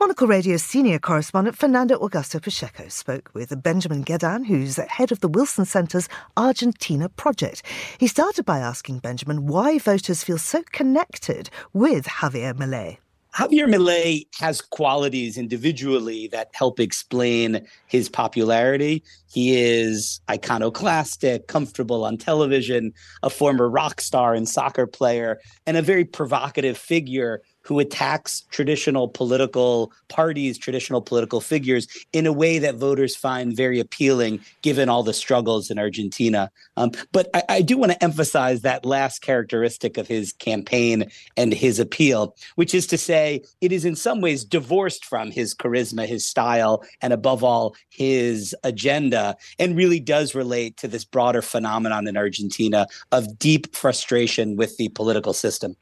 Monocle 0.00 0.26
Radio 0.26 0.56
senior 0.56 0.98
correspondent 0.98 1.56
Fernando 1.56 1.98
Augusto 1.98 2.42
Pacheco 2.42 2.88
spoke 2.88 3.30
with 3.34 3.62
Benjamin 3.62 4.04
Gedan, 4.04 4.46
who's 4.46 4.76
head 4.76 5.12
of 5.12 5.20
the 5.20 5.28
Wilson 5.28 5.64
Center's 5.64 6.08
Argentina 6.36 7.08
project. 7.08 7.62
He 7.98 8.06
started 8.06 8.44
by 8.44 8.58
asking 8.58 8.98
Benjamin 8.98 9.46
why 9.46 9.78
voters 9.78 10.24
feel 10.24 10.38
so 10.38 10.62
connected 10.72 11.50
with 11.72 12.06
Javier 12.06 12.54
Milei. 12.54 12.98
Javier 13.34 13.66
Milei 13.66 14.28
has 14.38 14.60
qualities 14.60 15.36
individually 15.36 16.28
that 16.28 16.50
help 16.54 16.78
explain 16.78 17.66
his 17.86 18.08
popularity. 18.08 19.02
He 19.26 19.56
is 19.56 20.20
iconoclastic, 20.30 21.48
comfortable 21.48 22.04
on 22.04 22.16
television, 22.16 22.92
a 23.24 23.30
former 23.30 23.68
rock 23.68 24.00
star 24.00 24.34
and 24.34 24.48
soccer 24.48 24.86
player, 24.86 25.40
and 25.66 25.76
a 25.76 25.82
very 25.82 26.04
provocative 26.04 26.78
figure 26.78 27.42
who 27.64 27.78
attacks 27.78 28.42
traditional 28.50 29.08
political 29.08 29.92
parties, 30.08 30.58
traditional 30.58 31.00
political 31.00 31.40
figures 31.40 31.88
in 32.12 32.26
a 32.26 32.32
way 32.32 32.58
that 32.58 32.76
voters 32.76 33.16
find 33.16 33.56
very 33.56 33.80
appealing, 33.80 34.40
given 34.62 34.88
all 34.88 35.02
the 35.02 35.14
struggles 35.14 35.70
in 35.70 35.78
Argentina. 35.78 36.50
Um, 36.76 36.92
but 37.12 37.28
I, 37.34 37.42
I 37.48 37.62
do 37.62 37.76
want 37.76 37.92
to 37.92 38.04
emphasize 38.04 38.60
that 38.60 38.84
last 38.84 39.20
characteristic 39.20 39.96
of 39.96 40.06
his 40.06 40.32
campaign 40.32 41.10
and 41.36 41.52
his 41.52 41.78
appeal, 41.80 42.36
which 42.56 42.74
is 42.74 42.86
to 42.88 42.98
say, 42.98 43.42
it 43.60 43.72
is 43.72 43.84
in 43.84 43.96
some 43.96 44.20
ways 44.20 44.44
divorced 44.44 45.04
from 45.04 45.30
his 45.30 45.54
charisma, 45.54 46.06
his 46.06 46.26
style, 46.26 46.84
and 47.00 47.12
above 47.12 47.42
all, 47.42 47.74
his 47.88 48.54
agenda, 48.62 49.36
and 49.58 49.76
really 49.76 50.00
does 50.00 50.34
relate 50.34 50.76
to 50.76 50.88
this 50.88 51.04
broader 51.04 51.42
phenomenon 51.42 52.06
in 52.06 52.16
Argentina 52.16 52.86
of 53.10 53.38
deep 53.38 53.74
frustration 53.74 54.56
with 54.56 54.76
the 54.76 54.88
political 54.90 55.32
system. 55.32 55.76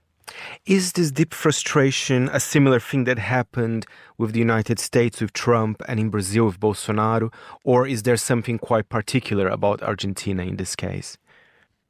Is 0.66 0.92
this 0.92 1.10
deep 1.10 1.34
frustration 1.34 2.28
a 2.32 2.40
similar 2.40 2.80
thing 2.80 3.04
that 3.04 3.18
happened 3.18 3.86
with 4.18 4.32
the 4.32 4.38
United 4.38 4.78
States 4.78 5.20
with 5.20 5.32
Trump 5.32 5.82
and 5.88 5.98
in 5.98 6.10
Brazil 6.10 6.46
with 6.46 6.60
Bolsonaro, 6.60 7.32
or 7.64 7.86
is 7.86 8.02
there 8.04 8.16
something 8.16 8.58
quite 8.58 8.88
particular 8.88 9.48
about 9.48 9.82
Argentina 9.82 10.42
in 10.42 10.56
this 10.56 10.76
case? 10.76 11.18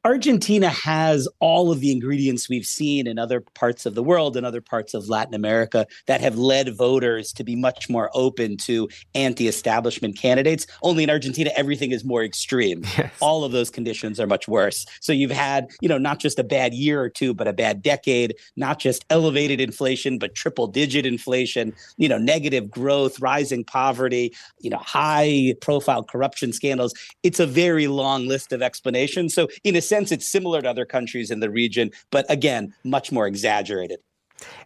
Argentina 0.05 0.68
has 0.68 1.28
all 1.38 1.70
of 1.70 1.78
the 1.78 1.92
ingredients 1.92 2.48
we've 2.48 2.66
seen 2.66 3.07
in 3.07 3.20
other 3.20 3.40
parts 3.40 3.86
of 3.86 3.94
the 3.94 4.03
world 4.03 4.36
and 4.36 4.44
other 4.44 4.61
parts 4.61 4.94
of 4.94 5.09
Latin 5.09 5.32
America 5.32 5.86
that 6.07 6.20
have 6.20 6.36
led 6.36 6.74
voters 6.76 7.32
to 7.32 7.44
be 7.44 7.55
much 7.55 7.88
more 7.88 8.11
open 8.12 8.57
to 8.57 8.88
anti 9.14 9.46
establishment 9.46 10.18
candidates. 10.18 10.66
Only 10.82 11.05
in 11.05 11.11
Argentina, 11.11 11.50
everything 11.55 11.92
is 11.92 12.05
more 12.05 12.24
extreme. 12.24 12.84
Yes. 12.92 13.11
All 13.20 13.42
of 13.42 13.53
those 13.53 13.70
conditions 13.70 14.20
are 14.20 14.26
much 14.26 14.46
worse. 14.46 14.84
So 15.00 15.14
you've 15.14 15.30
had, 15.30 15.68
you 15.80 15.88
know, 15.88 15.96
not 15.96 16.18
just 16.18 16.38
a 16.38 16.44
bad 16.44 16.74
year 16.74 17.00
or 17.00 17.09
two, 17.09 17.32
but 17.32 17.48
a 17.48 17.53
bad 17.55 17.82
decade, 17.82 18.34
not 18.55 18.78
just 18.78 19.07
elevated 19.09 19.62
inflation, 19.62 20.18
but 20.18 20.34
triple 20.34 20.66
digit 20.66 21.07
inflation, 21.07 21.72
you 21.96 22.07
know, 22.07 22.18
negative 22.18 22.70
growth, 22.70 23.18
rising 23.18 23.64
poverty, 23.64 24.34
you 24.61 24.68
know, 24.68 24.76
high 24.76 25.55
profile 25.62 26.05
corruption 26.05 26.53
scandals. 26.53 26.92
It's 27.22 27.40
a 27.40 27.46
very 27.46 27.86
long 27.86 28.28
list 28.28 28.53
of 28.53 28.61
explanations. 28.61 29.32
So, 29.32 29.48
in 29.64 29.74
a 29.74 29.80
sense, 29.93 30.12
it's 30.16 30.28
similar 30.36 30.62
to 30.62 30.68
other 30.74 30.86
countries 30.97 31.30
in 31.30 31.40
the 31.40 31.51
region, 31.62 31.90
but 32.11 32.24
again, 32.36 32.62
much 32.97 33.12
more 33.16 33.26
exaggerated. 33.26 33.99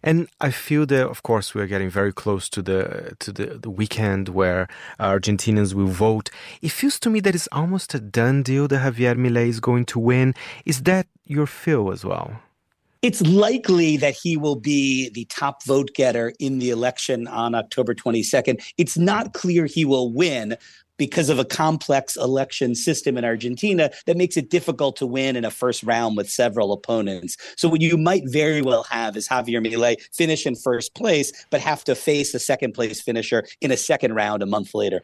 And 0.01 0.27
I 0.47 0.51
feel 0.51 0.85
that, 0.87 1.05
of 1.15 1.19
course, 1.29 1.53
we 1.53 1.61
are 1.61 1.67
getting 1.73 1.91
very 1.99 2.13
close 2.23 2.49
to 2.55 2.61
the 2.69 3.15
to 3.23 3.29
the, 3.37 3.45
the 3.65 3.69
weekend 3.81 4.23
where 4.29 4.61
uh, 4.99 5.11
Argentinians 5.17 5.73
will 5.73 5.93
vote. 6.07 6.27
It 6.61 6.71
feels 6.79 6.97
to 7.03 7.09
me 7.09 7.19
that 7.21 7.35
it's 7.35 7.49
almost 7.51 7.93
a 7.93 7.99
done 7.99 8.43
deal 8.49 8.65
that 8.69 8.81
Javier 8.85 9.15
Milei 9.23 9.47
is 9.55 9.59
going 9.59 9.85
to 9.93 9.99
win. 9.99 10.33
Is 10.65 10.77
that 10.89 11.05
your 11.35 11.47
feel 11.47 11.91
as 11.91 12.03
well? 12.11 12.29
It's 13.01 13.21
likely 13.21 13.97
that 13.97 14.15
he 14.23 14.37
will 14.43 14.59
be 14.73 15.09
the 15.09 15.25
top 15.25 15.63
vote 15.63 15.91
getter 15.93 16.33
in 16.39 16.59
the 16.59 16.71
election 16.71 17.27
on 17.27 17.53
October 17.53 17.93
22nd. 17.93 18.55
It's 18.77 18.97
not 18.97 19.33
clear 19.33 19.65
he 19.65 19.85
will 19.85 20.11
win, 20.11 20.57
because 20.97 21.29
of 21.29 21.39
a 21.39 21.45
complex 21.45 22.15
election 22.15 22.75
system 22.75 23.17
in 23.17 23.25
Argentina 23.25 23.89
that 24.05 24.17
makes 24.17 24.37
it 24.37 24.49
difficult 24.49 24.95
to 24.97 25.05
win 25.05 25.35
in 25.35 25.45
a 25.45 25.51
first 25.51 25.83
round 25.83 26.17
with 26.17 26.29
several 26.29 26.73
opponents. 26.73 27.37
So 27.55 27.69
what 27.69 27.81
you 27.81 27.97
might 27.97 28.23
very 28.25 28.61
well 28.61 28.83
have 28.83 29.15
is 29.15 29.27
Javier 29.27 29.65
Milei 29.65 30.01
finish 30.13 30.45
in 30.45 30.55
first 30.55 30.95
place, 30.95 31.45
but 31.49 31.61
have 31.61 31.83
to 31.85 31.95
face 31.95 32.33
a 32.33 32.39
second 32.39 32.73
place 32.73 33.01
finisher 33.01 33.45
in 33.61 33.71
a 33.71 33.77
second 33.77 34.13
round 34.13 34.43
a 34.43 34.45
month 34.45 34.73
later. 34.73 35.03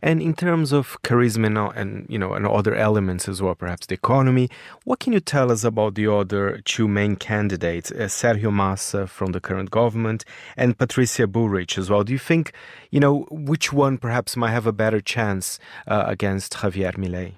And 0.00 0.20
in 0.20 0.34
terms 0.34 0.72
of 0.72 1.00
charisma 1.02 1.72
and 1.76 2.06
you 2.08 2.18
know 2.18 2.32
and 2.34 2.46
other 2.46 2.74
elements 2.74 3.28
as 3.28 3.40
well, 3.42 3.54
perhaps 3.54 3.86
the 3.86 3.94
economy, 3.94 4.48
what 4.84 5.00
can 5.00 5.12
you 5.12 5.20
tell 5.20 5.50
us 5.50 5.64
about 5.64 5.94
the 5.94 6.06
other 6.06 6.60
two 6.64 6.88
main 6.88 7.16
candidates, 7.16 7.90
uh, 7.90 8.08
Sergio 8.08 8.52
Massa 8.52 9.06
from 9.06 9.32
the 9.32 9.40
current 9.40 9.70
government 9.70 10.24
and 10.56 10.78
Patricia 10.78 11.26
Bullrich 11.26 11.78
as 11.78 11.90
well? 11.90 12.04
Do 12.04 12.12
you 12.12 12.18
think 12.18 12.52
you 12.90 13.00
know 13.00 13.26
which 13.30 13.72
one 13.72 13.98
perhaps 13.98 14.36
might 14.36 14.50
have 14.50 14.66
a 14.66 14.72
better 14.72 15.00
chance 15.00 15.58
uh, 15.86 16.04
against 16.06 16.54
Javier 16.54 16.94
Milei? 16.96 17.34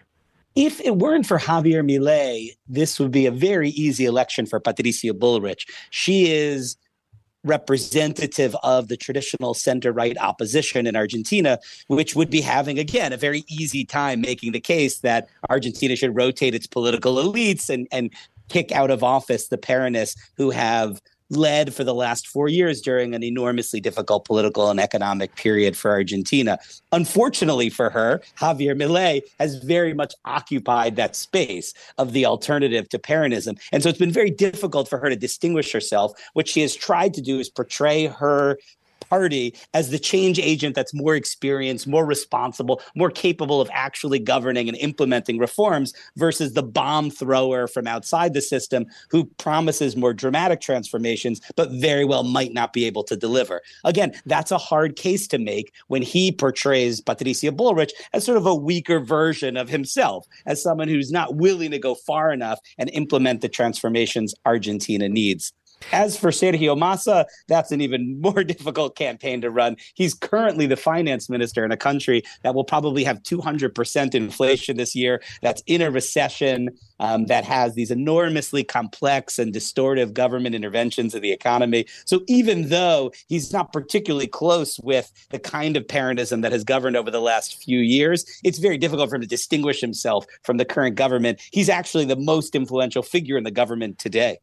If 0.55 0.81
it 0.81 0.97
weren't 0.99 1.27
for 1.27 1.39
Javier 1.39 1.83
Milei, 1.83 2.51
this 2.69 3.01
would 3.01 3.11
be 3.11 3.27
a 3.27 3.33
very 3.33 3.71
easy 3.71 4.05
election 4.05 4.47
for 4.47 4.61
Patricia 4.61 5.09
Bullrich. 5.09 5.67
She 5.91 6.31
is 6.31 6.77
representative 7.45 8.57
of 8.63 8.89
the 8.89 8.97
traditional 8.97 9.55
center 9.55 9.93
right 9.93 10.17
opposition 10.19 10.87
in 10.87 10.97
Argentina, 10.97 11.59
which 11.87 12.17
would 12.17 12.31
be 12.31 12.41
having, 12.41 12.79
again, 12.79 13.13
a 13.13 13.17
very 13.17 13.45
easy 13.49 13.85
time 13.85 14.21
making 14.21 14.53
the 14.53 14.61
case 14.61 15.01
that 15.01 15.29
Argentina 15.51 15.95
should 15.95 16.17
rotate 16.17 16.55
its 16.55 16.67
political 16.67 17.17
elites 17.17 17.69
and, 17.69 17.87
and 17.93 18.11
kick 18.49 18.73
out 18.73 18.91
of 18.91 19.03
office 19.03 19.49
the 19.49 19.59
Peronists 19.59 20.17
who 20.37 20.51
have 20.51 21.01
led 21.37 21.75
for 21.75 21.85
the 21.85 21.95
last 21.95 22.27
four 22.27 22.49
years 22.49 22.81
during 22.81 23.15
an 23.15 23.23
enormously 23.23 23.81
difficult 23.81 24.25
political 24.25 24.71
and 24.71 24.81
economic 24.81 25.35
period 25.37 25.77
for 25.77 25.91
Argentina. 25.91 26.59
Unfortunately 26.93 27.71
for 27.71 27.91
her, 27.91 28.23
Javier 28.39 28.77
Milei 28.77 29.23
has 29.39 29.57
very 29.57 29.95
much 29.95 30.15
occupied 30.25 30.97
that 30.97 31.17
space 31.17 31.75
of 31.99 32.13
the 32.13 32.27
alternative 32.27 32.89
to 32.89 32.99
Peronism. 32.99 33.59
And 33.73 33.83
so 33.83 33.89
it's 33.89 33.99
been 33.99 34.11
very 34.13 34.31
difficult 34.31 34.89
for 34.89 34.99
her 34.99 35.09
to 35.09 35.17
distinguish 35.17 35.73
herself. 35.73 36.13
What 36.35 36.49
she 36.49 36.61
has 36.63 36.75
tried 36.75 37.15
to 37.15 37.21
do 37.21 37.39
is 37.39 37.49
portray 37.49 38.07
her 38.07 38.59
party 39.09 39.55
as 39.73 39.91
the 39.91 39.99
change 39.99 40.39
agent 40.39 40.75
that's 40.75 40.95
more 40.95 41.15
experienced, 41.15 41.87
more 41.87 42.05
responsible, 42.05 42.81
more 42.95 43.11
capable 43.11 43.61
of 43.61 43.71
actually 43.73 44.19
governing 44.19 44.69
and 44.69 44.77
implementing 44.79 45.39
reforms 45.39 45.93
versus 46.17 46.53
the 46.53 46.63
bomb 46.63 47.11
thrower 47.11 47.67
from 47.67 47.87
outside 47.87 48.35
the 48.35 48.43
system 48.43 48.87
who 49.11 49.25
promises 49.39 49.97
more 49.97 50.15
dramatic 50.15 50.61
transformations, 50.61 51.41
but 51.57 51.71
very 51.73 52.05
well 52.05 52.23
might 52.23 52.53
not 52.53 52.73
be 52.73 52.85
able 52.85 53.05
to 53.05 53.17
deliver. 53.17 53.61
Again, 53.85 54.13
that's 54.27 54.51
a 54.51 54.59
hard 54.59 54.97
case 54.97 55.27
to 55.29 55.39
make 55.39 55.73
when 55.89 56.03
he 56.03 56.33
portrays 56.33 57.01
Patricia 57.01 57.53
Bullrich 57.53 57.91
as 58.13 58.25
sort 58.25 58.39
of 58.39 58.47
a 58.47 58.55
weaker 58.55 59.01
version 59.01 59.57
of 59.57 59.69
himself, 59.69 60.27
as 60.47 60.63
someone 60.63 60.89
who's 60.89 61.13
not 61.13 61.37
willing 61.37 61.71
to 61.71 61.79
go 61.79 61.95
far 61.95 62.33
enough 62.33 62.59
and 62.79 62.91
implement 62.91 63.41
the 63.41 63.49
transformations 63.49 64.35
Argentina 64.45 65.09
needs. 65.09 65.53
As 65.93 66.17
for 66.17 66.31
Sergio 66.31 66.77
Massa, 66.77 67.27
that's 67.49 67.71
an 67.71 67.81
even 67.81 68.21
more 68.25 68.45
difficult 68.45 68.97
campaign 68.97 69.41
to 69.43 69.51
run. 69.51 69.77
He's 69.95 70.15
currently 70.15 70.67
the 70.67 70.77
finance 70.77 71.29
minister 71.29 71.65
in 71.65 71.73
a 71.73 71.77
country 71.77 72.23
that 72.43 72.55
will 72.55 72.65
probably 72.65 73.05
have 73.05 73.23
200% 73.23 74.15
inflation 74.15 74.77
this 74.77 74.95
year, 74.95 75.23
that's 75.43 75.63
in 75.67 75.83
a 75.83 75.91
recession, 75.91 76.71
um, 77.01 77.27
that 77.27 77.45
has 77.45 77.75
these 77.75 77.91
enormously 77.91 78.65
complex 78.65 79.39
and 79.39 79.53
distortive 79.53 80.13
government 80.13 80.55
interventions 80.55 81.15
in 81.15 81.23
the 81.23 81.33
economy. 81.33 81.87
So 82.07 82.23
even 82.29 82.69
though 82.69 83.13
he's 83.29 83.53
not 83.53 83.73
particularly 83.73 84.27
close 84.27 84.79
with 84.81 85.13
the 85.31 85.39
kind 85.39 85.77
of 85.77 85.87
Peronism 85.87 86.43
that 86.43 86.53
has 86.53 86.65
governed 86.65 86.97
over 86.97 87.11
the 87.11 87.21
last 87.21 87.63
few 87.63 87.81
years, 87.81 88.25
it's 88.43 88.59
very 88.59 88.79
difficult 88.79 89.11
for 89.11 89.17
him 89.17 89.23
to 89.23 89.29
distinguish 89.29 89.81
himself 89.81 90.25
from 90.43 90.57
the 90.57 90.65
current 90.65 90.97
government. 90.97 91.41
He's 91.53 91.69
actually 91.69 92.05
the 92.05 92.17
most 92.17 92.55
influential 92.55 93.03
figure 93.03 93.37
in 93.37 93.45
the 93.45 93.51
government 93.51 93.99
today. 93.99 94.39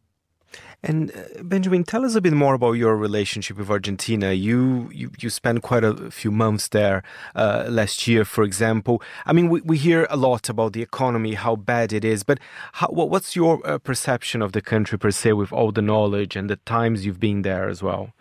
And 0.84 1.12
uh, 1.12 1.43
Benjamin, 1.43 1.84
tell 1.84 2.04
us 2.04 2.16
a 2.16 2.22
bit 2.22 2.34
more 2.34 2.56
about 2.56 2.74
your 2.74 2.97
relationship 2.97 3.58
with 3.58 3.70
Argentina. 3.70 4.34
You 4.34 4.89
you, 4.93 5.12
you 5.20 5.30
spent 5.30 5.62
quite 5.62 5.84
a 5.84 6.10
few 6.12 6.32
months 6.32 6.68
there 6.70 7.04
uh, 7.36 7.66
last 7.70 8.08
year, 8.08 8.26
for 8.26 8.43
example. 8.43 9.02
I 9.26 9.34
mean, 9.34 9.49
we, 9.49 9.62
we 9.62 9.78
hear 9.78 10.08
a 10.10 10.18
lot 10.18 10.49
about 10.49 10.74
the 10.74 10.82
economy, 10.82 11.36
how 11.36 11.56
bad 11.56 11.93
it 11.93 12.04
is, 12.04 12.24
but 12.24 12.39
how, 12.74 12.88
what's 12.88 13.36
your 13.36 13.66
uh, 13.66 13.78
perception 13.78 14.41
of 14.41 14.52
the 14.52 14.62
country 14.62 14.97
per 14.97 15.12
se, 15.12 15.34
with 15.34 15.54
all 15.54 15.72
the 15.72 15.82
knowledge 15.82 16.36
and 16.36 16.49
the 16.49 16.58
times 16.58 17.06
you've 17.06 17.20
been 17.20 17.43
there 17.43 17.70
as 17.70 17.84
well? 17.84 18.14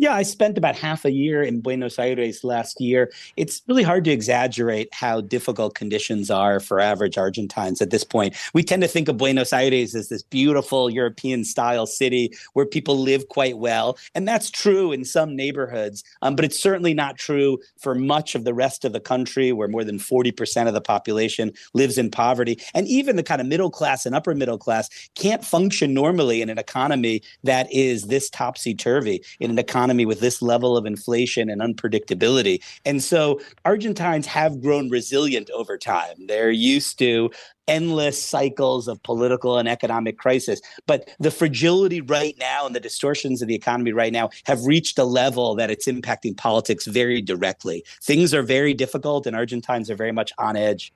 Yeah, 0.00 0.14
I 0.14 0.22
spent 0.22 0.56
about 0.56 0.76
half 0.76 1.04
a 1.04 1.12
year 1.12 1.42
in 1.42 1.60
Buenos 1.60 1.98
Aires 1.98 2.42
last 2.42 2.80
year. 2.80 3.12
It's 3.36 3.60
really 3.68 3.82
hard 3.82 4.02
to 4.04 4.10
exaggerate 4.10 4.88
how 4.94 5.20
difficult 5.20 5.74
conditions 5.74 6.30
are 6.30 6.58
for 6.58 6.80
average 6.80 7.18
Argentines 7.18 7.82
at 7.82 7.90
this 7.90 8.02
point. 8.02 8.34
We 8.54 8.62
tend 8.62 8.80
to 8.80 8.88
think 8.88 9.08
of 9.08 9.18
Buenos 9.18 9.52
Aires 9.52 9.94
as 9.94 10.08
this 10.08 10.22
beautiful 10.22 10.88
European 10.88 11.44
style 11.44 11.84
city 11.84 12.32
where 12.54 12.64
people 12.64 12.98
live 12.98 13.28
quite 13.28 13.58
well. 13.58 13.98
And 14.14 14.26
that's 14.26 14.50
true 14.50 14.90
in 14.90 15.04
some 15.04 15.36
neighborhoods, 15.36 16.02
um, 16.22 16.34
but 16.34 16.46
it's 16.46 16.58
certainly 16.58 16.94
not 16.94 17.18
true 17.18 17.58
for 17.78 17.94
much 17.94 18.34
of 18.34 18.44
the 18.44 18.54
rest 18.54 18.86
of 18.86 18.94
the 18.94 19.00
country 19.00 19.52
where 19.52 19.68
more 19.68 19.84
than 19.84 19.98
40% 19.98 20.66
of 20.66 20.72
the 20.72 20.80
population 20.80 21.52
lives 21.74 21.98
in 21.98 22.10
poverty. 22.10 22.58
And 22.72 22.88
even 22.88 23.16
the 23.16 23.22
kind 23.22 23.42
of 23.42 23.46
middle 23.46 23.70
class 23.70 24.06
and 24.06 24.14
upper 24.14 24.34
middle 24.34 24.56
class 24.56 24.88
can't 25.14 25.44
function 25.44 25.92
normally 25.92 26.40
in 26.40 26.48
an 26.48 26.56
economy 26.56 27.20
that 27.44 27.70
is 27.70 28.06
this 28.06 28.30
topsy 28.30 28.74
turvy, 28.74 29.22
in 29.40 29.50
an 29.50 29.58
economy 29.58 29.89
economy 29.90 30.06
with 30.06 30.20
this 30.20 30.40
level 30.40 30.76
of 30.76 30.86
inflation 30.86 31.50
and 31.50 31.60
unpredictability. 31.60 32.62
And 32.84 33.02
so 33.02 33.40
Argentines 33.64 34.26
have 34.26 34.62
grown 34.62 34.88
resilient 34.88 35.50
over 35.50 35.76
time. 35.76 36.26
They're 36.28 36.52
used 36.52 36.96
to 37.00 37.30
endless 37.66 38.22
cycles 38.22 38.86
of 38.86 39.02
political 39.02 39.58
and 39.58 39.68
economic 39.68 40.16
crisis. 40.16 40.60
But 40.86 41.08
the 41.18 41.30
fragility 41.30 42.00
right 42.00 42.36
now 42.38 42.66
and 42.66 42.74
the 42.74 42.80
distortions 42.80 43.42
of 43.42 43.48
the 43.48 43.54
economy 43.54 43.92
right 43.92 44.12
now 44.12 44.30
have 44.44 44.64
reached 44.64 44.98
a 44.98 45.04
level 45.04 45.56
that 45.56 45.70
it's 45.70 45.88
impacting 45.88 46.36
politics 46.36 46.86
very 46.86 47.20
directly. 47.20 47.84
Things 48.02 48.32
are 48.32 48.42
very 48.42 48.74
difficult, 48.74 49.26
and 49.26 49.34
Argentines 49.34 49.90
are 49.90 49.96
very 49.96 50.12
much 50.12 50.32
on 50.38 50.56
edge. 50.56 50.92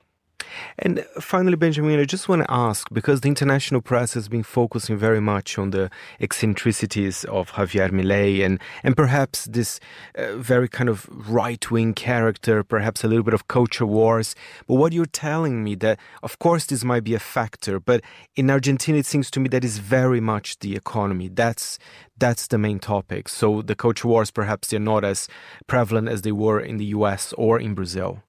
And 0.78 1.04
finally, 1.20 1.56
Benjamin, 1.56 2.00
I 2.00 2.04
just 2.04 2.28
want 2.28 2.42
to 2.42 2.50
ask 2.50 2.88
because 2.92 3.20
the 3.20 3.28
international 3.28 3.80
press 3.80 4.14
has 4.14 4.28
been 4.28 4.42
focusing 4.42 4.96
very 4.96 5.20
much 5.20 5.58
on 5.58 5.70
the 5.70 5.90
eccentricities 6.20 7.24
of 7.24 7.52
Javier 7.52 7.90
Milei 7.90 8.44
and, 8.44 8.60
and 8.82 8.96
perhaps 8.96 9.46
this 9.46 9.80
uh, 10.16 10.36
very 10.36 10.68
kind 10.68 10.88
of 10.88 11.08
right 11.30 11.70
wing 11.70 11.94
character, 11.94 12.62
perhaps 12.62 13.04
a 13.04 13.08
little 13.08 13.24
bit 13.24 13.34
of 13.34 13.48
culture 13.48 13.86
wars. 13.86 14.34
But 14.66 14.74
what 14.74 14.92
you're 14.92 15.06
telling 15.06 15.62
me 15.62 15.74
that, 15.76 15.98
of 16.22 16.38
course, 16.38 16.66
this 16.66 16.84
might 16.84 17.04
be 17.04 17.14
a 17.14 17.20
factor, 17.20 17.80
but 17.80 18.02
in 18.36 18.50
Argentina, 18.50 18.98
it 18.98 19.06
seems 19.06 19.30
to 19.32 19.40
me 19.40 19.48
that 19.50 19.64
is 19.64 19.78
very 19.78 20.20
much 20.20 20.58
the 20.58 20.76
economy. 20.76 21.28
That's 21.28 21.78
that's 22.16 22.46
the 22.46 22.58
main 22.58 22.78
topic. 22.78 23.28
So 23.28 23.60
the 23.60 23.74
culture 23.74 24.06
wars, 24.06 24.30
perhaps, 24.30 24.68
they're 24.68 24.78
not 24.78 25.04
as 25.04 25.28
prevalent 25.66 26.08
as 26.08 26.22
they 26.22 26.30
were 26.30 26.60
in 26.60 26.76
the 26.76 26.84
U.S. 26.86 27.32
or 27.36 27.58
in 27.58 27.74
Brazil 27.74 28.22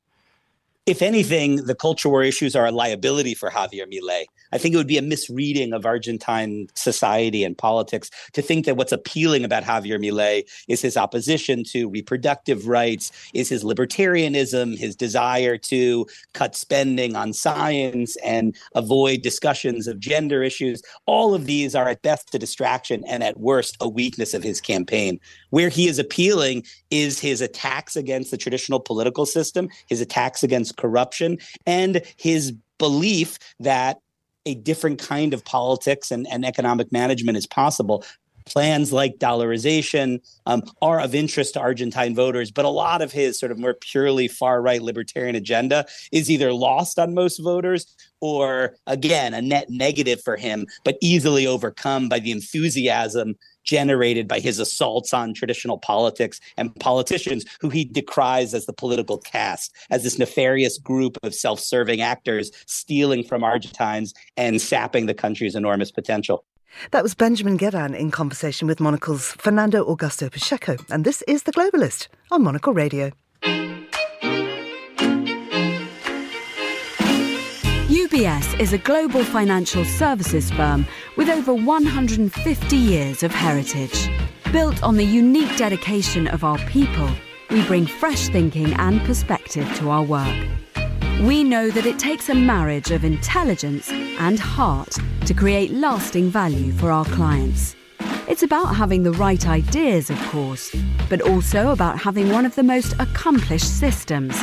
if 0.86 1.02
anything, 1.02 1.66
the 1.66 1.74
culture 1.74 2.10
war 2.10 2.22
issues 2.22 2.56
are 2.56 2.68
a 2.68 2.72
liability 2.72 3.34
for 3.34 3.50
Javier 3.50 3.92
Milei. 3.92 4.26
I 4.52 4.60
think 4.60 4.76
it 4.76 4.78
would 4.78 4.86
be 4.86 5.00
a 5.00 5.02
misreading 5.02 5.74
of 5.74 5.84
Argentine 5.84 6.68
society 6.76 7.44
and 7.44 7.58
politics 7.58 8.12
to 8.34 8.44
think 8.44 8.66
that 8.66 8.78
what's 8.78 8.92
appealing 8.92 9.44
about 9.44 9.64
Javier 9.64 10.00
Milei 10.00 10.44
is 10.68 10.84
his 10.84 10.96
opposition 10.96 11.64
to 11.72 11.90
reproductive 11.90 12.68
rights, 12.68 13.12
is 13.34 13.50
his 13.50 13.64
libertarianism, 13.64 14.78
his 14.78 14.96
desire 14.96 15.58
to 15.58 16.06
cut 16.34 16.56
spending 16.56 17.16
on 17.16 17.34
science 17.34 18.16
and 18.18 18.56
avoid 18.76 19.24
discussions 19.24 19.88
of 19.88 20.00
gender 20.00 20.44
issues. 20.44 20.84
All 21.08 21.34
of 21.34 21.48
these 21.48 21.74
are 21.74 21.90
at 21.90 22.04
best 22.04 22.36
a 22.36 22.40
distraction 22.40 23.04
and 23.08 23.24
at 23.24 23.40
worst 23.40 23.76
a 23.82 23.90
weakness 23.90 24.36
of 24.36 24.44
his 24.44 24.62
campaign. 24.62 25.20
Where 25.50 25.70
he 25.70 25.88
is 25.88 25.98
appealing 25.98 26.64
is 26.92 27.20
his 27.20 27.42
attacks 27.42 27.96
against 27.96 28.30
the 28.30 28.38
traditional 28.38 28.80
political 28.80 29.26
system, 29.26 29.70
his 29.88 30.00
attacks 30.00 30.44
against 30.44 30.75
corruption, 30.78 31.38
and 31.66 32.02
his 32.18 32.54
belief 32.78 33.40
that 33.60 33.98
a 34.46 34.56
different 34.56 35.00
kind 35.00 35.34
of 35.34 35.44
politics 35.44 36.12
and, 36.12 36.28
and 36.32 36.46
economic 36.46 36.92
management 36.92 37.38
is 37.38 37.48
possible. 37.48 38.04
Plans 38.46 38.94
like 38.94 39.18
dollarization 39.18 40.20
um, 40.46 40.62
are 40.80 41.00
of 41.00 41.16
interest 41.16 41.56
to 41.56 41.60
Argentine 41.60 42.14
voters, 42.14 42.52
but 42.52 42.64
a 42.64 42.70
lot 42.70 43.02
of 43.02 43.12
his 43.12 43.40
sort 43.40 43.52
of 43.52 43.58
more 43.58 43.74
purely 43.74 44.28
far 44.28 44.62
right 44.62 44.84
libertarian 44.84 45.36
agenda 45.36 45.84
is 46.12 46.30
either 46.30 46.54
lost 46.54 47.00
on 47.00 47.16
most 47.16 47.40
voters 47.40 47.96
or, 48.22 48.76
again, 48.86 49.34
a 49.34 49.42
net 49.42 49.72
negative 49.72 50.22
for 50.22 50.38
him, 50.38 50.68
but 50.84 50.96
easily 51.02 51.48
overcome 51.48 52.08
by 52.08 52.20
the 52.20 52.30
enthusiasm 52.32 53.36
generated 53.66 54.28
by 54.28 54.40
his 54.40 54.60
assaults 54.60 55.14
on 55.14 55.34
traditional 55.34 55.78
politics 55.78 56.40
and 56.58 56.74
politicians 56.76 57.46
who 57.60 57.70
he 57.70 57.84
decries 57.84 58.54
as 58.54 58.66
the 58.66 58.74
political 58.74 59.18
caste, 59.18 59.76
as 59.90 60.04
this 60.04 60.18
nefarious 60.18 60.78
group 60.78 61.18
of 61.24 61.36
self 61.36 61.60
serving 61.60 62.02
actors 62.02 62.52
stealing 62.66 63.24
from 63.24 63.44
Argentines 63.44 64.14
and 64.38 64.62
sapping 64.62 65.06
the 65.06 65.14
country's 65.14 65.56
enormous 65.56 65.92
potential. 65.92 66.46
That 66.92 67.04
was 67.04 67.16
Benjamin 67.16 67.58
Gedan 67.58 67.98
in 67.98 68.12
conversation 68.12 68.68
with 68.68 68.80
Monocle's 68.80 69.32
Fernando 69.32 69.86
Augusto 69.86 70.32
Pacheco. 70.32 70.78
And 70.90 71.06
this 71.06 71.22
is 71.28 71.44
The 71.44 71.54
Globalist 71.54 72.08
on 72.32 72.44
Monocle 72.44 72.74
Radio. 72.74 73.12
UBS 78.16 78.58
is 78.62 78.72
a 78.72 78.78
global 78.78 79.26
financial 79.26 79.84
services 79.84 80.50
firm 80.52 80.88
with 81.18 81.28
over 81.28 81.54
150 81.54 82.78
years 82.78 83.24
of 83.24 83.32
heritage. 83.34 84.10
Built 84.54 84.82
on 84.84 84.96
the 84.96 85.04
unique 85.04 85.58
dedication 85.58 86.26
of 86.30 86.46
our 86.46 86.58
people, 86.60 87.10
we 87.50 87.62
bring 87.68 87.86
fresh 87.86 88.30
thinking 88.30 88.72
and 88.76 89.02
perspective 89.02 89.70
to 89.80 89.90
our 89.90 90.02
work. 90.02 90.48
We 91.24 91.44
know 91.44 91.70
that 91.72 91.86
it 91.86 92.00
takes 92.00 92.30
a 92.30 92.36
marriage 92.36 92.90
of 92.90 93.04
intelligence 93.04 93.92
and 93.92 94.40
heart 94.40 94.96
to 95.26 95.34
create 95.34 95.72
lasting 95.72 96.30
value 96.30 96.72
for 96.72 96.94
our 96.94 97.04
clients. 97.04 97.76
It's 98.30 98.44
about 98.44 98.78
having 98.78 99.04
the 99.04 99.12
right 99.12 99.46
ideas, 99.46 100.10
of 100.10 100.18
course, 100.30 100.74
but 101.10 101.20
also 101.20 101.74
about 101.74 102.00
having 102.00 102.32
one 102.32 102.46
of 102.46 102.56
the 102.56 102.64
most 102.64 102.94
accomplished 102.98 103.78
systems 103.78 104.42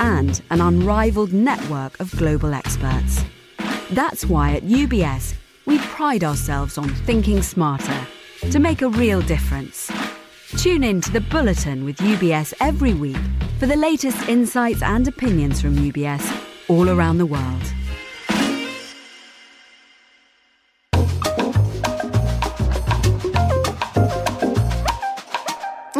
and 0.00 0.42
an 0.50 0.60
unrivaled 0.60 1.32
network 1.32 1.98
of 2.00 2.10
global 2.16 2.54
experts. 2.54 3.24
That's 3.90 4.26
why 4.26 4.52
at 4.52 4.62
UBS, 4.64 5.34
we 5.66 5.78
pride 5.78 6.24
ourselves 6.24 6.78
on 6.78 6.88
thinking 6.88 7.42
smarter 7.42 8.06
to 8.50 8.58
make 8.58 8.82
a 8.82 8.88
real 8.88 9.20
difference. 9.22 9.90
Tune 10.56 10.84
in 10.84 11.00
to 11.00 11.10
the 11.10 11.20
Bulletin 11.20 11.84
with 11.84 11.96
UBS 11.98 12.54
every 12.60 12.94
week 12.94 13.16
for 13.58 13.66
the 13.66 13.76
latest 13.76 14.28
insights 14.28 14.82
and 14.82 15.08
opinions 15.08 15.60
from 15.60 15.76
UBS 15.76 16.22
all 16.68 16.90
around 16.90 17.18
the 17.18 17.26
world. 17.26 17.62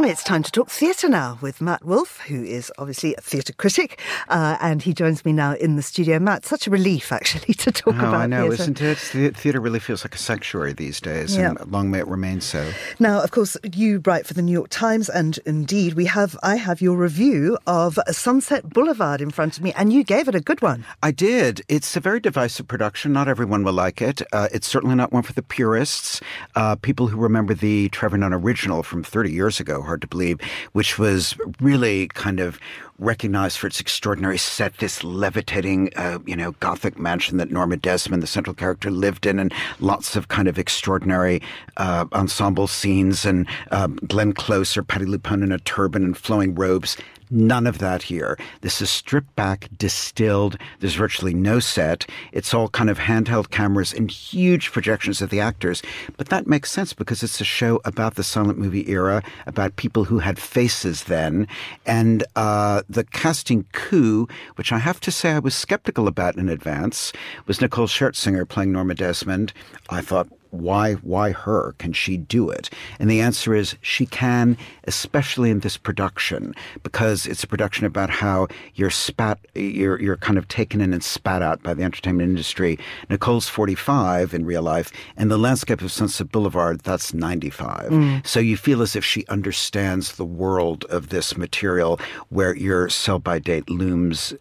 It's 0.07 0.23
time 0.23 0.43
to 0.43 0.53
talk 0.53 0.69
theatre 0.69 1.09
now 1.09 1.39
with 1.41 1.63
Matt 1.63 1.83
Wolf, 1.83 2.21
who 2.21 2.45
is 2.45 2.71
obviously 2.77 3.15
a 3.17 3.23
theatre 3.23 3.55
critic, 3.55 3.99
uh, 4.29 4.59
and 4.61 4.83
he 4.83 4.93
joins 4.93 5.25
me 5.25 5.33
now 5.33 5.55
in 5.55 5.77
the 5.77 5.83
studio. 5.83 6.19
Matt, 6.19 6.45
such 6.45 6.67
a 6.67 6.71
relief 6.71 7.11
actually 7.11 7.55
to 7.55 7.73
talk 7.73 7.95
oh, 7.95 7.99
about. 7.99 8.15
I 8.15 8.27
know, 8.27 8.49
theatre. 8.49 8.63
isn't 8.63 8.81
it? 8.83 9.35
Theatre 9.35 9.61
really 9.61 9.79
feels 9.81 10.05
like 10.05 10.15
a 10.15 10.19
sanctuary 10.19 10.75
these 10.75 11.01
days, 11.01 11.35
Yeah. 11.35 11.55
and 11.59 11.73
long 11.73 11.91
may 11.91 12.01
it 12.01 12.07
remain 12.07 12.43
so. 12.43 12.71
Now, 12.99 13.23
of 13.23 13.31
course, 13.31 13.57
you 13.73 14.03
write 14.05 14.27
for 14.27 14.35
the 14.35 14.43
New 14.43 14.53
York 14.53 14.69
Times, 14.69 15.09
and 15.09 15.39
indeed, 15.47 15.95
we 15.95 16.05
have 16.05 16.37
I 16.43 16.57
have 16.57 16.83
your 16.83 16.99
review 16.99 17.57
of 17.67 17.99
Sunset 18.11 18.69
Boulevard 18.69 19.23
in 19.23 19.31
front 19.31 19.57
of 19.57 19.63
me, 19.63 19.73
and 19.75 19.91
you 19.91 20.05
gave 20.05 20.29
it 20.29 20.35
a 20.35 20.41
good 20.41 20.61
one. 20.61 20.85
I 21.03 21.13
did. 21.13 21.63
It's 21.69 21.97
a 21.97 22.01
very 22.01 22.21
divisive 22.21 22.69
production. 22.69 23.15
Not 23.15 23.27
everyone 23.27 23.65
will 23.65 23.73
like 23.73 24.03
it. 24.03 24.21
Uh, 24.33 24.49
it's 24.53 24.67
certainly 24.67 24.97
not 24.97 25.13
one 25.13 25.23
for 25.23 25.33
the 25.33 25.43
purists. 25.43 26.21
Uh, 26.55 26.77
people 26.77 27.09
who 27.09 27.17
remember 27.17 27.55
the 27.55 27.89
Trevor 27.89 28.19
Nunn 28.19 28.35
original 28.35 28.83
from 28.83 29.03
30 29.03 29.33
years 29.33 29.61
ago, 29.61 29.81
hard 29.95 30.01
to 30.01 30.09
believe, 30.09 30.41
which 30.73 30.99
was 30.99 31.37
really 31.61 32.09
kind 32.09 32.41
of 32.41 32.59
recognized 32.99 33.59
for 33.59 33.69
its 33.69 33.79
extraordinary 33.81 34.39
set, 34.39 34.79
this 34.79 35.05
levitating, 35.05 35.91
uh, 35.97 36.19
you 36.27 36.35
know, 36.35 36.53
Gothic 36.59 36.99
mansion 36.99 37.39
that 37.39 37.51
Norma 37.51 37.77
Desmond, 37.77 38.21
the 38.23 38.27
central 38.27 38.55
character, 38.55 38.91
lived 38.91 39.25
in, 39.25 39.39
and 39.39 39.53
lots 39.79 40.17
of 40.17 40.27
kind 40.29 40.49
of 40.49 40.59
extraordinary 40.59 41.41
uh, 41.77 42.07
ensemble 42.13 42.67
scenes, 42.67 43.25
and 43.25 43.47
uh, 43.71 43.87
Glenn 43.87 44.33
Close 44.33 44.77
or 44.77 44.83
Patti 44.83 45.05
LuPone 45.05 45.45
in 45.45 45.53
a 45.53 45.59
turban 45.61 46.03
and 46.03 46.17
flowing 46.17 46.57
robes. 46.57 46.97
None 47.31 47.67
of 47.67 47.79
that 47.79 48.03
here. 48.05 48.39
This 48.61 48.81
is 48.81 48.91
stripped 48.91 49.35
back, 49.37 49.69
distilled. 49.77 50.59
There's 50.81 50.95
virtually 50.95 51.35
no 51.35 51.59
set. 51.59 52.07
It's 52.33 52.55
all 52.55 52.69
kind 52.69 52.91
of 52.91 52.99
handheld 52.99 53.51
cameras 53.51 53.93
and 53.93 54.11
huge 54.11 54.73
projections 54.73 55.23
of 55.23 55.31
the 55.31 55.41
actors. 55.41 55.83
But 56.17 56.29
that 56.29 56.47
makes 56.47 56.71
sense 56.71 56.93
because 56.93 57.23
it's 57.23 57.41
a 57.41 57.45
show 57.45 57.81
about 57.85 58.15
the 58.15 58.25
silent 58.25 58.59
movie 58.59 58.89
era, 58.89 59.23
about 59.47 59.77
people 59.77 60.05
who 60.05 60.19
had 60.19 60.39
faces 60.39 61.05
then. 61.05 61.49
And 61.87 62.25
uh, 62.37 62.83
the 62.89 63.05
casting 63.05 63.65
coup, 63.73 64.29
which 64.57 64.73
I 64.73 64.79
have 64.79 65.01
to 65.01 65.11
say 65.11 65.33
I 65.33 65.39
was 65.39 65.55
skeptical 65.55 66.09
about 66.09 66.37
in 66.37 66.49
advance, 66.49 67.13
was 67.47 67.61
Nicole 67.61 67.87
Scherzinger 67.87 68.49
playing 68.49 68.73
Norma 68.73 68.95
Desmond. 68.95 69.53
I 69.91 70.01
thought, 70.01 70.29
why 70.55 70.95
why 70.95 71.33
her 71.33 71.75
can 71.79 71.93
she 71.93 72.17
do 72.17 72.49
it? 72.51 72.71
And 72.99 73.11
the 73.11 73.21
answer 73.21 73.55
is 73.55 73.77
she 73.81 74.07
can 74.07 74.57
especially 74.85 75.51
in 75.51 75.61
this 75.61 75.77
production 75.77 76.55
because 76.83 77.27
it's 77.27 77.43
a 77.45 77.47
production 77.47 77.87
about 77.87 78.11
how 78.11 78.47
you're 78.75 78.91
spat 78.91 79.39
you're 79.55 80.01
you're 80.01 80.17
kind 80.17 80.39
of 80.39 80.47
taken 80.49 80.81
in 80.81 80.93
and 80.93 81.03
spat 81.03 81.43
out 81.43 81.63
by 81.63 81.75
the 81.75 81.83
entertainment 81.83 82.29
industry. 82.29 82.79
Nicole's 83.11 83.49
45 83.49 84.33
in 84.35 84.45
real 84.47 84.63
life 84.63 84.93
and 85.17 85.31
the 85.31 85.39
landscape 85.39 85.81
of 85.83 85.91
sunset 85.93 86.31
boulevard 86.31 86.81
that's 86.81 87.13
95 87.15 87.91
Mm. 87.91 88.27
so 88.27 88.41
you 88.41 88.57
feel 88.57 88.83
as 88.83 88.95
if 88.97 89.05
she 89.05 89.27
understands 89.27 90.17
the 90.17 90.25
world 90.25 90.85
of 90.91 91.09
this 91.09 91.37
material 91.37 91.99
where 92.29 92.55
your 92.57 92.89
sell 92.89 93.19
by 93.19 93.39
date 93.39 93.69
looms 93.69 94.35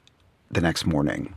the 0.53 0.61
next 0.61 0.85
morning 0.85 1.33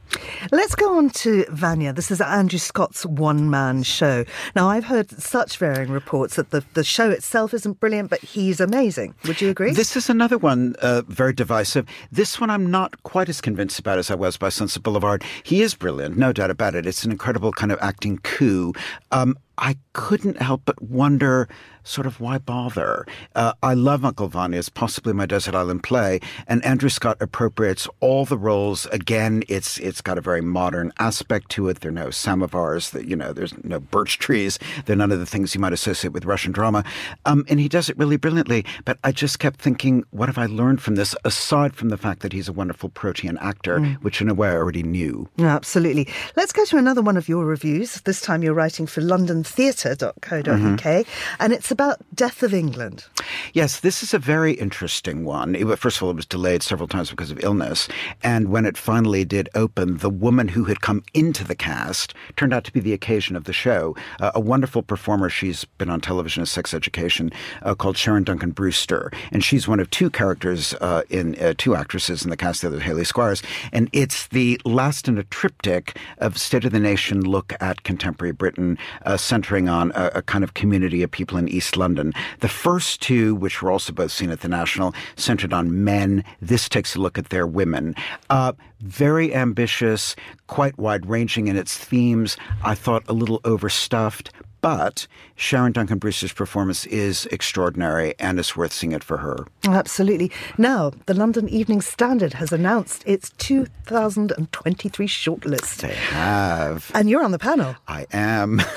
Let's 0.52 0.74
go 0.74 0.96
on 0.96 1.10
to 1.10 1.44
Vanya. 1.50 1.92
This 1.92 2.10
is 2.10 2.20
Andrew 2.20 2.58
Scott's 2.58 3.04
one 3.04 3.50
man 3.50 3.82
show. 3.82 4.24
Now, 4.54 4.68
I've 4.68 4.84
heard 4.84 5.10
such 5.10 5.58
varying 5.58 5.90
reports 5.90 6.36
that 6.36 6.50
the, 6.50 6.64
the 6.74 6.84
show 6.84 7.10
itself 7.10 7.52
isn't 7.54 7.80
brilliant, 7.80 8.10
but 8.10 8.20
he's 8.20 8.60
amazing. 8.60 9.14
Would 9.26 9.40
you 9.40 9.50
agree? 9.50 9.72
This 9.72 9.96
is 9.96 10.08
another 10.08 10.38
one 10.38 10.74
uh, 10.80 11.02
very 11.06 11.32
divisive. 11.32 11.86
This 12.12 12.40
one 12.40 12.50
I'm 12.50 12.70
not 12.70 13.02
quite 13.02 13.28
as 13.28 13.40
convinced 13.40 13.78
about 13.78 13.98
as 13.98 14.10
I 14.10 14.14
was 14.14 14.36
by 14.36 14.48
Sunset 14.48 14.82
Boulevard. 14.82 15.24
He 15.42 15.62
is 15.62 15.74
brilliant, 15.74 16.16
no 16.16 16.32
doubt 16.32 16.50
about 16.50 16.74
it. 16.74 16.86
It's 16.86 17.04
an 17.04 17.10
incredible 17.10 17.52
kind 17.52 17.72
of 17.72 17.78
acting 17.80 18.18
coup. 18.18 18.72
Um, 19.10 19.36
I 19.58 19.76
couldn't 19.92 20.40
help 20.40 20.62
but 20.64 20.80
wonder 20.82 21.48
sort 21.86 22.06
of 22.06 22.20
why 22.20 22.38
bother? 22.38 23.06
Uh, 23.34 23.52
I 23.62 23.74
love 23.74 24.04
Uncle 24.04 24.28
Vanya. 24.28 24.58
It's 24.58 24.68
possibly 24.68 25.12
my 25.12 25.26
desert 25.26 25.54
island 25.54 25.82
play, 25.82 26.20
and 26.46 26.64
Andrew 26.64 26.88
Scott 26.88 27.16
appropriates 27.20 27.88
all 28.00 28.24
the 28.24 28.36
roles. 28.36 28.86
Again, 28.86 29.42
it's 29.48 29.78
it's 29.78 30.00
got 30.00 30.18
a 30.18 30.20
very 30.20 30.40
modern 30.40 30.92
aspect 30.98 31.50
to 31.52 31.68
it. 31.68 31.80
There 31.80 31.90
are 31.90 31.94
no 31.94 32.08
samovars. 32.08 32.90
That 32.90 33.06
you 33.06 33.16
know, 33.16 33.32
there's 33.32 33.54
no 33.64 33.80
birch 33.80 34.18
trees. 34.18 34.58
There 34.84 34.94
are 34.94 34.96
none 34.96 35.12
of 35.12 35.20
the 35.20 35.26
things 35.26 35.54
you 35.54 35.60
might 35.60 35.72
associate 35.72 36.12
with 36.12 36.24
Russian 36.24 36.52
drama, 36.52 36.84
um, 37.24 37.44
and 37.48 37.60
he 37.60 37.68
does 37.68 37.88
it 37.88 37.96
really 37.96 38.16
brilliantly. 38.16 38.64
But 38.84 38.98
I 39.04 39.12
just 39.12 39.38
kept 39.38 39.60
thinking, 39.60 40.04
what 40.10 40.28
have 40.28 40.38
I 40.38 40.46
learned 40.46 40.82
from 40.82 40.96
this? 40.96 41.14
Aside 41.24 41.74
from 41.74 41.88
the 41.88 41.96
fact 41.96 42.20
that 42.20 42.32
he's 42.32 42.48
a 42.48 42.52
wonderful 42.52 42.88
protean 42.88 43.38
actor, 43.38 43.78
mm. 43.78 44.02
which 44.02 44.20
in 44.20 44.28
a 44.28 44.34
way 44.34 44.48
I 44.48 44.56
already 44.56 44.82
knew. 44.82 45.28
Absolutely. 45.38 46.08
Let's 46.36 46.52
go 46.52 46.64
to 46.64 46.76
another 46.76 47.02
one 47.02 47.16
of 47.16 47.28
your 47.28 47.44
reviews. 47.44 48.00
This 48.02 48.20
time 48.20 48.42
you're 48.42 48.54
writing 48.54 48.86
for 48.86 49.00
LondonTheatre.co.uk, 49.46 50.46
mm-hmm. 50.46 51.42
and 51.42 51.52
it's 51.52 51.70
about 51.70 51.98
Death 52.14 52.42
of 52.42 52.52
England. 52.52 53.04
Yes, 53.52 53.80
this 53.80 54.02
is 54.02 54.12
a 54.12 54.18
very 54.18 54.52
interesting 54.52 55.24
one. 55.24 55.54
It, 55.54 55.78
first 55.78 55.98
of 55.98 56.02
all, 56.02 56.10
it 56.10 56.16
was 56.16 56.26
delayed 56.26 56.62
several 56.62 56.88
times 56.88 57.10
because 57.10 57.30
of 57.30 57.42
illness. 57.42 57.88
And 58.22 58.48
when 58.48 58.66
it 58.66 58.76
finally 58.76 59.24
did 59.24 59.48
open, 59.54 59.98
the 59.98 60.10
woman 60.10 60.48
who 60.48 60.64
had 60.64 60.80
come 60.80 61.02
into 61.14 61.44
the 61.44 61.54
cast 61.54 62.14
turned 62.36 62.52
out 62.52 62.64
to 62.64 62.72
be 62.72 62.80
the 62.80 62.92
occasion 62.92 63.36
of 63.36 63.44
the 63.44 63.52
show. 63.52 63.96
Uh, 64.20 64.32
a 64.34 64.40
wonderful 64.40 64.82
performer. 64.82 65.28
She's 65.28 65.64
been 65.64 65.90
on 65.90 66.00
television 66.00 66.42
as 66.42 66.50
sex 66.50 66.74
education 66.74 67.30
uh, 67.62 67.74
called 67.74 67.96
Sharon 67.96 68.24
Duncan 68.24 68.50
Brewster. 68.50 69.10
And 69.32 69.44
she's 69.44 69.68
one 69.68 69.80
of 69.80 69.90
two 69.90 70.10
characters 70.10 70.74
uh, 70.80 71.02
in 71.10 71.40
uh, 71.40 71.54
two 71.56 71.74
actresses 71.74 72.24
in 72.24 72.30
the 72.30 72.36
cast, 72.36 72.62
the 72.62 72.68
other 72.68 72.80
Hayley 72.80 73.04
Squires. 73.04 73.42
And 73.72 73.88
it's 73.92 74.28
the 74.28 74.60
last 74.64 75.08
in 75.08 75.18
a 75.18 75.24
triptych 75.24 75.98
of 76.18 76.38
State 76.38 76.64
of 76.64 76.72
the 76.72 76.80
Nation 76.80 77.22
look 77.22 77.52
at 77.60 77.82
contemporary 77.82 78.32
Britain, 78.32 78.78
uh, 79.04 79.16
centering 79.36 79.68
on 79.68 79.92
a, 79.94 80.10
a 80.14 80.22
kind 80.22 80.42
of 80.42 80.54
community 80.54 81.02
of 81.02 81.10
people 81.10 81.36
in 81.36 81.46
East 81.46 81.76
London. 81.76 82.14
The 82.40 82.48
first 82.48 83.02
two, 83.02 83.34
which 83.34 83.60
were 83.60 83.70
also 83.70 83.92
both 83.92 84.10
seen 84.10 84.30
at 84.30 84.40
the 84.40 84.48
National, 84.48 84.94
centered 85.16 85.52
on 85.52 85.84
men. 85.84 86.24
This 86.40 86.70
takes 86.70 86.96
a 86.96 87.00
look 87.00 87.18
at 87.18 87.28
their 87.28 87.46
women. 87.46 87.94
Uh, 88.30 88.54
very 88.80 89.34
ambitious, 89.34 90.16
quite 90.46 90.78
wide 90.78 91.04
ranging 91.04 91.48
in 91.48 91.56
its 91.56 91.76
themes. 91.76 92.38
I 92.64 92.74
thought 92.74 93.02
a 93.08 93.12
little 93.12 93.42
overstuffed, 93.44 94.30
but 94.60 95.06
Sharon 95.34 95.72
Duncan 95.72 95.98
Brewster's 95.98 96.32
performance 96.32 96.86
is 96.86 97.26
extraordinary 97.26 98.14
and 98.18 98.38
it's 98.38 98.56
worth 98.56 98.72
seeing 98.72 98.92
it 98.92 99.04
for 99.04 99.18
her. 99.18 99.46
Absolutely. 99.64 100.32
Now, 100.58 100.92
the 101.06 101.14
London 101.14 101.48
Evening 101.48 101.80
Standard 101.80 102.34
has 102.34 102.52
announced 102.52 103.02
its 103.06 103.30
2023 103.38 105.06
shortlist. 105.06 105.80
They 105.82 105.94
have. 105.94 106.90
And 106.94 107.08
you're 107.10 107.24
on 107.24 107.32
the 107.32 107.38
panel. 107.38 107.76
I 107.86 108.06
am. 108.12 108.60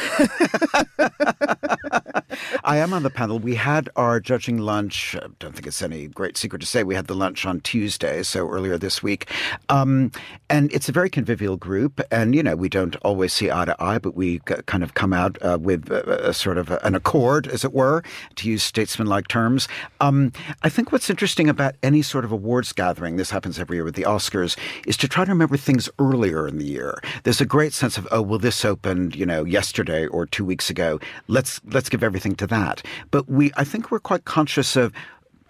I 2.64 2.78
am 2.78 2.94
on 2.94 3.04
the 3.04 3.10
panel. 3.10 3.40
We 3.40 3.56
had 3.56 3.90
our 3.96 4.20
judging 4.20 4.60
lunch. 4.60 5.16
I 5.16 5.28
don't 5.40 5.54
think 5.54 5.68
it's 5.68 5.82
any 5.82 6.08
great 6.08 6.38
secret 6.38 6.60
to 6.60 6.68
say 6.68 6.84
we 6.84 6.96
had 6.96 7.08
the 7.08 7.16
lunch 7.16 7.46
on 7.46 7.62
Tuesday, 7.62 8.24
so 8.24 8.48
earlier 8.50 8.78
this 8.78 9.02
week. 9.02 9.30
Um, 9.70 10.12
and 10.50 10.72
it's 10.72 10.90
a 10.90 10.92
very 10.92 11.10
convivial 11.10 11.58
group. 11.58 12.02
And, 12.12 12.36
you 12.36 12.44
know, 12.44 12.56
we 12.56 12.70
don't 12.70 12.96
always 12.98 13.34
see 13.34 13.50
eye 13.52 13.66
to 13.66 13.76
eye, 13.82 13.98
but 13.98 14.16
we 14.16 14.40
kind 14.40 14.84
of 14.84 14.94
come 14.94 15.14
out 15.14 15.38
uh, 15.42 15.58
with 15.70 15.92
a, 15.92 16.30
a 16.30 16.34
sort 16.34 16.58
of 16.58 16.72
a, 16.72 16.80
an 16.84 16.96
accord, 16.96 17.48
as 17.48 17.64
it 17.64 17.74
were, 17.74 18.04
to 18.36 18.50
use 18.50 18.64
statesmanlike 18.64 19.28
terms. 19.28 19.68
Um, 20.00 20.32
I 20.64 20.70
think 20.70 20.92
what's 20.92 21.10
interesting 21.10 21.48
about 21.50 21.76
any 21.84 22.02
sort 22.02 22.26
of 22.26 22.32
awards 22.32 22.74
gathering, 22.74 23.18
this 23.18 23.30
happens 23.30 23.60
every 23.60 23.78
year 23.78 23.84
with 23.84 23.96
the 23.96 24.08
Oscars, 24.16 24.58
is 24.88 24.98
to 24.98 25.08
try 25.08 25.26
to 25.26 25.32
remember 25.32 25.58
things 25.58 25.90
earlier 26.00 26.48
in 26.48 26.58
the 26.58 26.66
year. 26.66 26.98
There's 27.24 27.42
a 27.42 27.46
great 27.46 27.74
sense 27.74 27.98
of, 28.00 28.08
oh, 28.12 28.24
well, 28.24 28.40
this 28.40 28.66
opened, 28.66 29.16
you 29.16 29.26
know, 29.26 29.46
yesterday 29.46 30.08
or 30.08 30.26
two 30.26 30.46
weeks 30.46 30.70
ago. 30.70 31.00
Let's 31.28 31.62
let's 31.72 31.90
give 31.90 32.04
everything 32.04 32.36
to 32.36 32.48
that. 32.48 32.82
But 33.12 33.30
we, 33.30 33.52
I 33.56 33.64
think, 33.64 33.92
we're 33.92 34.00
quite 34.00 34.26
conscious 34.26 34.76
of 34.76 34.92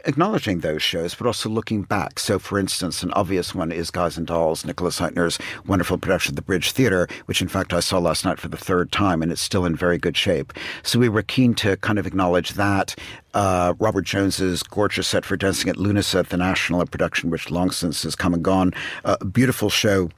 acknowledging 0.06 0.60
those 0.60 0.82
shows, 0.82 1.16
but 1.16 1.28
also 1.28 1.50
looking 1.50 1.84
back. 1.84 2.20
So, 2.20 2.40
for 2.40 2.60
instance, 2.60 3.04
an 3.04 3.12
obvious 3.14 3.54
one 3.54 3.72
is 3.72 3.92
Guys 3.92 4.18
and 4.18 4.26
Dolls, 4.26 4.66
Nicholas 4.66 5.00
Hytner's 5.00 5.40
wonderful 5.66 5.98
production 5.98 6.32
of 6.32 6.36
the 6.36 6.42
Bridge 6.42 6.72
Theatre, 6.72 7.08
which 7.26 7.42
in 7.42 7.48
fact 7.48 7.74
I 7.74 7.80
saw 7.80 8.00
last 8.00 8.26
night 8.26 8.40
for 8.40 8.48
the 8.48 8.58
third 8.58 8.92
time, 8.92 9.22
and 9.22 9.32
it's 9.32 9.42
still 9.42 9.66
in 9.66 9.76
very 9.76 9.98
good 9.98 10.18
shape. 10.18 10.54
So 10.84 11.00
we 11.00 11.10
were 11.10 11.24
keen 11.24 11.54
to 11.56 11.78
kind 11.78 12.00
of 12.00 12.08
acknowledge 12.08 12.52
that. 12.52 12.96
Uh, 13.34 13.74
Robert 13.80 14.06
Jones's 14.06 14.64
gorgeous 14.64 15.08
set 15.08 15.24
for 15.24 15.38
Dancing 15.38 15.70
at 15.70 15.76
Lughnasa 15.76 16.20
at 16.20 16.30
the 16.30 16.38
National, 16.38 16.82
a 16.82 16.86
production 16.86 17.30
which 17.30 17.52
long 17.52 17.70
since 17.70 18.04
has 18.04 18.16
come 18.16 18.34
and 18.34 18.44
gone. 18.44 18.74
A 19.06 19.10
uh, 19.22 19.24
beautiful 19.26 19.70
show 19.70 20.10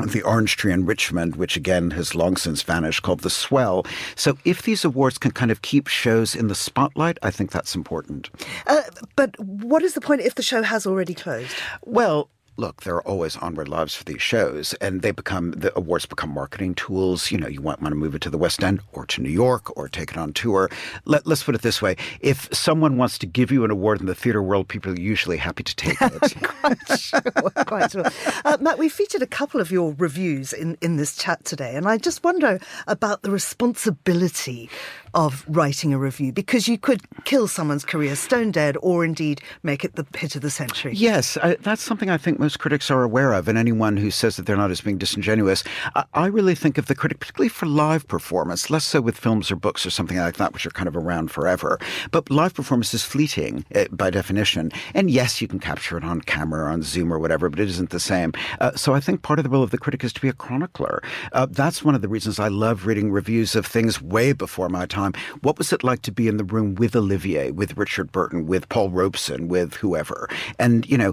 the 0.00 0.22
Orange 0.22 0.56
Tree 0.56 0.72
in 0.72 0.86
Richmond, 0.86 1.36
which 1.36 1.56
again 1.56 1.92
has 1.92 2.14
long 2.14 2.36
since 2.36 2.62
vanished, 2.62 3.02
called 3.02 3.20
The 3.20 3.30
Swell. 3.30 3.86
So 4.16 4.36
if 4.44 4.62
these 4.62 4.84
awards 4.84 5.18
can 5.18 5.30
kind 5.30 5.50
of 5.50 5.62
keep 5.62 5.86
shows 5.86 6.34
in 6.34 6.48
the 6.48 6.54
spotlight, 6.54 7.18
I 7.22 7.30
think 7.30 7.52
that's 7.52 7.74
important. 7.74 8.30
Uh, 8.66 8.82
but 9.14 9.38
what 9.38 9.82
is 9.82 9.94
the 9.94 10.00
point 10.00 10.20
if 10.22 10.34
the 10.34 10.42
show 10.42 10.62
has 10.62 10.86
already 10.86 11.14
closed? 11.14 11.54
Well, 11.84 12.28
look, 12.56 12.82
there 12.82 12.94
are 12.94 13.06
always 13.06 13.36
onward 13.36 13.68
loves 13.68 13.94
for 13.94 14.04
these 14.04 14.22
shows, 14.22 14.74
and 14.74 15.02
they 15.02 15.10
become 15.10 15.52
the 15.52 15.76
awards 15.76 16.06
become 16.06 16.30
marketing 16.30 16.74
tools. 16.74 17.30
You 17.30 17.38
know, 17.38 17.48
you 17.48 17.60
want, 17.60 17.80
want 17.80 17.92
to 17.92 17.96
move 17.96 18.14
it 18.14 18.22
to 18.22 18.30
the 18.30 18.38
West 18.38 18.62
End 18.62 18.80
or 18.92 19.06
to 19.06 19.22
New 19.22 19.30
York 19.30 19.76
or 19.76 19.88
take 19.88 20.10
it 20.10 20.16
on 20.16 20.32
tour. 20.32 20.70
Let, 21.04 21.26
us 21.26 21.42
put 21.42 21.54
it 21.54 21.62
this 21.62 21.82
way: 21.82 21.96
if 22.20 22.48
someone 22.52 22.96
wants 22.96 23.18
to 23.18 23.26
give 23.26 23.50
you 23.50 23.64
an 23.64 23.70
award 23.70 24.00
in 24.00 24.06
the 24.06 24.14
theater 24.14 24.42
world, 24.42 24.68
people 24.68 24.92
are 24.92 25.00
usually 25.00 25.36
happy 25.36 25.62
to 25.62 25.76
take 25.76 25.96
it. 26.00 26.34
quite 26.42 26.98
sure, 26.98 27.20
quite 27.66 27.90
sure. 27.90 28.04
Uh, 28.44 28.56
Matt, 28.60 28.78
we 28.78 28.88
featured 28.88 29.22
a 29.22 29.26
couple 29.26 29.60
of 29.60 29.70
your 29.70 29.94
reviews 29.98 30.52
in 30.52 30.76
in 30.80 30.96
this 30.96 31.16
chat 31.16 31.44
today, 31.44 31.74
and 31.74 31.86
I 31.88 31.98
just 31.98 32.22
wonder 32.22 32.60
about 32.86 33.22
the 33.22 33.30
responsibility 33.30 34.70
of 35.14 35.44
writing 35.48 35.92
a 35.92 35.98
review 35.98 36.32
because 36.32 36.68
you 36.68 36.76
could 36.76 37.02
kill 37.24 37.48
someone's 37.48 37.84
career 37.84 38.14
stone 38.16 38.50
dead 38.50 38.76
or 38.82 39.04
indeed 39.04 39.40
make 39.62 39.84
it 39.84 39.94
the 39.96 40.06
hit 40.16 40.36
of 40.36 40.42
the 40.42 40.50
century. 40.50 40.92
Yes, 40.94 41.36
I, 41.38 41.56
that's 41.56 41.82
something 41.82 42.10
I 42.10 42.18
think 42.18 42.38
most 42.38 42.58
critics 42.58 42.90
are 42.90 43.02
aware 43.02 43.32
of, 43.32 43.48
and 43.48 43.56
anyone 43.56 43.96
who 43.96 44.10
says 44.10 44.36
that 44.36 44.46
they're 44.46 44.56
not 44.56 44.70
as 44.70 44.80
being 44.80 44.98
disingenuous. 44.98 45.64
I, 45.94 46.04
I 46.14 46.26
really 46.26 46.54
think 46.54 46.78
of 46.78 46.86
the 46.86 46.94
critic, 46.94 47.20
particularly 47.20 47.48
for 47.48 47.66
live 47.66 48.06
performance, 48.08 48.70
less 48.70 48.84
so 48.84 49.00
with 49.00 49.16
films 49.16 49.50
or 49.50 49.56
books 49.56 49.86
or 49.86 49.90
something 49.90 50.16
like 50.16 50.36
that, 50.36 50.52
which 50.52 50.66
are 50.66 50.70
kind 50.70 50.88
of 50.88 50.96
around 50.96 51.30
forever. 51.30 51.78
But 52.10 52.30
live 52.30 52.54
performance 52.54 52.94
is 52.94 53.04
fleeting 53.04 53.64
uh, 53.74 53.84
by 53.90 54.10
definition. 54.10 54.72
And 54.94 55.10
yes, 55.10 55.40
you 55.40 55.48
can 55.48 55.60
capture 55.60 55.96
it 55.96 56.04
on 56.04 56.20
camera, 56.20 56.64
or 56.64 56.68
on 56.68 56.82
Zoom 56.82 57.12
or 57.12 57.18
whatever, 57.18 57.48
but 57.48 57.60
it 57.60 57.68
isn't 57.68 57.90
the 57.90 58.00
same. 58.00 58.32
Uh, 58.60 58.72
so 58.74 58.94
I 58.94 59.00
think 59.00 59.22
part 59.22 59.38
of 59.38 59.42
the 59.42 59.48
role 59.48 59.62
of 59.62 59.70
the 59.70 59.78
critic 59.78 60.04
is 60.04 60.12
to 60.14 60.20
be 60.20 60.28
a 60.28 60.32
chronicler. 60.32 61.02
Uh, 61.32 61.46
that's 61.50 61.84
one 61.84 61.94
of 61.94 62.02
the 62.02 62.08
reasons 62.08 62.38
I 62.38 62.48
love 62.48 62.86
reading 62.86 63.10
reviews 63.10 63.54
of 63.54 63.66
things 63.66 64.02
way 64.02 64.32
before 64.32 64.68
my 64.68 64.86
time 64.86 65.03
time. 65.12 65.22
What 65.42 65.58
was 65.58 65.72
it 65.72 65.84
like 65.84 66.02
to 66.02 66.12
be 66.12 66.28
in 66.28 66.36
the 66.36 66.44
room 66.44 66.74
with 66.74 66.96
Olivier, 66.96 67.50
with 67.50 67.76
Richard 67.76 68.12
Burton, 68.12 68.46
with 68.46 68.68
Paul 68.68 68.90
Robeson, 68.90 69.48
with 69.48 69.74
whoever? 69.74 70.28
And, 70.58 70.88
you 70.88 70.98
know, 70.98 71.12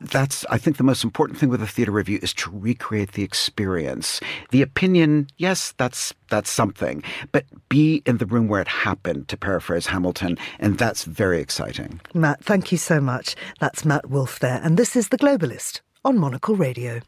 that's 0.00 0.44
I 0.50 0.58
think 0.58 0.76
the 0.76 0.84
most 0.84 1.04
important 1.04 1.38
thing 1.38 1.48
with 1.48 1.62
a 1.62 1.66
theater 1.66 1.92
review 1.92 2.18
is 2.22 2.32
to 2.34 2.50
recreate 2.50 3.12
the 3.12 3.22
experience. 3.22 4.20
The 4.50 4.62
opinion, 4.62 5.28
yes, 5.38 5.72
that's 5.76 6.12
that's 6.30 6.50
something, 6.50 7.02
but 7.32 7.44
be 7.68 8.02
in 8.06 8.18
the 8.18 8.26
room 8.26 8.48
where 8.48 8.60
it 8.60 8.68
happened, 8.68 9.28
to 9.28 9.36
paraphrase 9.36 9.86
Hamilton, 9.86 10.36
and 10.58 10.78
that's 10.78 11.04
very 11.04 11.40
exciting. 11.40 12.00
Matt, 12.12 12.44
thank 12.44 12.72
you 12.72 12.78
so 12.78 13.00
much. 13.00 13.36
That's 13.60 13.84
Matt 13.84 14.10
Wolf 14.10 14.40
there, 14.40 14.60
and 14.62 14.76
this 14.76 14.96
is 14.96 15.08
The 15.08 15.18
Globalist 15.18 15.80
on 16.04 16.18
Monocle 16.18 16.56
Radio. 16.56 17.00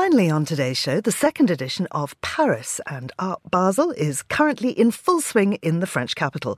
Finally, 0.00 0.30
on 0.30 0.44
today's 0.44 0.78
show, 0.78 1.00
the 1.00 1.10
second 1.10 1.50
edition 1.50 1.88
of 1.90 2.18
Paris 2.20 2.80
and 2.88 3.10
Art 3.18 3.40
Basel 3.50 3.90
is 3.90 4.22
currently 4.22 4.70
in 4.70 4.92
full 4.92 5.20
swing 5.20 5.54
in 5.54 5.80
the 5.80 5.88
French 5.88 6.14
capital. 6.14 6.56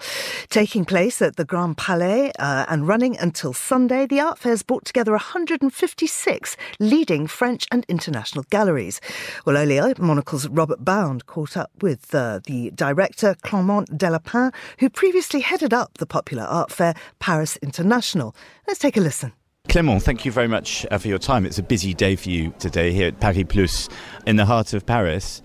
Taking 0.50 0.84
place 0.84 1.22
at 1.22 1.36
the 1.36 1.46
Grand 1.46 1.78
Palais 1.78 2.32
uh, 2.38 2.66
and 2.68 2.86
running 2.86 3.16
until 3.16 3.54
Sunday, 3.54 4.04
the 4.04 4.20
art 4.20 4.38
fair's 4.38 4.62
brought 4.62 4.84
together 4.84 5.12
156 5.12 6.56
leading 6.80 7.26
French 7.26 7.66
and 7.72 7.86
international 7.88 8.44
galleries. 8.50 9.00
Well, 9.46 9.56
earlier, 9.56 9.94
Monocle's 9.98 10.46
Robert 10.46 10.84
Bound 10.84 11.24
caught 11.24 11.56
up 11.56 11.70
with 11.80 12.14
uh, 12.14 12.40
the 12.44 12.72
director 12.72 13.36
Clement 13.42 13.96
Delépine, 13.96 14.52
who 14.80 14.90
previously 14.90 15.40
headed 15.40 15.72
up 15.72 15.96
the 15.96 16.04
popular 16.04 16.42
art 16.42 16.70
fair 16.70 16.92
Paris 17.20 17.56
International. 17.62 18.36
Let's 18.66 18.80
take 18.80 18.98
a 18.98 19.00
listen. 19.00 19.32
Clement, 19.70 20.02
thank 20.02 20.24
you 20.24 20.32
very 20.32 20.48
much 20.48 20.84
uh, 20.90 20.98
for 20.98 21.06
your 21.06 21.20
time. 21.20 21.46
It's 21.46 21.60
a 21.60 21.62
busy 21.62 21.94
day 21.94 22.16
for 22.16 22.28
you 22.28 22.52
today 22.58 22.92
here 22.92 23.06
at 23.06 23.20
Paris 23.20 23.44
Plus 23.48 23.88
in 24.26 24.34
the 24.34 24.44
heart 24.44 24.74
of 24.74 24.84
Paris. 24.84 25.42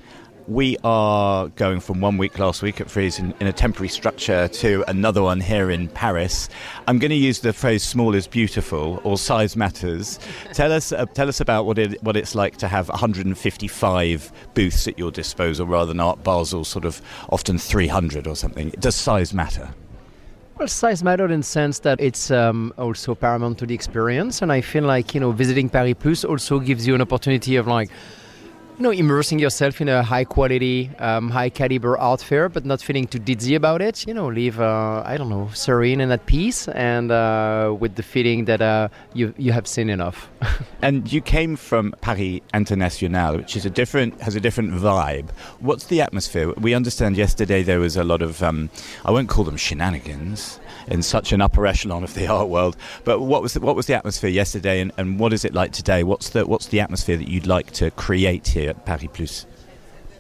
We 0.48 0.78
are 0.84 1.50
going 1.50 1.80
from 1.80 2.02
one 2.02 2.18
week 2.18 2.40
last 2.40 2.64
week 2.64 2.82
at 2.82 2.90
Frieze 2.90 3.20
in, 3.20 3.36
in, 3.40 3.46
a 3.46 3.54
temporary 3.54 3.88
structure 3.88 4.48
to 4.48 4.84
another 4.88 5.22
one 5.22 5.42
here 5.42 5.70
in 5.70 5.90
Paris. 5.90 6.50
I'm 6.88 6.98
going 6.98 7.12
to 7.12 7.16
use 7.16 7.42
the 7.42 7.54
phrase 7.54 7.84
"small 7.84 8.16
is 8.16 8.26
beautiful" 8.26 9.00
or 9.04 9.20
"size 9.20 9.56
matters." 9.56 10.18
tell 10.54 10.72
us, 10.72 10.92
uh, 10.92 11.06
tell 11.06 11.30
us 11.30 11.40
about 11.40 11.68
what 11.68 11.78
it 11.78 12.02
what 12.02 12.18
it's 12.18 12.34
like 12.34 12.58
to 12.58 12.68
have 12.68 12.90
155 12.90 14.32
booths 14.56 14.88
at 14.88 14.98
your 14.98 15.12
disposal 15.12 15.68
rather 15.68 15.90
than 15.90 16.00
Art 16.00 16.24
Basel 16.24 16.66
sort 16.66 16.86
of 16.86 17.00
often 17.30 17.60
300 17.60 18.26
or 18.26 18.36
something. 18.36 18.70
Does 18.80 18.96
size 18.96 19.36
matter? 19.36 19.70
Well, 20.58 20.70
size 20.70 21.04
matters 21.04 21.32
in 21.32 21.42
the 21.42 21.46
sense 21.46 21.80
that 21.80 22.00
it's 22.00 22.32
um, 22.32 22.74
also 22.78 23.14
paramount 23.14 23.58
to 23.58 23.66
the 23.66 23.76
experience, 23.76 24.42
and 24.42 24.54
I 24.54 24.62
feel 24.62 24.86
like 24.86 25.14
you 25.14 25.20
know 25.20 25.34
visiting 25.34 25.68
Paris 25.70 25.96
Plus 26.00 26.24
also 26.24 26.60
gives 26.60 26.88
you 26.88 26.96
an 26.96 27.02
opportunity 27.02 27.58
of 27.58 27.68
like 27.68 27.90
you 28.78 28.84
know, 28.84 28.92
immersing 28.92 29.40
yourself 29.40 29.80
in 29.80 29.88
a 29.88 30.04
high 30.04 30.26
quality, 30.26 30.90
um, 31.00 31.30
high 31.30 31.50
caliber 31.50 31.98
art 31.98 32.22
fair, 32.22 32.50
but 32.50 32.66
not 32.66 32.82
feeling 32.82 33.08
too 33.08 33.20
dizzy 33.20 33.56
about 33.56 33.82
it. 33.82 34.06
You 34.06 34.14
know, 34.14 34.28
live, 34.28 34.60
uh, 34.60 35.02
I 35.06 35.16
don't 35.18 35.30
know, 35.30 35.50
serene 35.54 36.02
and 36.02 36.12
at 36.12 36.26
peace, 36.26 36.68
and 36.68 37.12
uh, 37.12 37.74
with 37.80 37.96
the 37.96 38.04
feeling 38.04 38.46
that 38.46 38.62
uh, 38.62 38.90
you 39.14 39.34
you 39.38 39.54
have 39.54 39.68
seen 39.68 39.90
enough. 39.90 40.30
and 40.82 41.12
you 41.12 41.22
came 41.22 41.56
from 41.56 41.94
Paris 42.02 42.42
International, 42.54 43.38
which 43.38 43.56
is 43.56 43.66
a 43.66 43.70
different 43.70 44.20
has 44.22 44.36
a 44.36 44.42
different 44.42 44.72
vibe. 44.74 45.30
What's 45.60 45.86
the 45.86 46.02
atmosphere? 46.02 46.52
We 46.58 46.74
understand 46.74 47.16
yesterday 47.16 47.64
there 47.64 47.80
was 47.80 47.96
a 47.96 48.04
lot 48.04 48.22
of, 48.22 48.44
um, 48.44 48.70
I 49.06 49.12
won't 49.12 49.30
call 49.30 49.46
them 49.46 49.58
shenanigans 49.58 50.60
in 50.88 51.02
such 51.02 51.32
an 51.32 51.42
upper 51.42 51.66
echelon 51.66 52.04
of 52.04 52.14
the 52.14 52.28
art 52.32 52.50
world. 52.50 52.78
But 53.04 53.20
what 53.22 53.42
was 53.42 53.54
the, 53.54 53.60
what 53.60 53.76
was 53.76 53.88
the 53.88 53.96
atmosphere 53.96 54.30
yesterday, 54.30 54.82
and, 54.82 54.92
and 54.98 55.20
what 55.20 55.34
is 55.34 55.46
it 55.46 55.54
like 55.54 55.72
today? 55.72 56.04
What's 56.04 56.30
the 56.30 56.46
what's 56.46 56.68
the 56.68 56.80
atmosphere 56.80 57.18
that 57.18 57.28
you'd 57.28 57.48
like 57.48 57.72
to 57.74 57.92
create 57.92 58.48
here 58.50 58.72
at 58.72 58.86
Paris 58.86 59.08
Plus? 59.14 59.46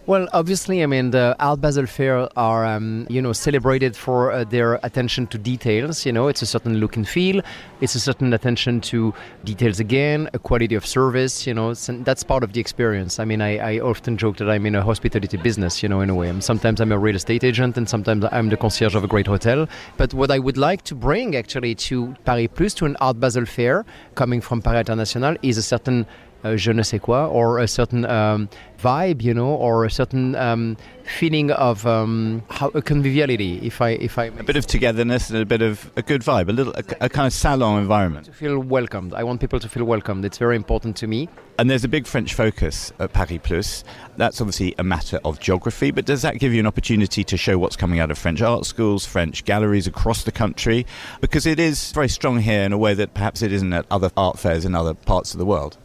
Well, 0.08 0.28
obviously, 0.34 0.84
I 0.84 0.86
mean, 0.86 1.10
the 1.10 1.36
Art 1.40 1.62
Basel 1.62 1.88
Fair 1.88 2.30
are, 2.38 2.64
um, 2.64 3.08
you 3.10 3.24
know, 3.24 3.34
celebrated 3.34 3.96
for 3.96 4.32
uh, 4.32 4.44
their 4.44 4.76
attention 4.84 5.26
to 5.28 5.40
details. 5.40 6.06
You 6.06 6.12
know, 6.12 6.28
it's 6.28 6.44
a 6.44 6.46
certain 6.46 6.78
look 6.78 6.96
and 6.96 7.10
feel. 7.10 7.42
It's 7.82 7.96
a 7.96 8.00
certain 8.00 8.32
attention 8.32 8.82
to 8.82 9.16
details 9.46 9.80
again, 9.80 10.30
a 10.34 10.38
quality 10.38 10.76
of 10.76 10.86
service. 10.86 11.48
You 11.48 11.56
know, 11.56 11.74
that's 11.74 12.24
part 12.24 12.44
of 12.44 12.54
the 12.54 12.60
experience. 12.60 13.18
I 13.18 13.26
mean, 13.26 13.42
I, 13.42 13.78
I 13.78 13.80
often 13.80 14.16
joke 14.16 14.38
that 14.38 14.48
I'm 14.48 14.68
in 14.68 14.76
a 14.76 14.84
hospitality 14.84 15.38
business. 15.38 15.82
You 15.82 15.90
know, 15.90 16.02
in 16.02 16.12
a 16.12 16.16
way. 16.16 16.40
sometimes 16.40 16.82
I'm 16.82 16.92
a 16.92 17.00
real 17.00 17.16
estate 17.16 17.44
agent, 17.44 17.76
and 17.76 17.90
sometimes 17.90 18.26
I'm 18.32 18.50
the 18.50 18.58
concierge 18.58 18.94
of 18.94 19.04
a 19.04 19.08
great 19.08 19.26
hotel. 19.26 19.68
But 19.98 20.14
what 20.14 20.30
I 20.30 20.38
would 20.38 20.58
like 20.58 20.84
to 20.84 20.94
bring 20.94 21.36
actually 21.36 21.74
to 21.90 22.16
Paris 22.26 22.50
Plus, 22.54 22.76
to 22.76 22.86
an 22.86 22.96
Art 23.02 23.20
Basel 23.20 23.46
Fair, 23.48 23.84
coming 24.14 24.40
from 24.40 24.62
Paris 24.62 24.82
International, 24.82 25.36
is 25.42 25.58
a 25.58 25.64
certain 25.64 26.06
uh, 26.44 26.56
je 26.56 26.72
ne 26.72 26.84
sais 26.84 27.00
quoi, 27.00 27.26
or 27.28 27.60
a 27.60 27.68
certain 27.68 28.06
um, 28.06 28.48
vibe, 28.82 29.22
you 29.22 29.34
know, 29.34 29.50
or 29.56 29.86
a 29.86 29.90
certain 29.90 30.36
um, 30.36 30.78
feeling 31.04 31.52
of 31.52 31.86
um, 31.88 32.44
how, 32.50 32.70
a 32.70 32.82
conviviality. 32.82 33.60
If 33.64 33.82
I, 33.82 33.92
if 33.92 34.18
I, 34.18 34.26
a 34.26 34.44
bit 34.44 34.56
of 34.56 34.68
togetherness 34.68 35.30
and 35.30 35.40
a 35.40 35.46
bit 35.46 35.62
of 35.62 35.92
a 35.96 36.02
good 36.02 36.22
vibe, 36.22 36.50
a 36.50 36.52
little, 36.52 36.74
a, 36.74 36.84
a 37.02 37.10
kind 37.10 37.28
of 37.28 37.34
salon 37.34 37.82
environment. 37.82 38.26
To 38.26 38.34
feel 38.34 38.60
welcomed. 38.60 39.14
I 39.14 39.24
want 39.24 39.42
people 39.42 39.60
to 39.60 39.70
feel 39.70 39.86
welcomed. 39.86 40.26
It's 40.26 40.38
very 40.38 40.56
important 40.56 40.96
to 40.98 41.08
me. 41.08 41.30
And 41.58 41.70
there's 41.70 41.86
a 41.86 41.88
big 41.88 42.06
French 42.06 42.34
focus 42.34 42.92
at 43.00 43.14
Paris 43.14 43.40
Plus. 43.42 43.84
That's 44.18 44.42
obviously 44.42 44.76
a 44.78 44.84
matter 44.84 45.20
of 45.24 45.40
geography, 45.40 45.92
but 45.92 46.06
does 46.06 46.22
that 46.22 46.38
give 46.38 46.54
you 46.54 46.60
an 46.60 46.68
opportunity 46.68 47.24
to 47.24 47.38
show 47.38 47.58
what's 47.58 47.76
coming 47.78 48.00
out 48.00 48.12
of 48.12 48.18
French 48.18 48.42
art 48.42 48.66
schools, 48.66 49.06
French 49.06 49.46
galleries 49.46 49.88
across 49.88 50.24
the 50.24 50.32
country? 50.32 50.86
Because 51.22 51.46
it 51.46 51.60
is 51.60 51.92
very 51.94 52.10
strong 52.10 52.40
here 52.40 52.64
in 52.64 52.74
a 52.74 52.78
way 52.78 52.94
that 52.94 53.14
perhaps 53.14 53.42
it 53.42 53.54
isn't 53.54 53.72
at 53.74 53.86
other 53.90 54.12
art 54.18 54.38
fairs 54.38 54.66
in 54.66 54.76
other 54.76 54.94
parts 54.94 55.34
of 55.34 55.40
the 55.40 55.46
world. 55.46 55.78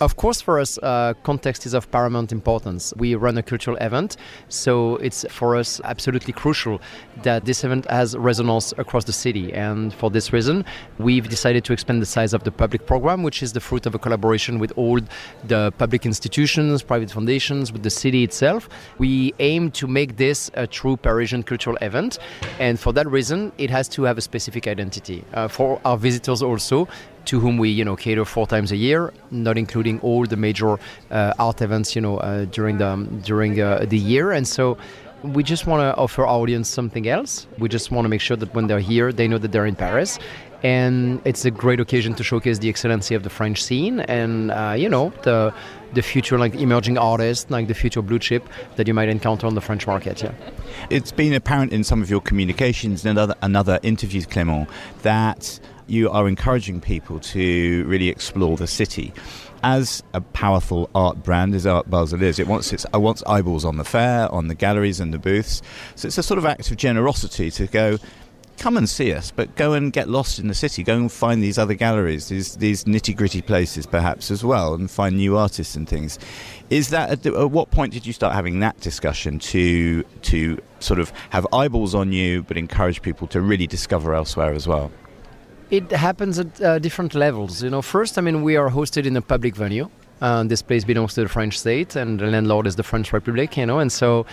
Of 0.00 0.16
course, 0.16 0.40
for 0.40 0.58
us, 0.58 0.78
uh, 0.78 1.12
context 1.24 1.66
is 1.66 1.74
of 1.74 1.90
paramount 1.90 2.32
importance. 2.32 2.94
We 2.96 3.16
run 3.16 3.36
a 3.36 3.42
cultural 3.42 3.76
event, 3.82 4.16
so 4.48 4.96
it's 4.96 5.26
for 5.28 5.56
us 5.56 5.78
absolutely 5.84 6.32
crucial 6.32 6.80
that 7.22 7.44
this 7.44 7.64
event 7.64 7.84
has 7.90 8.16
resonance 8.16 8.72
across 8.78 9.04
the 9.04 9.12
city. 9.12 9.52
And 9.52 9.92
for 9.92 10.08
this 10.10 10.32
reason, 10.32 10.64
we've 10.98 11.28
decided 11.28 11.66
to 11.66 11.74
expand 11.74 12.00
the 12.00 12.06
size 12.06 12.32
of 12.32 12.44
the 12.44 12.50
public 12.50 12.86
program, 12.86 13.22
which 13.22 13.42
is 13.42 13.52
the 13.52 13.60
fruit 13.60 13.84
of 13.84 13.94
a 13.94 13.98
collaboration 13.98 14.58
with 14.58 14.72
all 14.74 15.00
the 15.44 15.70
public 15.76 16.06
institutions, 16.06 16.82
private 16.82 17.10
foundations, 17.10 17.70
with 17.70 17.82
the 17.82 17.90
city 17.90 18.24
itself. 18.24 18.70
We 18.96 19.34
aim 19.38 19.70
to 19.72 19.86
make 19.86 20.16
this 20.16 20.50
a 20.54 20.66
true 20.66 20.96
Parisian 20.96 21.42
cultural 21.42 21.76
event, 21.82 22.18
and 22.58 22.80
for 22.80 22.94
that 22.94 23.06
reason, 23.06 23.52
it 23.58 23.68
has 23.68 23.86
to 23.90 24.04
have 24.04 24.16
a 24.16 24.22
specific 24.22 24.66
identity. 24.66 25.26
Uh, 25.34 25.48
for 25.48 25.78
our 25.84 25.98
visitors 25.98 26.40
also, 26.42 26.88
to 27.30 27.38
whom 27.38 27.58
we 27.58 27.68
you 27.68 27.84
know 27.84 27.96
cater 27.96 28.24
four 28.24 28.46
times 28.46 28.72
a 28.72 28.76
year, 28.76 29.12
not 29.30 29.56
including 29.56 30.00
all 30.00 30.26
the 30.26 30.36
major 30.36 30.72
uh, 31.10 31.32
art 31.46 31.62
events 31.62 31.94
you 31.96 32.02
know 32.02 32.16
uh, 32.18 32.44
during 32.46 32.78
the 32.78 32.90
during 33.24 33.60
uh, 33.60 33.86
the 33.88 33.98
year, 33.98 34.32
and 34.32 34.46
so. 34.46 34.76
We 35.22 35.42
just 35.42 35.66
want 35.66 35.82
to 35.82 35.94
offer 36.00 36.22
our 36.24 36.40
audience 36.40 36.66
something 36.70 37.06
else. 37.06 37.46
We 37.58 37.68
just 37.68 37.90
want 37.90 38.06
to 38.06 38.08
make 38.08 38.22
sure 38.22 38.38
that 38.38 38.54
when 38.54 38.68
they're 38.68 38.86
here, 38.92 39.12
they 39.12 39.28
know 39.28 39.36
that 39.36 39.52
they're 39.52 39.66
in 39.66 39.76
Paris, 39.76 40.18
and 40.62 41.20
it's 41.26 41.44
a 41.44 41.50
great 41.50 41.78
occasion 41.78 42.14
to 42.14 42.24
showcase 42.24 42.58
the 42.58 42.70
excellency 42.70 43.14
of 43.14 43.22
the 43.22 43.28
French 43.28 43.62
scene 43.62 44.00
and 44.00 44.50
uh, 44.50 44.74
you 44.82 44.88
know 44.88 45.12
the 45.22 45.52
the 45.92 46.00
future 46.02 46.38
like 46.38 46.54
emerging 46.54 46.96
artists, 46.96 47.50
like 47.50 47.66
the 47.68 47.74
future 47.74 48.00
blue 48.00 48.18
chip 48.18 48.48
that 48.76 48.88
you 48.88 48.94
might 48.94 49.10
encounter 49.10 49.46
on 49.46 49.54
the 49.54 49.60
French 49.60 49.86
market. 49.86 50.22
Yeah, 50.22 50.32
it's 50.88 51.12
been 51.12 51.34
apparent 51.34 51.72
in 51.72 51.84
some 51.84 52.00
of 52.00 52.08
your 52.08 52.22
communications 52.22 53.04
and 53.04 53.18
other, 53.18 53.34
and 53.42 53.54
other 53.56 53.78
interviews, 53.82 54.26
Clément, 54.26 54.68
that 55.02 55.60
you 55.90 56.10
are 56.10 56.28
encouraging 56.28 56.80
people 56.80 57.20
to 57.20 57.84
really 57.86 58.08
explore 58.08 58.56
the 58.56 58.66
city. 58.66 59.12
As 59.62 60.02
a 60.14 60.20
powerful 60.20 60.88
art 60.94 61.22
brand 61.22 61.54
as 61.54 61.66
Art 61.66 61.90
Basel 61.90 62.22
is, 62.22 62.38
it 62.38 62.46
wants 62.46 62.72
its, 62.72 62.84
it 62.84 62.96
wants 62.96 63.22
eyeballs 63.26 63.64
on 63.64 63.76
the 63.76 63.84
fair, 63.84 64.32
on 64.32 64.48
the 64.48 64.54
galleries 64.54 65.00
and 65.00 65.12
the 65.12 65.18
booths. 65.18 65.60
So 65.96 66.06
it's 66.06 66.16
a 66.16 66.22
sort 66.22 66.38
of 66.38 66.46
act 66.46 66.70
of 66.70 66.78
generosity 66.78 67.50
to 67.50 67.66
go, 67.66 67.98
come 68.60 68.76
and 68.76 68.88
see 68.88 69.12
us, 69.12 69.32
but 69.32 69.56
go 69.56 69.72
and 69.72 69.92
get 69.92 70.08
lost 70.08 70.38
in 70.38 70.46
the 70.46 70.54
city. 70.54 70.84
Go 70.84 70.94
and 70.94 71.10
find 71.10 71.42
these 71.42 71.58
other 71.58 71.74
galleries, 71.74 72.28
these 72.28 72.56
these 72.56 72.84
nitty 72.84 73.16
gritty 73.16 73.42
places, 73.42 73.86
perhaps 73.86 74.30
as 74.30 74.44
well, 74.44 74.74
and 74.74 74.88
find 74.88 75.16
new 75.16 75.36
artists 75.36 75.74
and 75.74 75.88
things. 75.88 76.18
Is 76.68 76.90
that 76.90 77.10
at, 77.10 77.26
at, 77.26 77.50
what 77.50 77.70
point 77.70 77.92
did 77.92 78.06
you 78.06 78.12
start 78.12 78.34
having 78.34 78.60
that 78.60 78.78
discussion 78.80 79.38
to 79.40 80.04
to 80.04 80.58
sort 80.78 81.00
of 81.00 81.10
have 81.30 81.46
eyeballs 81.52 81.94
on 81.94 82.12
you, 82.12 82.42
but 82.44 82.56
encourage 82.56 83.02
people 83.02 83.26
to 83.28 83.40
really 83.40 83.66
discover 83.66 84.14
elsewhere 84.14 84.52
as 84.52 84.68
well? 84.68 84.92
It 85.70 85.92
happens 85.92 86.38
at 86.40 86.60
uh, 86.60 86.80
different 86.80 87.14
levels. 87.14 87.62
You 87.62 87.70
know, 87.70 87.80
first, 87.80 88.18
I 88.18 88.22
mean, 88.22 88.42
we 88.42 88.56
are 88.56 88.70
hosted 88.70 89.06
in 89.06 89.16
a 89.16 89.22
public 89.22 89.54
venue. 89.54 89.88
Uh, 90.20 90.42
this 90.42 90.62
place 90.62 90.84
belongs 90.84 91.14
to 91.14 91.22
the 91.22 91.28
French 91.28 91.58
state, 91.58 91.94
and 91.94 92.18
the 92.18 92.26
landlord 92.26 92.66
is 92.66 92.74
the 92.74 92.82
French 92.82 93.12
Republic. 93.12 93.56
You 93.56 93.66
know, 93.66 93.78
and 93.78 93.92
so 93.92 94.26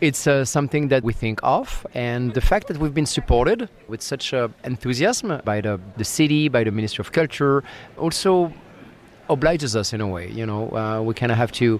it's 0.00 0.26
uh, 0.26 0.44
something 0.44 0.88
that 0.88 1.04
we 1.04 1.12
think 1.12 1.38
of. 1.42 1.86
And 1.92 2.32
the 2.32 2.40
fact 2.40 2.68
that 2.68 2.78
we've 2.78 2.94
been 2.94 3.04
supported 3.06 3.68
with 3.88 4.00
such 4.00 4.32
uh, 4.32 4.48
enthusiasm 4.64 5.42
by 5.44 5.60
the 5.60 5.78
the 5.98 6.04
city, 6.04 6.48
by 6.48 6.64
the 6.64 6.70
Ministry 6.70 7.02
of 7.02 7.12
Culture, 7.12 7.62
also 7.98 8.50
obliges 9.28 9.76
us 9.76 9.92
in 9.92 10.00
a 10.00 10.08
way. 10.08 10.30
You 10.30 10.46
know, 10.46 10.70
uh, 10.74 11.02
we 11.02 11.12
kind 11.12 11.30
of 11.30 11.36
have 11.36 11.52
to 11.52 11.78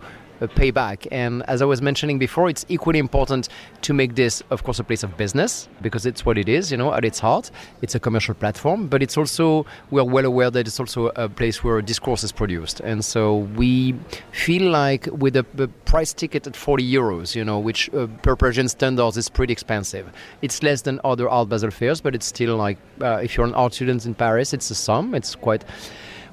pay 0.48 0.70
back. 0.70 1.06
And 1.10 1.42
as 1.44 1.62
I 1.62 1.64
was 1.64 1.80
mentioning 1.82 2.18
before, 2.18 2.48
it's 2.48 2.64
equally 2.68 2.98
important 2.98 3.48
to 3.82 3.92
make 3.92 4.14
this, 4.14 4.42
of 4.50 4.64
course, 4.64 4.78
a 4.78 4.84
place 4.84 5.02
of 5.02 5.16
business 5.16 5.68
because 5.82 6.06
it's 6.06 6.24
what 6.24 6.38
it 6.38 6.48
is, 6.48 6.70
you 6.70 6.76
know, 6.76 6.92
at 6.92 7.04
its 7.04 7.18
heart. 7.18 7.50
It's 7.82 7.94
a 7.94 8.00
commercial 8.00 8.34
platform, 8.34 8.88
but 8.88 9.02
it's 9.02 9.16
also, 9.16 9.66
we're 9.90 10.04
well 10.04 10.24
aware 10.24 10.50
that 10.50 10.66
it's 10.66 10.80
also 10.80 11.08
a 11.16 11.28
place 11.28 11.62
where 11.62 11.80
discourse 11.82 12.24
is 12.24 12.32
produced. 12.32 12.80
And 12.80 13.04
so 13.04 13.38
we 13.56 13.94
feel 14.32 14.70
like 14.70 15.06
with 15.12 15.36
a, 15.36 15.46
a 15.58 15.68
price 15.68 16.12
ticket 16.12 16.46
at 16.46 16.56
40 16.56 16.84
euros, 16.90 17.34
you 17.34 17.44
know, 17.44 17.58
which 17.58 17.92
uh, 17.94 18.06
per 18.22 18.36
Parisian 18.36 18.68
standards 18.68 19.16
is 19.16 19.28
pretty 19.28 19.52
expensive. 19.52 20.10
It's 20.42 20.62
less 20.62 20.82
than 20.82 21.00
other 21.04 21.28
Art 21.28 21.48
Basel 21.48 21.70
fairs, 21.70 22.00
but 22.00 22.14
it's 22.14 22.26
still 22.26 22.56
like, 22.56 22.78
uh, 23.00 23.20
if 23.22 23.36
you're 23.36 23.46
an 23.46 23.54
art 23.54 23.74
student 23.74 24.06
in 24.06 24.14
Paris, 24.14 24.52
it's 24.52 24.70
a 24.70 24.74
sum. 24.74 25.14
It's 25.14 25.34
quite 25.34 25.64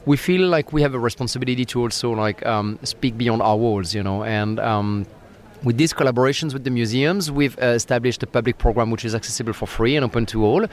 we 0.05 0.17
feel 0.17 0.47
like 0.47 0.73
we 0.73 0.81
have 0.81 0.93
a 0.93 0.99
responsibility 0.99 1.65
to 1.65 1.81
also 1.81 2.11
like 2.11 2.45
um, 2.45 2.79
speak 2.83 3.17
beyond 3.17 3.41
our 3.41 3.57
walls, 3.57 3.93
you 3.93 4.03
know, 4.03 4.23
and. 4.23 4.59
Um, 4.59 5.05
with 5.63 5.77
these 5.77 5.93
collaborations 5.93 6.53
with 6.53 6.63
the 6.63 6.71
museums, 6.71 7.31
we've 7.31 7.55
uh, 7.61 7.67
established 7.67 8.23
a 8.23 8.25
public 8.25 8.57
program 8.57 8.89
which 8.89 9.05
is 9.05 9.13
accessible 9.13 9.53
for 9.53 9.67
free 9.67 9.95
and 9.95 10.03
open 10.03 10.25
to 10.25 10.43
all. 10.43 10.65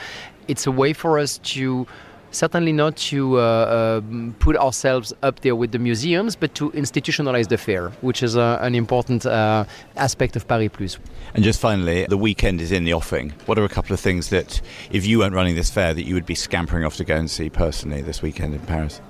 It's 0.49 0.67
a 0.67 0.73
way 0.73 0.95
for 0.95 1.19
us 1.19 1.37
to 1.39 1.87
certainly 2.31 2.73
not 2.73 2.97
to 2.97 3.39
uh, 3.39 3.41
uh, 3.41 4.01
put 4.39 4.57
ourselves 4.57 5.13
up 5.23 5.41
there 5.41 5.57
with 5.57 5.73
the 5.73 5.79
museums, 5.79 6.37
but 6.37 6.55
to 6.55 6.71
institutionalize 6.71 7.49
the 7.49 7.59
fair, 7.59 7.91
which 8.01 8.23
is 8.23 8.37
uh, 8.37 8.59
an 8.61 8.75
important 8.75 9.27
uh, 9.27 9.65
aspect 9.97 10.37
of 10.37 10.47
Paris 10.47 10.71
Plus. 10.73 10.99
And 11.35 11.45
just 11.45 11.61
finally, 11.61 12.07
the 12.07 12.19
weekend 12.19 12.61
is 12.61 12.73
in 12.73 12.85
the 12.85 12.95
offing. 12.95 13.33
What 13.47 13.59
are 13.59 13.65
a 13.65 13.69
couple 13.69 13.95
of 13.95 14.01
things 14.01 14.31
that, 14.31 14.61
if 14.91 15.07
you 15.07 15.19
weren't 15.21 15.35
running 15.35 15.55
this 15.55 15.71
fair, 15.71 15.95
that 15.95 16.05
you 16.05 16.15
would 16.15 16.27
be 16.27 16.35
scampering 16.35 16.85
off 16.85 16.97
to 16.97 17.05
go 17.05 17.17
and 17.17 17.31
see 17.31 17.51
personally 17.51 18.03
this 18.03 18.23
weekend 18.23 18.55
in 18.55 18.61
Paris? 18.61 19.01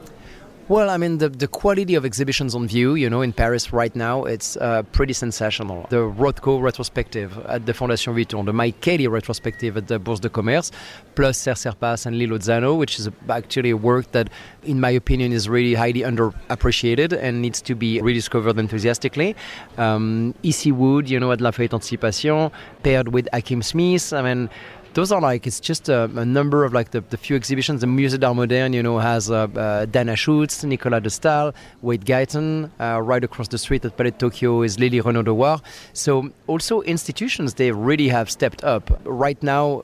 Well, 0.69 0.91
I 0.91 0.99
mean, 0.99 1.17
the, 1.17 1.31
the 1.31 1.49
quality 1.49 1.95
of 1.95 2.05
exhibitions 2.05 2.55
on 2.55 2.69
view, 2.69 2.95
you 2.95 3.09
know, 3.09 3.23
in 3.23 3.33
Paris 3.33 3.73
right 3.73 3.95
now, 3.97 4.25
it's 4.25 4.55
uh, 4.59 4.83
pretty 4.93 5.15
sensational. 5.15 5.87
The 5.89 5.97
Rothko 5.97 6.61
retrospective 6.61 7.39
at 7.47 7.65
the 7.65 7.73
Fondation 7.73 8.15
Vuitton, 8.15 8.45
the 8.45 8.53
Mike 8.53 8.83
Kelley 8.83 9.09
retrospective 9.09 9.79
at 9.79 9.89
the 9.89 9.99
Bourse 9.99 10.21
de 10.21 10.29
Commerce, 10.29 10.71
plus 11.15 11.39
Serge 11.39 11.57
Serpas 11.57 12.05
and 12.05 12.19
Lilo 12.19 12.37
Zano, 12.37 12.77
which 12.77 12.99
is 12.99 13.09
actually 13.31 13.71
a 13.71 13.79
work 13.79 14.13
that, 14.13 14.29
in 14.63 14.79
my 14.79 14.91
opinion, 14.91 15.33
is 15.33 15.49
really 15.49 15.73
highly 15.73 16.01
underappreciated 16.01 17.15
and 17.19 17.41
needs 17.41 17.63
to 17.63 17.75
be 17.75 18.03
rediscovered 18.03 18.59
enthusiastically. 18.59 19.35
Um, 19.79 20.35
E.C. 20.43 20.71
Wood, 20.71 21.09
you 21.09 21.19
know, 21.19 21.33
at 21.33 21.41
Lafayette 21.41 21.73
Anticipation, 21.73 22.51
paired 22.83 23.09
with 23.09 23.27
Hakim 23.33 23.63
Smith. 23.63 24.13
I 24.13 24.21
mean, 24.21 24.51
those 24.99 25.13
are 25.13 25.21
like 25.21 25.47
it's 25.47 25.61
just 25.61 25.89
a, 25.89 26.05
a 26.17 26.25
number 26.25 26.65
of 26.65 26.73
like 26.73 26.91
the, 26.91 27.01
the, 27.01 27.17
few 27.17 27.37
exhibitions. 27.37 27.83
The 27.83 27.87
Musée 27.87 28.19
d'Art 28.19 28.35
Moderne, 28.35 28.73
you 28.73 28.83
know, 28.83 28.99
has 28.99 29.31
uh, 29.31 29.47
uh, 29.55 29.85
Dana 29.87 30.17
Schutz, 30.17 30.65
Nicolas 30.65 31.01
de 31.01 31.09
Stael, 31.09 31.55
Wade 31.83 32.05
Guyton. 32.05 32.69
Uh, 32.81 33.01
right 33.01 33.23
across 33.23 33.47
the 33.47 33.59
street 33.59 33.85
at 33.85 33.97
Palais 33.97 34.11
de 34.11 34.19
Tokyo 34.19 34.63
is 34.63 34.81
Lili 34.81 35.01
Reynaud 35.01 35.23
Dewar. 35.23 35.61
So 35.93 36.31
also 36.49 36.83
institutions 36.83 37.55
they 37.55 37.71
really 37.71 38.09
have 38.09 38.29
stepped 38.29 38.65
up. 38.65 39.01
Right 39.05 39.41
now, 39.41 39.83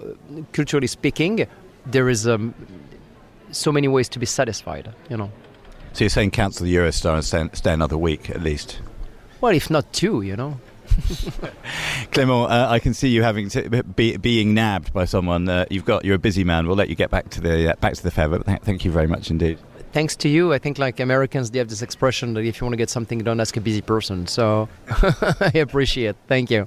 culturally 0.53 0.89
speaking, 0.89 1.47
there 1.87 2.09
is 2.09 2.27
um, 2.27 2.53
so 3.53 3.71
many 3.71 3.87
ways 3.87 4.09
to 4.09 4.19
be 4.19 4.27
satisfied. 4.27 4.93
You 5.09 5.17
know. 5.17 5.31
So 5.93 6.03
you're 6.03 6.11
saying 6.11 6.33
cancel 6.33 6.67
the 6.67 6.75
Eurostar 6.75 7.15
and 7.15 7.25
stay, 7.25 7.49
stay 7.53 7.73
another 7.73 7.97
week 7.97 8.31
at 8.31 8.43
least? 8.43 8.81
Well, 9.41 9.55
if 9.55 9.71
not 9.71 9.93
two, 9.93 10.23
you 10.23 10.35
know. 10.35 10.59
Clément, 12.13 12.51
uh, 12.51 12.69
I 12.71 12.79
can 12.79 12.95
see 12.95 13.09
you 13.09 13.23
having 13.23 13.49
to 13.51 13.83
be 13.83 14.17
being 14.17 14.55
nabbed 14.55 14.93
by 14.93 15.05
someone. 15.05 15.49
Uh, 15.49 15.65
you've 15.71 15.85
got 15.85 16.05
you're 16.05 16.15
a 16.17 16.19
busy 16.19 16.45
man. 16.45 16.67
We'll 16.67 16.77
let 16.77 16.89
you 16.89 16.95
get 16.95 17.11
back 17.11 17.31
to 17.31 17.41
the 17.41 17.73
uh, 17.73 17.77
back 17.77 17.95
to 17.95 18.03
the 18.03 18.11
fair. 18.11 18.29
But 18.29 18.47
th- 18.47 18.61
thank 18.63 18.85
you 18.85 18.91
very 18.91 19.07
much 19.07 19.31
indeed. 19.31 19.59
Thanks 19.93 20.17
to 20.17 20.29
you, 20.29 20.53
I 20.53 20.59
think 20.59 20.79
like 20.79 20.99
Americans, 20.99 21.53
they 21.53 21.59
have 21.59 21.69
this 21.69 21.83
expression 21.83 22.35
that 22.35 22.41
if 22.41 22.61
you 22.61 22.65
want 22.65 22.73
to 22.73 22.79
get 22.79 22.91
something 22.91 23.21
done, 23.21 23.41
ask 23.41 23.57
a 23.57 23.61
busy 23.61 23.81
person. 23.81 24.27
So 24.27 24.69
I 24.89 25.53
appreciate. 25.55 26.17
Thank 26.27 26.51
you. 26.51 26.67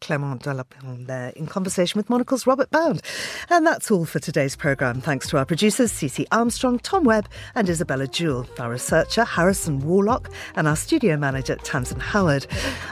Clément 0.00 0.40
Delépine 0.42 1.06
there 1.06 1.30
in 1.30 1.46
conversation 1.46 1.98
with 1.98 2.08
Monocle's 2.08 2.46
Robert 2.46 2.70
Bound. 2.70 3.02
And 3.50 3.66
that's 3.66 3.90
all 3.90 4.04
for 4.04 4.18
today's 4.18 4.56
programme. 4.56 5.00
Thanks 5.00 5.28
to 5.28 5.38
our 5.38 5.44
producers, 5.44 5.92
Cece 5.92 6.26
Armstrong, 6.32 6.78
Tom 6.78 7.04
Webb, 7.04 7.28
and 7.54 7.68
Isabella 7.68 8.06
Jewell, 8.06 8.46
our 8.58 8.70
researcher, 8.70 9.24
Harrison 9.24 9.80
Warlock, 9.80 10.30
and 10.56 10.68
our 10.68 10.76
studio 10.76 11.16
manager, 11.16 11.56
Tamsin 11.56 12.00
Howard. 12.00 12.46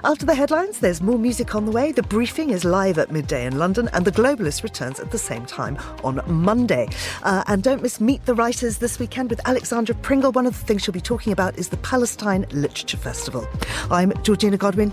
After 0.04 0.26
the 0.26 0.34
headlines, 0.34 0.80
there's 0.80 1.00
more 1.00 1.18
music 1.18 1.54
on 1.54 1.64
the 1.64 1.72
way. 1.72 1.92
The 1.92 2.02
briefing 2.02 2.50
is 2.50 2.64
live 2.64 2.98
at 2.98 3.10
midday 3.10 3.46
in 3.46 3.58
London, 3.58 3.88
and 3.92 4.04
The 4.04 4.12
Globalist 4.12 4.62
returns 4.62 5.00
at 5.00 5.10
the 5.10 5.18
same 5.18 5.46
time 5.46 5.78
on 6.04 6.20
Monday. 6.26 6.88
Uh, 7.22 7.44
and 7.46 7.62
don't 7.62 7.82
miss 7.82 8.00
Meet 8.00 8.24
the 8.26 8.34
Writers 8.34 8.78
this 8.78 8.98
weekend 8.98 9.30
with 9.30 9.40
Alexandra 9.46 9.94
Pringle. 9.96 10.32
One 10.32 10.46
of 10.46 10.58
the 10.58 10.64
things 10.66 10.82
she'll 10.82 10.92
be 10.92 11.00
talking 11.00 11.32
about 11.32 11.58
is 11.58 11.68
the 11.68 11.76
Palestine 11.78 12.46
Literature 12.50 12.96
Festival. 12.96 13.46
I'm 13.90 14.12
Georgina 14.22 14.56
Godwin. 14.56 14.92